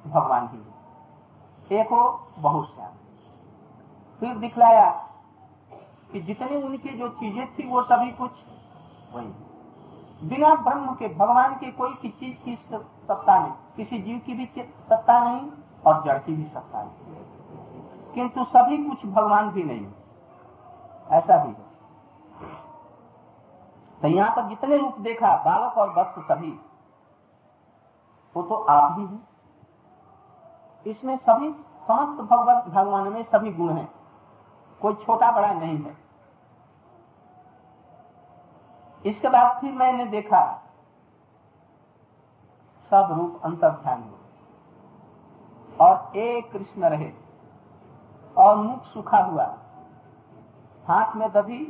भगवान 0.05 0.47
ही 0.47 0.57
है। 0.57 1.81
एक 1.81 1.89
हो 1.89 2.27
बहुत 2.39 2.67
श्याम। 2.67 2.93
फिर 4.19 4.37
दिखलाया 4.37 4.89
कि 6.11 6.19
जितनी 6.21 6.61
उनकी 6.63 6.89
जो 6.89 7.09
चीज़ें 7.09 7.47
थी 7.55 7.67
वो 7.67 7.81
सभी 7.81 8.11
कुछ 8.11 8.43
वही 9.13 10.27
बिना 10.27 10.53
ब्रह्म 10.55 10.95
के 10.95 11.07
भगवान 11.07 11.55
के 11.55 11.71
कोई 11.71 11.93
की 11.93 12.09
चीज़ 12.09 12.43
की 12.45 12.55
सत्ता 12.55 13.39
नहीं। 13.39 13.53
किसी 13.75 13.99
जीव 13.99 14.19
की 14.19 14.33
भी 14.33 14.45
सत्ता 14.57 15.23
नहीं 15.23 15.49
और 15.85 16.03
जड़ 16.03 16.17
की 16.17 16.33
भी 16.33 16.43
सत्ता 16.43 16.83
नहीं। 16.83 17.20
किंतु 18.13 18.43
सभी 18.43 18.77
कुछ 18.77 19.05
भगवान 19.05 19.49
भी 19.49 19.63
नहीं 19.63 19.87
ऐसा 21.11 21.37
भी 21.43 21.49
है। 21.49 21.69
तो 24.01 24.07
यहाँ 24.07 24.35
पर 24.35 24.47
जितने 24.49 24.77
रूप 24.77 24.99
देखा, 24.99 25.35
बालक 25.35 25.77
और 25.77 25.89
वत्स 25.89 26.23
सभी, 26.25 26.51
वो 28.35 28.43
तो 28.43 28.55
आप 28.55 28.95
ही 28.99 29.05
हैं। 29.05 29.27
इसमें 30.85 31.15
सभी, 31.17 31.51
समस्त 31.87 32.21
भगवत 32.21 32.65
भगवान 32.67 33.07
में 33.07 33.23
सभी 33.23 33.51
गुण 33.53 33.71
हैं। 33.71 33.89
कोई 34.81 34.93
छोटा 34.95 35.31
बड़ा 35.31 35.53
नहीं 35.53 35.77
है। 35.77 35.95
इसके 39.05 39.29
बाद 39.29 39.61
फिर 39.61 39.71
मैंने 39.71 40.05
देखा, 40.05 40.41
सब 42.91 43.07
रूप 43.11 43.41
अंतर 43.43 43.69
ध्यान 43.71 44.03
और 45.81 46.17
एक 46.17 46.51
कृष्ण 46.51 46.89
रहे। 46.89 47.11
और 48.37 48.55
मुख 48.55 48.83
सूखा 48.83 49.17
हुआ। 49.17 49.45
हाथ 50.85 51.15
में 51.15 51.31
दधी 51.31 51.61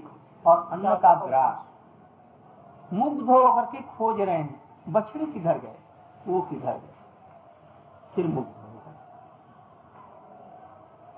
और 0.45 0.68
अन्न 0.72 0.95
का 0.95 1.14
ग्रास। 1.16 2.93
मुग्ध 2.93 3.30
होकर 3.30 3.66
के 3.66 3.82
खोज 3.89 4.22
रहे 4.22 4.38
हैं। 4.38 4.62
बछड़े 4.89 5.26
किधर 5.26 5.57
गए? 5.57 5.78
वो 6.28 6.41
किधर 6.41 6.74
गए? 6.74 6.93
फिर 8.16 8.28
मुग्ध 8.28 8.59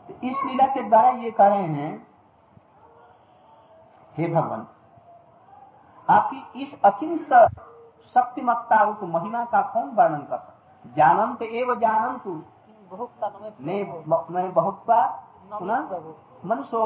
तो 0.10 0.14
इस 0.28 0.42
लीला 0.46 0.66
के 0.68 0.82
द्वारा 0.82 1.10
ये 1.10 1.32
कह 1.32 1.48
रहे 1.48 1.68
हैं 1.68 2.08
हे 4.18 4.28
भगवान 4.28 4.66
आपकी 6.08 6.62
इस 6.62 6.74
अचिंत 6.86 7.34
शक्तिमत्ता 8.16 8.82
रूप 8.84 9.00
महिमा 9.04 9.44
का 9.46 9.62
कौन 9.74 9.90
वर्णन 9.90 10.22
कर 10.22 10.38
सकते 10.38 10.90
जानंत 10.96 11.42
एवं 11.42 11.80
जानंतु 11.80 12.42
बहुत 12.92 14.30
मैं 14.32 14.54
बहुत 14.54 14.84
बार 14.88 15.08
सुना? 15.50 15.78
मनुष्य 16.46 16.78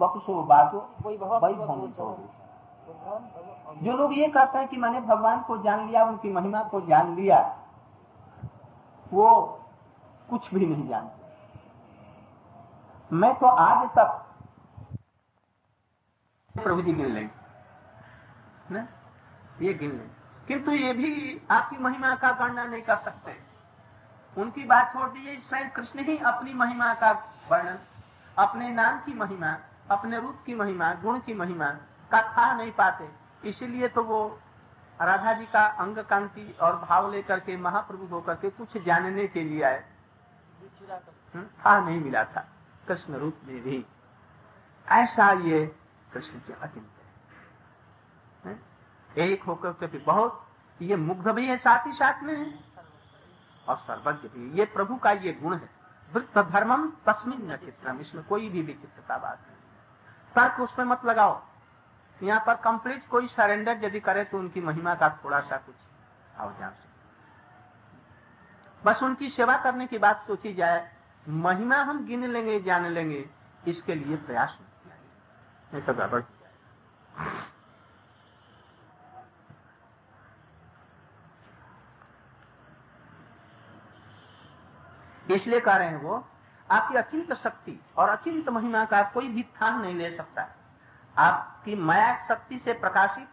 बपुसो 0.00 0.42
बातो 0.44 0.78
जो 3.82 3.96
लोग 3.96 4.12
ये 4.14 4.26
कहते 4.28 4.58
हैं 4.58 4.68
कि 4.68 4.76
मैंने 4.76 5.00
भगवान 5.02 5.40
को 5.42 5.56
जान 5.62 5.86
लिया 5.86 6.04
उनकी 6.04 6.32
महिमा 6.32 6.62
को 6.64 6.80
जान 6.88 7.14
लिया 7.16 7.38
वो 9.06 9.28
कुछ 10.30 10.54
भी 10.54 10.66
नहीं 10.66 10.88
जानते। 10.88 11.22
मैं 13.10 13.34
तो 13.38 13.46
आज 13.46 13.88
तक 13.96 14.08
प्रभु 16.54 16.82
जी 16.82 16.92
गिन 16.92 17.06
लेंगे 17.06 18.82
ये 19.60 19.74
गिन 19.74 19.90
लें 19.90 20.10
किंतु 20.48 20.70
ये 20.72 20.92
भी 20.92 21.10
आपकी 21.50 21.76
महिमा 21.78 22.14
का 22.14 22.30
वर्णन 22.40 22.70
नहीं 22.70 22.82
कर 22.82 22.96
सकते। 23.04 23.36
उनकी 24.36 24.64
बात 24.66 24.92
छोड़ 24.92 25.08
दीजिए 25.08 25.36
स्वयं 25.38 25.68
कृष्ण 25.70 26.04
ही 26.04 26.16
अपनी 26.26 26.54
महिमा 26.54 26.94
का 26.94 27.10
वर्णन 27.50 27.78
अपने 28.38 28.70
नाम 28.70 29.00
की 29.00 29.14
महिमा, 29.14 29.56
अपने 29.90 30.20
रूप 30.20 30.38
की 30.46 30.54
महिमा, 30.54 30.94
गुण 30.94 31.20
की 31.20 31.34
महिमा 31.34 31.70
का 32.10 32.32
खा 32.32 32.54
नहीं 32.54 32.72
पाते। 32.72 33.10
इसीलिए 33.48 33.88
तो 33.88 34.02
वो 34.02 34.40
राधा 35.02 35.32
जी 35.32 35.46
का 35.46 35.66
अंग 35.66 35.98
कांति 35.98 36.56
और 36.60 36.76
भाव 36.76 37.12
लेकर 37.12 37.40
के, 37.40 37.56
महाप्रभु 37.56 38.06
होकर 38.06 38.34
के 38.34 38.50
कुछ 38.50 38.78
जानने 38.78 39.28
के 39.28 39.44
लिए 39.44 39.62
आए। 39.62 39.84
था 41.36 41.80
नहीं 41.80 42.00
मिला 42.00 42.24
था। 42.24 42.48
कृष्ण 42.88 43.14
रूप 43.14 43.36
में 43.44 43.62
भी। 43.62 43.86
ऐसा 44.88 45.32
ये 45.32 45.76
कृष्ण 46.12 46.38
के 46.38 46.52
अचिंत 46.52 46.88
है। 48.44 48.60
एक 49.18 49.42
होकर 49.42 49.70
के 49.70 49.86
भी 49.86 49.98
बहुत 49.98 50.48
ये 50.82 50.96
मुग्ध 50.96 51.28
भी 51.28 51.48
है, 51.48 51.56
साथ 51.56 51.86
ही 51.86 51.92
साथ 51.92 52.22
में 52.22 52.36
है। 52.38 52.64
और 53.68 53.76
सर्वज्ञ 53.76 54.28
भी। 54.28 54.58
ये 54.58 54.64
प्रभु 54.64 54.96
का 54.96 55.10
ये 55.10 55.32
गुण 55.32 55.56
है। 55.56 55.73
वृत्त 56.14 56.38
धर्मम 56.40 56.88
तस्मिन 57.06 57.50
न 57.52 57.56
चित्रम। 57.56 57.98
इसमें 58.00 58.24
कोई 58.24 58.48
भी 58.48 58.62
विचित्रता 58.62 59.18
बात 59.18 59.38
नहीं। 59.40 59.56
तर्क 60.34 60.60
उसमें 60.60 60.86
मत 60.86 61.04
लगाओ। 61.04 61.40
यहाँ 62.20 62.42
पर 62.46 62.54
कंप्लीट 62.54 63.06
कोई 63.08 63.28
सरेंडर 63.28 63.84
यदि 63.84 64.00
करे 64.00 64.24
तो 64.24 64.38
उनकी 64.38 64.60
महिमा 64.60 64.94
का 64.94 65.08
थोड़ा 65.24 65.40
सा 65.40 65.56
कुछ 65.56 65.74
अवजान 66.38 66.70
से 66.70 66.92
बस 68.82 69.02
उनकी 69.02 69.28
सेवा 69.30 69.56
करने 69.56 69.86
की 69.86 69.98
बात 69.98 70.24
सोची 70.26 70.52
जाए। 70.54 70.90
महिमा 71.26 71.76
हम 71.82 72.04
गिन 72.06 72.26
लेंगे, 72.26 72.60
जान 72.60 72.86
लेंगे। 72.86 73.28
इसके 73.66 73.94
लिए 73.94 74.16
प्रयास 74.18 74.58
नहीं 75.70 75.82
तो 75.82 75.94
गड़बड़ 75.94 76.20
इसलिए 85.30 85.60
कह 85.60 85.76
रहे 85.76 85.88
हैं 85.88 86.00
वो, 86.00 86.24
आपकी 86.68 86.96
अचिंत 86.96 87.32
शक्ति 87.34 87.80
और 87.96 88.08
अचिंत 88.08 88.48
महिमा 88.48 88.84
का 88.84 89.02
कोई 89.04 89.28
भी 89.28 89.42
स्थान 89.42 89.80
नहीं 89.80 89.94
ले 89.94 90.10
सकता। 90.16 90.48
आपकी 91.16 91.74
माया 91.76 92.14
शक्ति 92.28 92.58
से 92.58 92.72
प्रकाशित, 92.72 93.28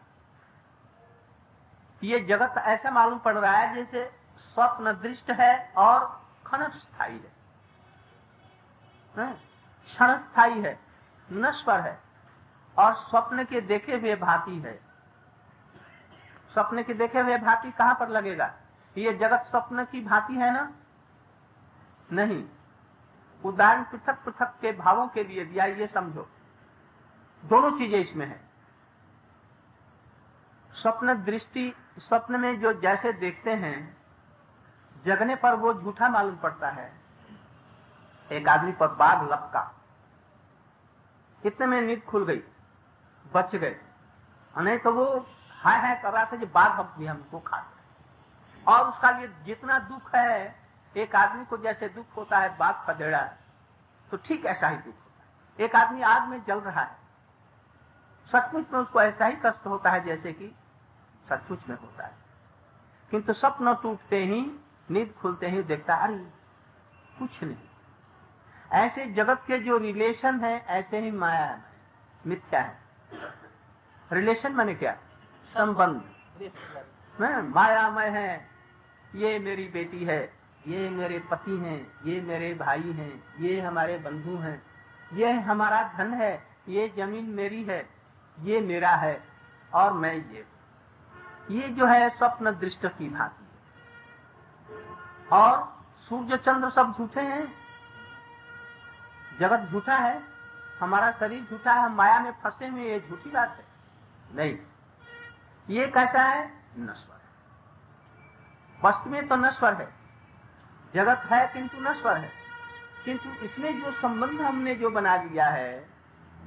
ये 2.01 2.19
जगत 2.19 2.57
ऐसा 2.57 2.91
मालूम 2.91 3.19
पड़ 3.19 3.37
रहा 3.37 3.51
है 3.51 3.73
जैसे 3.75 4.05
स्वप्न 4.39 4.91
दृष्ट 4.93 5.31
है 5.31 5.73
और 5.77 5.99
खन 6.45 6.67
स्थायी 6.69 7.13
है? 7.15 7.31
क्षण 9.15 10.17
स्थायी 10.17 10.61
है, 10.61 10.79
नश्वर 11.29 11.79
है 11.79 11.99
और 12.77 12.93
स्वप्न 12.99 13.43
के 13.43 13.61
देखे 13.61 13.95
हुए 13.95 14.15
भांति 14.15 14.59
है। 14.59 14.79
स्वप्न 16.53 16.83
के 16.83 16.93
देखे 16.93 17.19
हुए 17.19 17.37
भांति 17.37 17.71
कहाँ 17.71 17.95
पर 17.95 18.09
लगेगा? 18.09 18.53
ये 18.95 19.13
जगत 19.13 19.45
स्वप्न 19.49 19.85
की 19.85 20.01
भांति 20.01 20.33
है 20.33 20.51
ना? 20.53 20.71
नहीं। 22.12 22.45
उदाहरण 23.43 23.84
पृथक 23.84 24.24
पृथक 24.26 24.53
के 24.62 24.72
भावों 24.72 25.07
के 25.07 25.24
लिए 25.24 25.45
दिया 25.45 25.66
ये 25.66 25.88
समझो। 25.88 26.30
दोनों 27.43 27.72
चीज़ें 27.72 27.99
इसमें 27.99 28.26
है। 28.26 28.39
स्वप्न 30.72 31.24
दृष्टि, 31.24 31.74
स्वप्न 31.99 32.39
में 32.39 32.59
जो 32.59 32.74
जैसे 32.74 33.14
देखते 33.14 33.51
हैं, 33.51 33.97
जगने 35.05 35.36
पर 35.36 35.55
वो 35.55 35.74
झूठा 35.74 36.09
मालूम 36.09 36.36
पड़ता 36.36 36.70
है। 36.70 36.91
एक 38.32 38.47
आदमी 38.49 38.72
पर 38.72 38.88
बाघ 38.88 39.24
लपका। 39.24 39.72
इतने 41.45 41.68
में 41.68 41.82
नींद 41.82 42.01
खुल 42.01 42.26
गई, 42.26 42.41
बच 43.34 43.55
गए। 43.55 43.80
नहीं 44.57 44.78
तो 44.80 44.91
वो 44.91 45.05
हाय 45.51 45.80
हाय 45.80 45.95
कर 45.95 46.12
रहा 46.12 46.26
था 46.26 46.38
कि 46.38 46.45
बाघ 46.45 46.86
भी 46.97 47.05
हमको 47.05 47.39
खा 47.39 47.64
और 48.68 48.88
उसका 48.89 49.12
लिए 49.12 49.28
जितना 49.43 49.80
दुख 49.80 50.16
है 50.16 50.61
एक 50.95 51.15
आदमी 51.15 51.45
को 51.45 51.57
जैसे 51.57 51.87
दुख 51.89 52.15
होता 52.17 52.37
है 52.37 52.57
बाघ 52.57 52.73
खदेड़ा 52.85 53.21
तो 54.11 54.17
ठीक 54.17 54.45
ऐसा 54.45 54.67
ही 54.67 54.75
दुख 54.75 54.95
होता 54.95 55.23
है। 55.23 55.65
एक 55.65 55.75
आदमी 55.75 56.01
आग 56.01 56.27
में 56.27 56.43
जल 56.43 56.59
रहा 56.59 56.81
है 56.81 56.99
सचमुच 58.31 58.71
में 58.71 58.79
उसको 58.79 59.01
ऐसा 59.01 59.25
ही 59.25 59.35
कष्ट 59.45 59.65
होता 59.67 59.91
है 59.91 60.03
जैसे 60.03 60.33
कि 60.33 60.47
सचमुच 61.29 61.67
में 61.69 61.75
होता 61.77 62.05
है। 62.05 62.13
किंतु 63.11 63.33
स्वप्न 63.33 63.73
टूटते 63.73 64.23
ही 64.25 64.41
नींद 64.91 65.13
खुलते 65.21 65.49
ही 65.49 65.63
देखता 65.63 65.95
अरे 65.95 66.17
कुछ 67.19 67.43
नहीं। 67.43 67.57
ऐसे 68.71 69.05
जगत 69.05 69.43
के 69.47 69.57
जो 69.59 69.77
रिलेशन 69.77 70.39
है 70.39 70.53
ऐसे 70.69 70.99
ही 70.99 71.11
माया 71.11 71.45
है 71.45 71.63
मिथ्या 72.27 72.61
है। 72.61 72.79
रिलेशन 74.11 74.51
मैंने 74.51 74.75
क्या? 74.75 74.93
संबंध। 75.53 76.01
मायामय 77.55 78.09
है 78.09 78.49
ये 79.15 79.37
मेरी 79.39 79.67
बेटी 79.67 80.03
है 80.05 80.40
ये 80.68 80.89
मेरे 80.89 81.20
पति 81.32 81.57
हैं, 81.57 81.80
ये 82.05 82.22
मेरे 82.22 82.53
भाई 82.53 82.91
हैं, 82.91 83.24
ये 83.39 83.59
हमारे 83.62 83.97
बंधु 83.97 84.38
हैं। 84.38 84.62
ये 85.14 85.32
हमारा 85.41 85.82
धन 85.97 86.14
है, 86.14 86.34
ये 86.68 86.88
ज़मीन 86.97 87.26
मेरी 87.30 87.64
है, 87.64 87.88
ये 88.38 88.59
मेरा 88.62 88.95
है 88.95 89.22
और 89.74 89.93
मैं 89.93 90.14
ये 90.14 90.45
ये 91.51 91.68
जो 91.70 91.86
है 91.86 92.09
स्वप्न 92.09 92.51
दृष्ट 92.51 92.86
की 92.88 93.09
भांति 93.09 93.45
और 95.32 95.57
सूर्य 96.09 96.38
चंद्र 96.38 96.70
सब 96.70 96.93
झूठे 96.97 97.22
हैं। 97.22 97.45
जगत 99.39 99.70
झूठा 99.72 99.95
है, 99.95 100.22
हमारा 100.80 101.12
शरीर 101.12 101.43
झूठा 101.43 101.74
है 101.74 101.89
माया 101.93 102.20
में 102.20 102.32
फंसे 102.43 102.68
हुए 102.68 102.84
ये 102.84 102.99
झूठी 102.99 103.30
बात 103.30 103.57
है। 103.57 103.66
नहीं, 104.36 104.57
ये 105.68 105.88
कैसा 105.88 106.24
है? 106.24 106.45
नश्वर 106.80 107.20
वस्तु 108.80 109.09
में 109.09 109.28
तो 109.28 109.36
नश्वर 109.36 109.74
है। 109.74 110.01
जगत 110.95 111.21
है 111.31 111.47
किंतु 111.47 111.77
नश्वर 111.79 112.17
है। 112.17 112.31
किंतु 113.05 113.29
इसमें 113.29 113.81
जो 113.81 113.91
संबंध 113.91 114.41
हमने 114.41 114.75
जो 114.75 114.89
बना 114.89 115.15
लिया 115.15 115.45
है, 115.45 115.89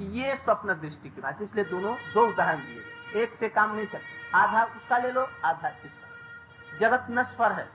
ये 0.00 0.36
स्वप्न 0.36 0.74
दृष्टि 0.74 1.10
की 1.10 1.20
बात 1.20 1.42
इसलिए 1.42 1.64
दोनों, 1.64 1.96
दो 2.14 2.26
उदाहरण 2.26 2.58
दिए 2.58 2.84
एक 3.22 3.36
से 3.40 3.48
काम 3.48 3.74
नहीं 3.74 3.86
चलता 3.86 4.38
आधा 4.38 4.64
उसका 4.64 4.98
ले 4.98 5.12
लो, 5.12 5.28
आधा 5.44 5.68
इसका। 5.68 6.78
जगत 6.78 7.06
नश्वर 7.10 7.52
है। 7.52 7.68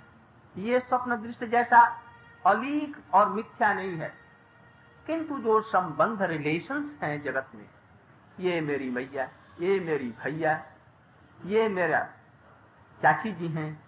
ये 0.57 0.79
स्वप्न 0.79 1.21
दृष्टि 1.21 1.47
जैसा 1.47 2.01
अलीक 2.45 3.13
और 3.13 3.29
मिथ्या 3.29 3.73
नहीं 3.73 3.97
है। 3.97 4.13
किंतु 5.07 5.39
जो 5.39 5.61
संबंध 5.61 6.21
रिलेशंस 6.21 6.99
हैं 7.03 7.23
जगत 7.23 7.47
में, 7.55 7.69
ये 8.39 8.61
मेरी 8.61 8.89
मैया, 8.89 9.23
ये 9.61 9.79
मेरी 9.79 10.15
भैया, 10.23 10.65
ये 11.45 11.69
मेरा 11.69 11.99
चाची 13.01 13.31
जी 13.31 13.47
हैं, 13.47 13.83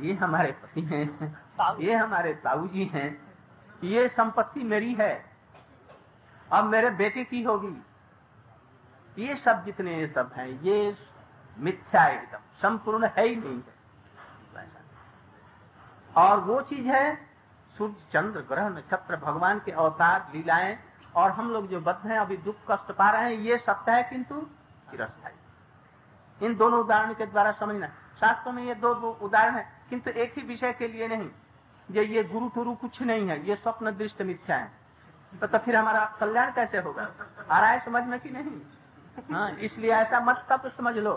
ये 0.00 0.14
हमारे 0.14 0.52
पति 0.52 0.80
हैं। 0.80 1.45
ये 1.80 1.94
हमारे 1.94 2.32
ताऊ 2.34 2.66
जी 2.68 2.84
हैं 2.84 3.08
ये 3.84 4.08
संपत्ति 4.08 4.62
मेरी 4.64 4.94
है। 4.94 5.24
अब 6.50 6.64
मेरे 6.64 6.90
बेटे 6.90 7.24
की 7.24 7.42
होगी। 7.42 7.76
ये 9.16 9.36
सब 9.36 9.64
जितने 9.64 9.96
ये 9.98 10.06
सब 10.06 10.32
हैं 10.36 10.48
ये 10.62 10.96
मिथ्या 11.56 12.06
एकदम 12.08 12.38
संपूर्ण 12.62 13.06
है 13.08 13.26
ही 13.28 13.36
नहीं 13.36 13.56
है। 13.56 14.64
और 16.16 16.40
वो 16.40 16.60
चीज़ 16.62 16.86
है 16.86 17.14
सूर्य 17.76 17.94
चंद्र 18.12 18.40
ग्रह 18.40 18.68
नक्षत्र 18.68 19.16
भगवान 19.16 19.58
के 19.64 19.72
अवतार 19.72 20.30
लीलाएँ 20.34 20.76
और 21.16 21.30
हम 21.30 21.50
लोग 21.50 21.66
जो 21.68 21.80
बद्ध 21.80 22.06
हैं 22.06 22.18
अभी 22.18 22.36
दुख 22.36 22.56
कष्ट 22.70 22.92
पा 22.92 23.10
रहे 23.10 23.22
हैं 23.24 23.40
ये 23.40 23.58
सत्य 23.58 23.92
है 23.92 24.02
किंतु 24.02 24.40
चिरस्थाई 24.90 26.46
इन 26.46 26.56
दोनों 26.56 26.80
उदाहरण 26.80 27.14
के 27.14 27.26
द्वारा 27.26 27.52
समझना 27.52 27.86
शास्त्रों 28.20 28.52
में 28.52 28.62
ये 28.64 28.74
दो, 28.74 28.94
दो 28.94 29.10
उदाहरण 29.22 29.54
है 29.54 29.66
किंतु 29.90 30.10
एक 30.10 30.38
ही 30.38 30.42
विषय 30.42 30.72
के 30.72 30.88
लिए 30.88 31.08
नहीं। 31.08 31.30
ये 31.90 32.04
ये 32.04 32.22
गुरु 32.24 32.48
टुरु 32.48 32.74
कुछ 32.74 33.00
नहीं 33.02 33.28
है 33.28 33.46
ये 33.46 33.56
स्वप्न 33.56 33.90
दृष्ट 33.96 34.22
मिथ्या 34.22 34.56
है। 34.56 34.70
तो, 35.40 35.46
तो 35.46 35.58
फिर 35.58 35.76
हमारा 35.76 36.04
कल्याण 36.20 36.52
कैसे 36.52 36.78
होगा? 36.78 37.08
आ 37.50 37.58
रहा 37.60 37.70
है 37.70 37.84
समझ 37.84 38.02
में 38.04 38.18
कि 38.20 38.30
नहीं? 38.30 39.34
हाँ 39.34 39.50
इसलिए 39.50 39.90
ऐसा 39.90 40.20
मत 40.20 40.46
तब 40.50 40.68
समझ 40.76 40.96
लो 40.96 41.12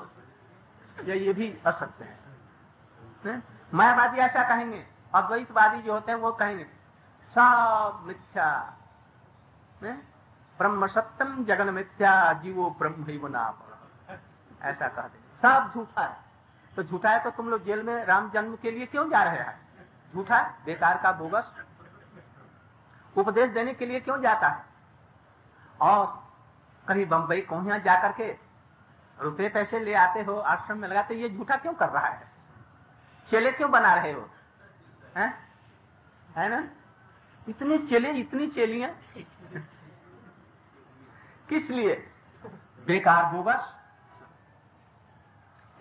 ये 1.06 1.18
ये 1.18 1.34
भी 1.34 1.48
असत्य 1.66 2.06
है। 2.06 3.42
मायावादी 3.74 4.18
ऐसा 4.18 4.44
कहेंगे 4.44 4.86
अद्वैतवादी 5.16 5.82
जो 5.82 5.94
होते 5.94 6.12
हैं 6.12 6.20
वो 6.20 6.32
कहेंगे 6.32 6.64
सब 7.36 8.04
मिथ्या। 8.06 8.50
ब्रह्म 10.60 10.88
सत्यम 10.88 11.44
जगन 11.46 11.74
मिथ्या 11.74 12.34
जीवो 12.34 12.70
ब्रह्म 12.80 13.28
नाम। 13.28 13.54
ऐसा 14.62 14.88
कह 14.88 15.08
सब 15.44 15.72
झूठा 15.74 16.02
है। 16.02 16.18
तो 16.76 16.84
झूठा 16.84 17.10
है 17.10 17.20
तो 17.20 17.32
तुम 17.32 17.50
लोग 17.50 17.64
जेल 17.66 17.84
में 17.84 18.06
राम 18.06 18.30
जन्म 18.32 18.56
के 18.56 18.72
लिए 18.72 18.86
क्यों 18.86 19.10
जा 19.10 19.24
रहे 19.24 19.38
हैं? 19.38 19.69
झूठा 20.14 20.42
बेकार 20.66 20.98
का 20.98 21.12
बोगस 21.12 21.54
उपदेश 23.16 23.50
देने 23.52 23.74
के 23.74 23.86
लिए 23.86 24.00
क्यों 24.00 24.22
जाता 24.22 24.48
है? 24.48 24.66
और 25.82 26.06
कहीं 26.88 27.06
बंबई 27.06 27.38
यहाँ 27.68 27.80
जाकर 27.80 28.12
के 28.12 28.32
रुपए 29.20 29.50
पैसे 29.50 29.80
ले 29.80 29.94
आते 29.94 30.22
हो 30.24 30.36
आश्रम 30.36 30.78
में 30.78 30.88
लगाते 30.90 31.16
ये 31.16 31.30
झूठा 31.30 31.56
क्यों 31.56 31.74
कर 31.74 31.90
रहा 31.90 32.08
है? 32.08 32.28
चेले 33.30 33.52
क्यों 33.52 33.72
बना 33.72 33.94
रहे 33.94 34.12
हो? 34.12 34.30
है, 35.18 35.28
है 36.38 36.50
ना? 36.50 36.64
इतने 37.50 37.78
चेले 37.78 38.12
इतनी 38.12 38.48
चेलियाँ। 38.48 38.92
किस 41.50 41.70
लिए? 41.70 41.96
बेकार 42.88 43.34
बोगस? 43.34 43.74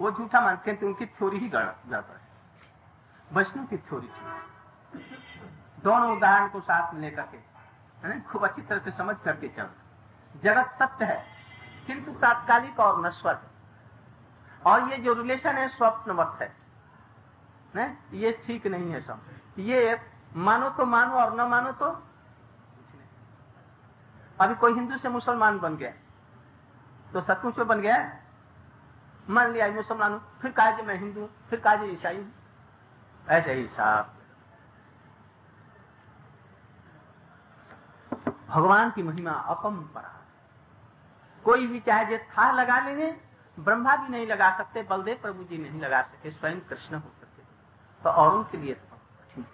वो 0.00 0.10
झूठा 0.10 0.40
मानते 0.40 0.70
हैं 0.70 0.80
तो 0.80 0.86
उनकी 0.86 1.06
थ्योरी 1.06 1.38
ही 1.38 1.48
गड़बड़ 1.48 2.17
वैष्णव 3.32 3.64
की 3.66 3.76
थ्योरी 3.78 4.06
थी। 4.06 5.02
दोनों 5.84 6.16
उदाहरण 6.16 6.48
को 6.48 6.60
साथ 6.60 6.94
में 6.94 7.00
लेकर 7.00 7.22
के 7.24 8.20
खूब 8.22 8.44
अच्छी 8.44 8.62
तरह 8.62 8.78
से 8.80 8.90
समझ 8.92 9.16
करके 9.24 9.48
चल। 9.48 9.68
जगत 10.34 10.76
सत्य 10.78 11.04
है, 11.04 11.24
किंतु 11.86 12.12
तात्कालिक 12.20 12.80
और 12.80 13.06
नश्वर 13.06 13.40
और 14.62 14.88
ये 14.90 14.96
जो 14.98 15.12
रिलेशन 15.14 15.56
है, 15.56 15.68
स्वप्नवत 15.68 16.38
है 16.40 16.52
ने? 17.74 18.18
ये 18.18 18.32
ठीक 18.46 18.66
नहीं 18.66 18.92
है 18.92 19.00
सब। 19.00 19.20
ये 19.60 20.00
मानो 20.36 20.68
तो 20.70 20.84
मानो 20.86 21.14
और 21.14 21.34
न 21.34 21.48
मानो 21.48 21.72
तो 21.74 21.86
अभी 24.38 24.54
कोई 24.54 24.74
हिंदू 24.74 24.96
से 24.96 25.08
मुसलमान 25.08 25.58
बन 25.58 25.76
गया 25.76 25.90
तो 27.12 27.20
सचमुच 27.22 27.58
में 27.58 27.66
बन 27.66 27.80
गया? 27.80 27.96
मान 29.28 29.52
लिया 29.52 29.68
मुसलमान 29.72 30.12
हूँ, 30.12 30.20
फिर 30.42 30.50
कहा 30.52 30.82
मैं 30.82 30.98
हिंदू 30.98 31.28
फिर 31.50 31.60
कहा 31.60 31.84
ईसाई 31.84 32.16
हूँ? 32.16 32.32
ऐसे 33.28 33.52
ही 33.52 33.66
साफ़। 33.66 34.06
भगवान 38.48 38.90
की 38.90 39.02
महिमा 39.02 39.30
अपम्परा 39.30 40.14
कोई 41.44 41.66
भी 41.66 41.80
चाहे 41.80 42.04
जो 42.06 42.18
था 42.28 42.50
लगा 42.52 42.78
लेंगे, 42.80 43.10
ब्रह्मा 43.56 43.96
भी 43.96 44.08
नहीं 44.08 44.26
लगा 44.26 44.56
सकते, 44.56 44.82
बलदेव 44.82 45.18
प्रभु 45.22 45.44
जी 45.44 45.58
नहीं 45.58 45.80
लगा 45.80 46.02
सके, 46.02 46.30
स्वयं 46.30 46.60
कृष्ण 46.60 46.94
हो 46.94 47.10
सकते। 47.20 47.42
तो 48.02 48.10
औरों 48.10 48.44
के 48.44 48.58
लिए 48.58 48.74
तो 48.74 49.44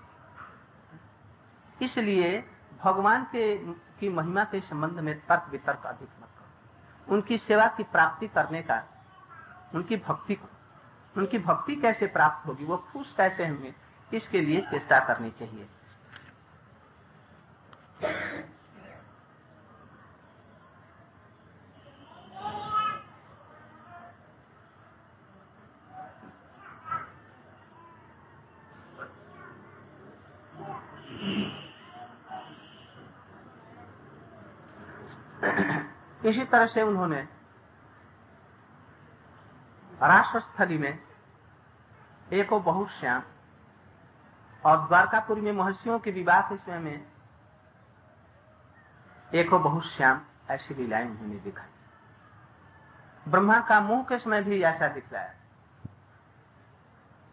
इसलिए 1.80 2.50
भगवान 2.82 3.24
के, 3.24 3.56
की 4.00 4.08
महिमा 4.08 4.44
के 4.44 4.60
संबंध 4.60 5.00
में 5.00 5.14
तर्क 5.26 5.46
वितर्क 5.50 5.86
अधिक 5.86 6.08
मत 6.20 6.28
करो। 6.38 7.14
उनकी 7.14 7.38
सेवा 7.38 7.66
की 7.66 7.82
प्राप्ति 7.82 8.28
करने 8.28 8.62
का, 8.62 8.82
उनकी 9.74 9.96
भक्ति 9.98 10.34
को 10.34 10.48
उनकी 11.16 11.38
भक्ति 11.38 11.76
कैसे 11.76 12.06
प्राप्त 12.06 12.46
होगी, 12.48 12.64
वो 12.64 12.76
खुश 12.92 13.12
कैसे 13.16 13.46
होंगे 13.46 13.74
इसके 14.12 14.40
लिए 14.40 14.60
चेष्टा 14.70 14.98
करनी 15.00 15.30
चाहिए? 15.30 15.68
इसी 36.24 36.44
तरह 36.44 36.66
से 36.66 36.82
उन्होंने 36.82 37.16
राष्ट्रस्थली 40.02 40.78
में 40.78 40.98
एक 42.32 42.54
बहुत 42.54 42.88
श्याम 42.88 43.22
और 44.66 44.86
द्वारकापुरी 44.86 45.40
में 45.40 45.52
महर्षियों 45.52 45.98
के 45.98 46.10
विवाह 46.10 46.40
के 46.40 46.56
समय 46.56 46.78
में 46.78 47.06
एक 49.34 49.54
बहुत 49.54 49.84
श्याम 49.84 50.20
ऐसी 50.50 50.74
लीलाएँ 50.74 51.10
उन्होंने 51.10 51.36
दिखाई। 51.36 51.68
ब्रह्मा 53.28 53.60
का 53.60 53.80
मुँह 53.80 54.02
के 54.02 54.18
समय 54.18 54.42
भी 54.42 54.62
ऐसा 54.62 54.88
दिख 54.88 55.12
रहा 55.12 55.22
है। 55.22 55.36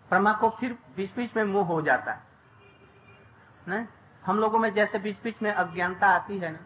ब्रह्मा 0.09 0.33
को 0.33 0.49
फिर 0.49 0.77
बीच 0.95 1.15
बीच 1.15 1.35
में 1.35 1.43
मुँह 1.43 1.65
हो 1.65 1.81
जाता 1.81 2.11
है। 2.11 2.21
न? 3.67 3.87
हम 4.25 4.39
लोगों 4.39 4.59
में 4.59 4.73
जैसे 4.73 4.99
बीच 4.99 5.23
बीच 5.23 5.41
में 5.41 5.53
अज्ञानता 5.53 6.07
आती 6.07 6.37
है 6.37 6.51
ना 6.51 6.59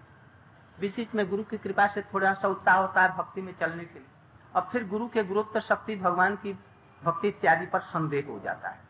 बीच 0.80 0.96
बीच 0.96 1.16
में 1.16 1.30
गुरु 1.30 1.44
की 1.44 1.58
कृपा 1.58 1.88
से 1.88 2.02
थोड़ा 2.02 2.34
सा 2.34 2.48
उत्साह 2.48 2.78
होता 2.78 3.02
है 3.02 3.18
भक्ति 3.18 3.42
में 3.42 3.54
चलने 3.60 3.86
के 3.86 4.00
लिए। 4.00 4.08
और 4.56 4.68
फिर 4.72 4.88
गुरु 4.88 5.08
के 5.08 5.24
गुरुत्व 5.24 5.60
शक्ति, 5.60 5.96
भगवान 5.96 6.36
की 6.36 6.54
भक्ति 7.02 7.28
इत्यादि 7.28 7.66
पर 7.66 7.80
संदेह 7.82 8.26
हो 8.28 8.40
जाता 8.40 8.70
है। 8.70 8.84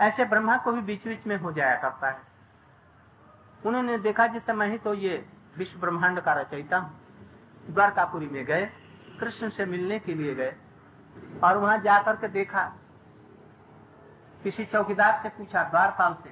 ऐसे 0.00 0.24
ब्रह्मा 0.24 0.56
को 0.56 0.72
भी 0.72 0.80
बीच 0.82 1.06
बीच 1.06 1.26
में 1.26 1.36
हो 1.36 1.52
जाया 1.52 1.76
करता 1.76 2.10
है। 2.10 2.20
उन्होंने 3.62 3.98
देखा 4.00 4.26
जिस 4.26 4.42
समय 4.42 4.70
ही 4.70 4.78
तो 4.78 4.94
ये 4.94 5.24
विश्व 5.58 5.80
ब्रह्मांड 5.80 6.20
का 6.20 6.32
रचयिता 6.32 6.78
हूँ। 6.78 7.00
द्वारकापुरी 7.66 8.26
में 8.26 8.44
गए, 8.44 8.64
कृष्ण 9.20 9.48
से 9.48 9.64
मिलने 9.66 9.98
के 9.98 10.14
लिए 10.14 10.34
गए, 10.34 10.54
और 11.44 11.56
वहाँ 11.56 11.78
जाकर 11.78 12.16
के 12.16 12.28
देखा, 12.30 12.64
किसी 14.42 14.64
चौकीदार 14.64 15.20
से 15.22 15.28
पूछा, 15.28 15.62
द्वारपाल 15.64 16.16
से, 16.22 16.30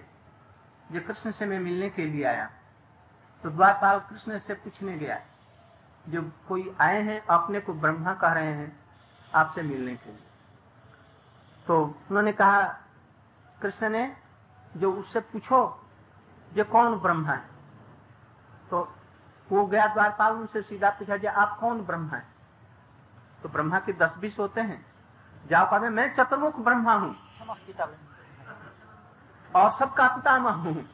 जो 0.90 1.00
कृष्ण 1.00 1.30
से 1.30 1.46
मैं 1.46 1.58
मिलने 1.60 1.88
के 1.90 2.04
लिए 2.04 2.24
आया 2.24 2.48
तो 3.44 3.50
द्वारपाल 3.50 3.98
कृष्ण 4.00 4.38
से 4.38 4.54
पूछने 4.54 4.96
गया 4.98 5.20
जो 6.08 6.32
कोई 6.48 6.76
आए 6.80 7.02
हैं, 7.02 7.26
अपने 7.26 7.60
को 7.60 7.74
ब्रह्मा 7.74 8.14
कह 8.14 8.32
रहे 8.32 8.52
हैं, 8.52 8.80
आपसे 9.34 9.62
मिलने 9.62 9.96
के 9.96 10.10
लिए। 10.10 10.26
तो 11.66 11.84
उन्होंने 11.84 12.32
कहा, 12.32 12.62
कृष्ण 13.62 13.88
ने, 13.88 14.16
जो 14.76 14.92
उससे 14.92 15.20
पूछो 15.20 15.88
जो 16.54 16.64
कौन 16.64 16.98
ब्रह्मा 16.98 17.32
है? 17.32 17.42
तो 18.70 18.94
वो 19.52 19.66
गया 19.66 19.86
द्वारपाल 19.86 20.32
उनसे 20.32 20.62
सीधा 20.62 20.90
पूछा 20.90 21.16
जो 21.16 21.30
आप 21.30 21.58
कौन 21.58 21.82
ब्रह्मा 21.82 22.16
है? 22.16 22.26
तो 23.42 23.48
ब्रह्मा 23.48 23.78
के 23.78 23.92
दस 23.92 24.14
बीस 24.18 24.38
होते 24.38 24.60
हैं। 24.60 24.86
जाओ 25.46 25.70
कहते 25.70 25.88
मैं 25.88 26.14
चतुर्मुख 26.14 26.56
ब्रह्मा 26.56 26.94
हूँ। 26.94 27.16
और 29.56 29.72
सबका 29.72 30.08
पितामह 30.08 30.50
हूँ। 30.50 30.88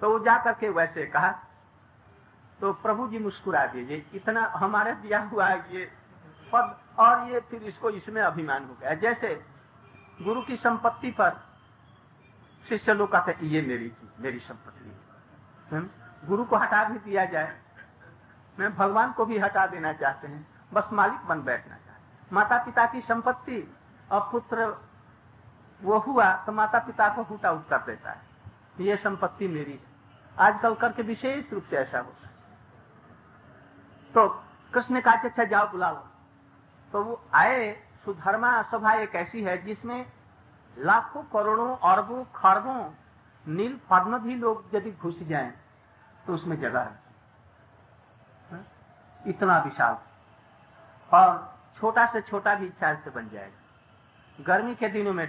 तो 0.00 0.10
वो 0.10 0.18
जाकर 0.18 0.54
के 0.54 0.68
वैसे 0.68 1.06
कहा 1.06 1.43
तो 2.60 2.72
प्रभु 2.74 3.06
जी 3.08 3.18
मुस्कुरा 3.18 3.64
दीजिए, 3.66 4.04
इतना 4.14 4.46
हमारे 4.56 4.92
दिया 4.94 5.20
हुआ 5.22 5.46
है 5.46 5.74
ये 5.74 5.90
पद, 6.52 6.76
और 6.98 7.28
ये 7.30 7.40
फिर 7.40 7.62
इसको 7.62 7.90
इसमें 7.92 8.22
अभिमान 8.22 8.64
हो 8.64 8.76
गया। 8.80 8.94
जैसे 8.96 9.34
गुरु 10.20 10.42
की 10.42 10.56
संपत्ति 10.56 11.10
पर 11.10 11.40
शिष्य 12.66 12.94
लोग 12.94 13.10
कहते 13.12 13.46
ये 13.46 13.62
मेरी 13.62 13.88
चीज़, 13.90 14.22
मेरी 14.22 14.38
संपत्ति 14.40 16.26
गुरु 16.26 16.44
को 16.44 16.56
हटा 16.56 16.84
भी 16.84 16.98
दिया 17.00 17.24
जाए। 17.24 17.54
मैं 18.58 18.74
भगवान 18.76 19.12
को 19.12 19.24
भी 19.24 19.38
हटा 19.38 19.66
देना 19.66 19.92
चाहते 19.94 20.28
हैं, 20.28 20.46
बस 20.72 20.88
मालिक 20.92 21.26
बन 21.28 21.42
बैठना 21.42 21.74
चाहते 21.76 22.34
माता 22.34 22.58
पिता 22.64 22.86
की 22.86 23.00
संपत्ति, 23.02 23.74
और 24.10 24.28
पुत्र 24.32 24.66
वो 25.80 25.98
हुआ 25.98 26.32
तो 26.36 26.52
माता 26.52 26.78
पिता 26.78 27.08
को 27.08 27.22
हुटा 27.22 27.50
उत्तर 27.52 27.78
देता 27.78 28.10
है। 28.10 28.32
ये 28.80 28.96
संपत्ति 28.96 29.48
मेरी 29.48 29.72
है। 29.72 29.92
आजकल 30.36 30.74
करके 30.74 31.02
विशेष 31.02 31.52
रूप 31.52 31.64
से 31.64 31.76
ऐसा 31.76 31.98
होता 31.98 32.26
है। 32.26 32.33
तो 34.14 34.28
कृष्ण 34.72 34.94
ने 34.94 35.00
कहा 35.00 35.16
कि 35.16 35.28
अच्छा 35.28 35.44
जाओ 35.44 35.70
बुला 35.70 35.90
लो 35.90 36.06
तो 36.92 37.02
वो 37.04 37.20
आए, 37.34 37.72
सुधर्मा 38.04 38.62
सभा 38.62 38.92
एक 38.94 39.14
ऐसी 39.14 39.42
है 39.42 39.56
जिसमें 39.64 40.06
लाखों 40.76 41.22
करोड़ों, 41.22 41.76
अरबों, 41.76 42.24
खरबों, 42.34 42.90
नील 43.46 43.78
पद्म 43.90 44.18
भी 44.18 44.34
लोग 44.34 44.64
यदि 44.74 44.90
घुस 44.92 45.22
जाएँ 45.22 45.52
तो 46.26 46.34
उसमें 46.34 46.58
जगह 46.60 46.80
है। 46.80 46.98
हाँ? 48.50 48.64
इतना 49.26 49.58
विशाल। 49.58 49.98
और 51.12 51.54
छोटा 51.80 52.06
से 52.06 52.20
छोटा 52.20 52.54
भी 52.54 52.66
इच्छा 52.66 52.94
से 52.94 53.10
बन 53.10 53.28
जाएगा। 53.28 54.44
गर्मी 54.44 54.74
के 54.74 54.88
दिनों 54.88 55.12
में, 55.12 55.26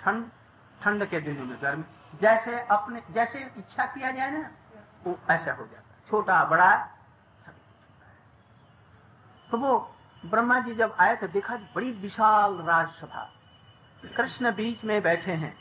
ठंड 0.00 0.30
ठंड 0.80 1.04
के 1.06 1.20
दिनों 1.20 1.44
में 1.44 1.56
गर्मी, 1.62 1.84
जैसे 2.20 2.60
अपने, 2.66 3.02
जैसे 3.10 3.38
इच्छा 3.58 3.86
किया 3.86 4.10
जाए 4.10 4.30
ना, 4.30 4.50
वो 5.04 5.18
ऐसा 5.30 5.52
हो 5.52 5.66
जाता 5.66 6.10
छोटा, 6.10 6.44
बड़ा 6.44 6.70
तो 9.52 9.58
वो 9.58 9.94
ब्रह्मा 10.26 10.58
जी 10.60 10.74
जब 10.74 10.94
आए 11.00 11.16
तो 11.16 11.26
देखा 11.28 11.56
बड़ी 11.74 11.90
विशाल 11.92 12.54
राजसभा। 12.58 13.28
कृष्ण 14.16 14.52
बीच 14.54 14.84
में 14.84 15.02
बैठे 15.02 15.32
हैं। 15.32 15.56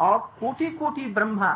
और 0.00 0.18
कोटि 0.40 0.70
कोटि 0.70 1.04
ब्रह्मा, 1.14 1.52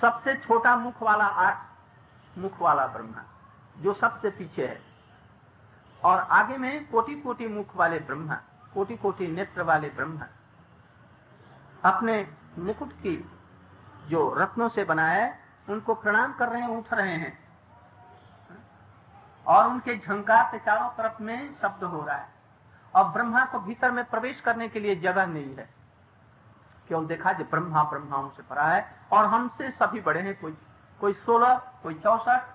सबसे 0.00 0.34
छोटा 0.36 0.76
मुख 0.76 1.02
वाला 1.02 1.24
आठ 1.24 2.38
मुख 2.38 2.60
वाला 2.60 2.86
ब्रह्मा, 2.86 3.24
जो 3.78 3.94
सबसे 3.94 4.30
पीछे 4.30 4.66
है। 4.66 4.80
और 6.04 6.18
आगे 6.18 6.56
में 6.56 6.88
कोटि 6.90 7.14
कोटि 7.14 7.46
मुख 7.48 7.76
वाले 7.76 7.98
ब्रह्मा 7.98 8.40
कोटि 8.74 8.96
कोटि 8.96 9.26
नेत्र 9.26 9.62
वाले 9.62 9.88
ब्रह्मा, 9.88 10.26
अपने 11.84 12.26
मुकुट 12.58 12.92
की 12.92 13.30
जो 14.04 14.34
रत्नों 14.34 14.68
से 14.68 14.84
बनाया 14.84 15.24
है, 15.24 15.38
उनको 15.68 15.94
प्रणाम 15.94 16.32
कर 16.32 16.48
रहे 16.48 16.62
हैं 16.62 16.68
उठ 16.68 16.92
रहे 16.92 17.16
हैं। 17.16 17.41
और 19.46 19.66
उनके 19.66 19.96
झंकार 19.96 20.48
से 20.50 20.58
चारों 20.58 20.88
तरफ़ 20.88 21.22
में 21.22 21.54
शब्द 21.54 21.84
हो 21.84 22.04
रहा 22.04 22.16
है। 22.16 22.28
और 22.94 23.04
ब्रह्मा 23.04 23.44
को 23.44 23.58
भीतर 23.60 23.90
में 23.90 24.04
प्रवेश 24.04 24.40
करने 24.40 24.68
के 24.68 24.80
लिए 24.80 24.96
जगह 24.96 25.26
नहीं 25.26 25.54
है। 25.56 25.68
केवल 26.88 27.06
देखा 27.06 27.32
जो 27.32 27.44
ब्रह्मा 27.44 27.82
ब्रह्माओं 27.82 28.28
से 28.30 28.42
परा 28.42 28.64
है, 28.64 28.84
और 29.12 29.26
हमसे 29.26 29.70
सभी 29.70 30.00
बड़े 30.00 30.20
हैं, 30.20 30.38
कोई 30.40 30.56
कोई 31.00 31.12
सोलह, 31.12 31.54
कोई 31.82 31.94
चौसठ 31.94 32.50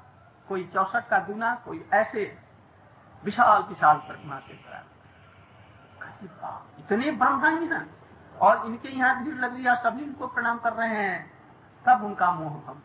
कोई 0.47 0.63
चौसठ 0.73 1.07
का 1.09 1.17
गुना, 1.19 1.53
कोई 1.55 1.89
ऐसे 1.93 2.37
विशाल 3.23 3.63
विशाल 3.63 3.97
ब्रह्मा 3.97 4.35
के 4.37 4.53
परा 4.53 4.83
इतने 6.79 7.11
ब्रह्मा 7.11 7.49
ही 7.49 7.67
ना 7.67 7.85
और 8.35 8.65
इनके 8.65 8.89
यहाँ 8.89 9.23
भीड़ 9.23 9.35
लग 9.35 9.53
रही 9.53 9.63
है 9.63 9.75
सभी 9.75 10.03
इनको 10.03 10.27
प्रणाम 10.27 10.57
कर 10.57 10.73
रहे 10.73 10.87
हैं। 10.89 11.31
तब 11.85 12.03
उनका 12.03 12.31
मोह 12.31 12.53
हम 12.67 12.81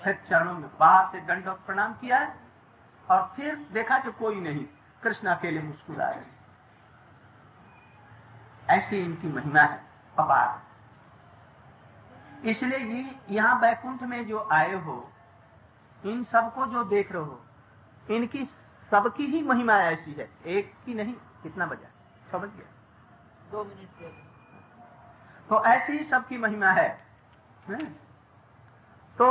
चरणों 0.00 0.54
में 0.54 0.70
बाहर 0.80 1.06
से 1.12 1.20
दंड 1.20 1.48
प्रणाम 1.66 1.92
किया 1.92 2.18
है। 2.18 2.45
और 3.10 3.32
फिर 3.36 3.54
देखा 3.72 3.98
कि 3.98 4.12
कोई 4.12 4.40
नहीं 4.40 4.64
कृष्ण 5.02 5.28
अकेले 5.28 5.60
मुस्कुराए 5.62 6.24
ऐसी 8.68 8.98
इनकी 8.98 9.28
महिमा 9.28 9.60
है 9.60 9.80
अपार। 10.18 10.64
इसलिए 12.48 12.78
ये 12.78 13.18
यहाँ 13.30 13.60
बैकुंठ 13.60 14.02
में 14.02 14.26
जो 14.26 14.48
आए 14.52 14.74
हो 14.74 14.96
इन 16.04 16.24
सबको 16.24 16.66
जो 16.66 16.84
देख 16.84 17.12
रहे 17.12 17.22
हो 17.22 17.40
इनकी 18.10 18.44
सबकी 18.90 19.26
ही 19.26 19.42
महिमा 19.42 19.74
ऐसी 19.74 20.12
है। 20.12 20.28
एक 20.46 20.72
की 20.86 20.94
नहीं 20.94 21.14
कितना 21.42 21.66
बजा? 21.66 21.88
समझ 22.32 22.48
गया। 22.48 22.66
दो 23.50 23.64
मिनट 23.64 24.24
तो 25.48 25.64
ऐसी 25.64 25.92
ही 25.92 26.04
सबकी 26.04 26.38
महिमा 26.38 26.70
है, 26.70 26.88
है? 27.68 27.84
तो 29.16 29.26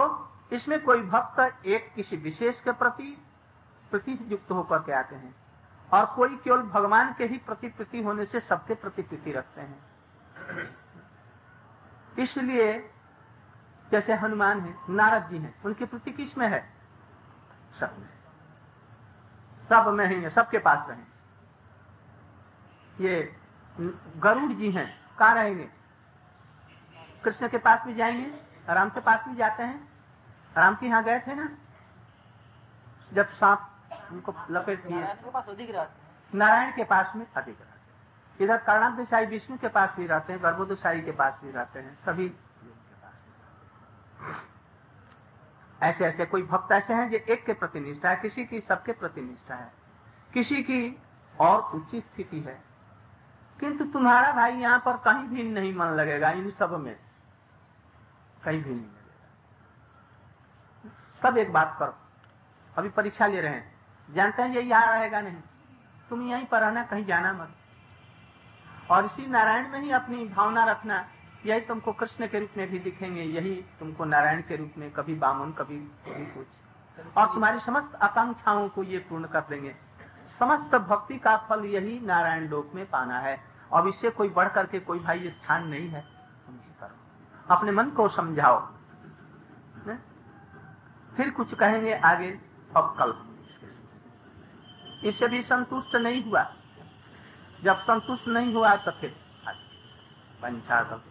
इसमें 0.54 0.80
कोई 0.84 1.02
भक्त 1.04 1.66
एक 1.66 1.92
किसी 1.96 2.18
विशेष 2.18 2.60
के 2.62 2.72
प्रति 2.72 3.25
प्रति 3.92 4.20
युक्त 4.28 4.52
होकर 4.52 4.80
के 4.80 4.92
आते 4.92 5.16
हैं। 5.16 5.36
और 5.94 6.06
कोई 6.06 6.38
केवल 6.38 6.62
भगवान 6.62 7.14
के 7.14 7.26
ही 7.26 7.38
प्रति 7.38 7.68
प्रति 7.68 8.04
होने 8.04 8.26
से 8.26 8.40
सबके 8.40 8.76
प्रति 8.76 9.02
प्रीति 9.02 9.32
रखते 9.32 9.62
हैं। 9.62 9.86
इसलिए 12.20 12.92
जैसे 13.92 14.14
हनुमान 14.14 14.62
है, 14.62 14.76
नारद 14.90 15.30
जी 15.30 15.38
हैं, 15.38 15.64
उनकी 15.64 15.86
प्रति 15.86 16.12
किसमें 16.12 16.50
है? 16.50 16.74
सब 17.80 17.96
में। 18.00 18.10
सब 19.70 19.88
में 19.88 20.08
ही 20.08 20.22
है, 20.22 20.30
सबके 20.30 20.58
पास 20.58 20.90
रहे 20.90 21.16
ये 23.08 23.40
गरुड़ 24.18 24.52
जी 24.52 24.72
हैं, 24.72 25.16
कहा 25.20 25.34
रहेंगे? 25.34 25.70
कृष्ण 27.24 27.48
के 27.48 27.58
पास 27.58 27.82
भी 27.86 27.94
जाएँगे? 27.94 28.46
राम 28.70 28.90
के 28.90 29.00
पास 29.00 29.26
भी 29.28 29.36
जाते 29.36 29.64
हैं? 29.64 29.90
राम 30.58 30.76
के 30.76 30.86
यहाँ 30.86 31.04
गए 31.04 31.20
थे 31.20 31.36
ना? 31.36 31.50
जब 33.14 33.30
सांप 33.30 33.72
उनको 34.12 34.34
लपेट 34.52 34.84
दिए। 34.86 35.02
नारायण 36.34 36.72
के 36.76 36.84
पास 36.84 37.16
में 37.16 37.26
अधिक 37.38 37.62
रहते 37.62 38.44
इधर 38.44 38.58
कर्णाम 38.58 38.96
देसाई 38.98 39.26
विष्णु 39.26 39.58
के 39.58 39.68
पास 39.68 39.96
भी 39.98 40.08
रहते 40.08 40.34
हैं 40.34 40.44
गर्भोदसाई 40.44 41.02
के 41.02 41.12
पास 41.12 41.40
भी 41.44 41.52
रहते 41.52 41.80
हैं 41.80 41.98
सभी 42.06 42.36
ऐसे 45.84 46.06
ऐसे 46.06 46.26
कोई 46.26 46.44
भक्त 46.44 46.72
ऐसे 46.72 46.94
हैं 46.94 47.10
जो 47.10 47.18
एक 47.18 47.46
के 47.46 47.54
प्रति 47.54 47.80
निष्ठा 47.80 48.10
है 48.10 48.16
किसी 48.16 48.46
की 48.46 48.62
सबके 48.62 48.92
प्रति 48.92 49.22
निष्ठा 49.22 49.56
है 49.56 49.72
किसी 50.34 50.64
की 50.64 51.04
और 51.40 51.62
उच्च 51.62 51.96
स्थिति 51.96 52.40
है। 52.40 52.62
किंतु 53.60 53.86
तुम्हारा 53.86 54.32
भाई 54.32 54.54
यहाँ 54.54 54.80
पर 54.80 54.98
कहीं 54.98 55.28
भी 55.28 55.44
नहीं 55.44 55.76
मन 55.76 55.86
लगेगा 55.86 56.30
इन 56.32 56.52
सब 56.52 56.80
में 56.80 56.96
कहीं 58.44 58.64
भी 58.64 58.70
नहीं 58.70 58.86
लगेगा। 58.86 59.30
सब 61.22 61.38
एक 61.38 61.54
बात 61.54 61.76
करो। 61.80 61.96
अभी 62.78 62.90
परीक्षा 62.90 63.28
ले 63.28 63.42
रहे 63.42 63.52
हैं। 63.52 63.75
जानते 64.14 64.42
हैं 64.42 64.50
ये 64.50 64.62
यहाँ 64.62 64.88
रहेगा 64.88 65.22
नहीं। 65.22 65.36
तुम 66.10 66.28
यहीं 66.28 66.46
पर 66.46 66.62
रहना, 66.62 66.84
कहीं 66.84 67.06
जाना 67.06 67.34
मत। 67.34 67.50
और 68.92 69.06
इसी 69.06 69.28
नारायण 69.28 69.70
में 69.70 69.80
ही 69.80 69.92
अपनी 69.92 70.28
भावना 70.28 70.66
रखना, 70.66 71.08
यही 71.46 71.62
तुमको 71.62 71.92
कृष्ण 71.92 72.28
के 72.28 72.40
रूप 72.40 72.50
में 72.58 72.70
भी 72.70 72.80
दिखेंगे, 72.80 73.22
यही 73.22 73.66
तुमको 73.80 74.06
नारायण 74.06 74.42
के 74.42 74.56
रूप 74.56 74.72
में, 74.78 74.92
कभी 74.92 75.16
बामन, 75.16 75.52
कभी 75.52 75.80
कभी 75.80 76.26
कुछ। 76.26 76.48
और 77.18 77.34
तुम्हारी 77.34 77.60
समस्त 77.60 77.96
आकांक्षाओं 77.96 78.70
को 78.70 78.84
ये 78.84 78.98
पूर्ण 78.98 79.26
कर 79.26 79.42
देंगे। 79.42 79.76
समस्त 80.40 80.76
भक्ति 80.76 81.18
का 81.18 81.38
फल 81.38 81.66
यही 81.66 82.00
नारायण 82.00 82.48
लोक 82.48 82.72
में 82.76 82.90
पाना 82.90 83.20
है। 83.20 83.42
अब 83.74 83.88
इससे 83.88 84.10
कोई 84.10 84.30
बढ़ 84.30 84.50
करके 84.50 84.80
कोई 84.80 85.00
भाई 85.00 85.30
स्थान 85.30 85.68
नहीं 85.68 85.90
है। 85.90 86.06
अपने 87.50 87.72
मन 87.72 87.90
को 87.90 88.10
समझाओ। 88.10 88.70
ने? 89.88 89.96
फिर 91.16 91.30
कुछ 91.30 91.56
कहेंगे 91.56 91.94
आगे, 91.94 92.40
अब 92.78 92.96
कल। 93.00 93.35
इससे 95.06 95.28
भी 95.28 95.42
संतुष्ट 95.44 95.96
नहीं 95.96 96.24
हुआ। 96.24 96.44
जब 97.64 97.82
संतुष्ट 97.82 98.28
नहीं 98.28 98.54
हुआ 98.54 98.76
तो 98.76 98.92
फिर 98.92 99.16
पंचागत 100.42 101.04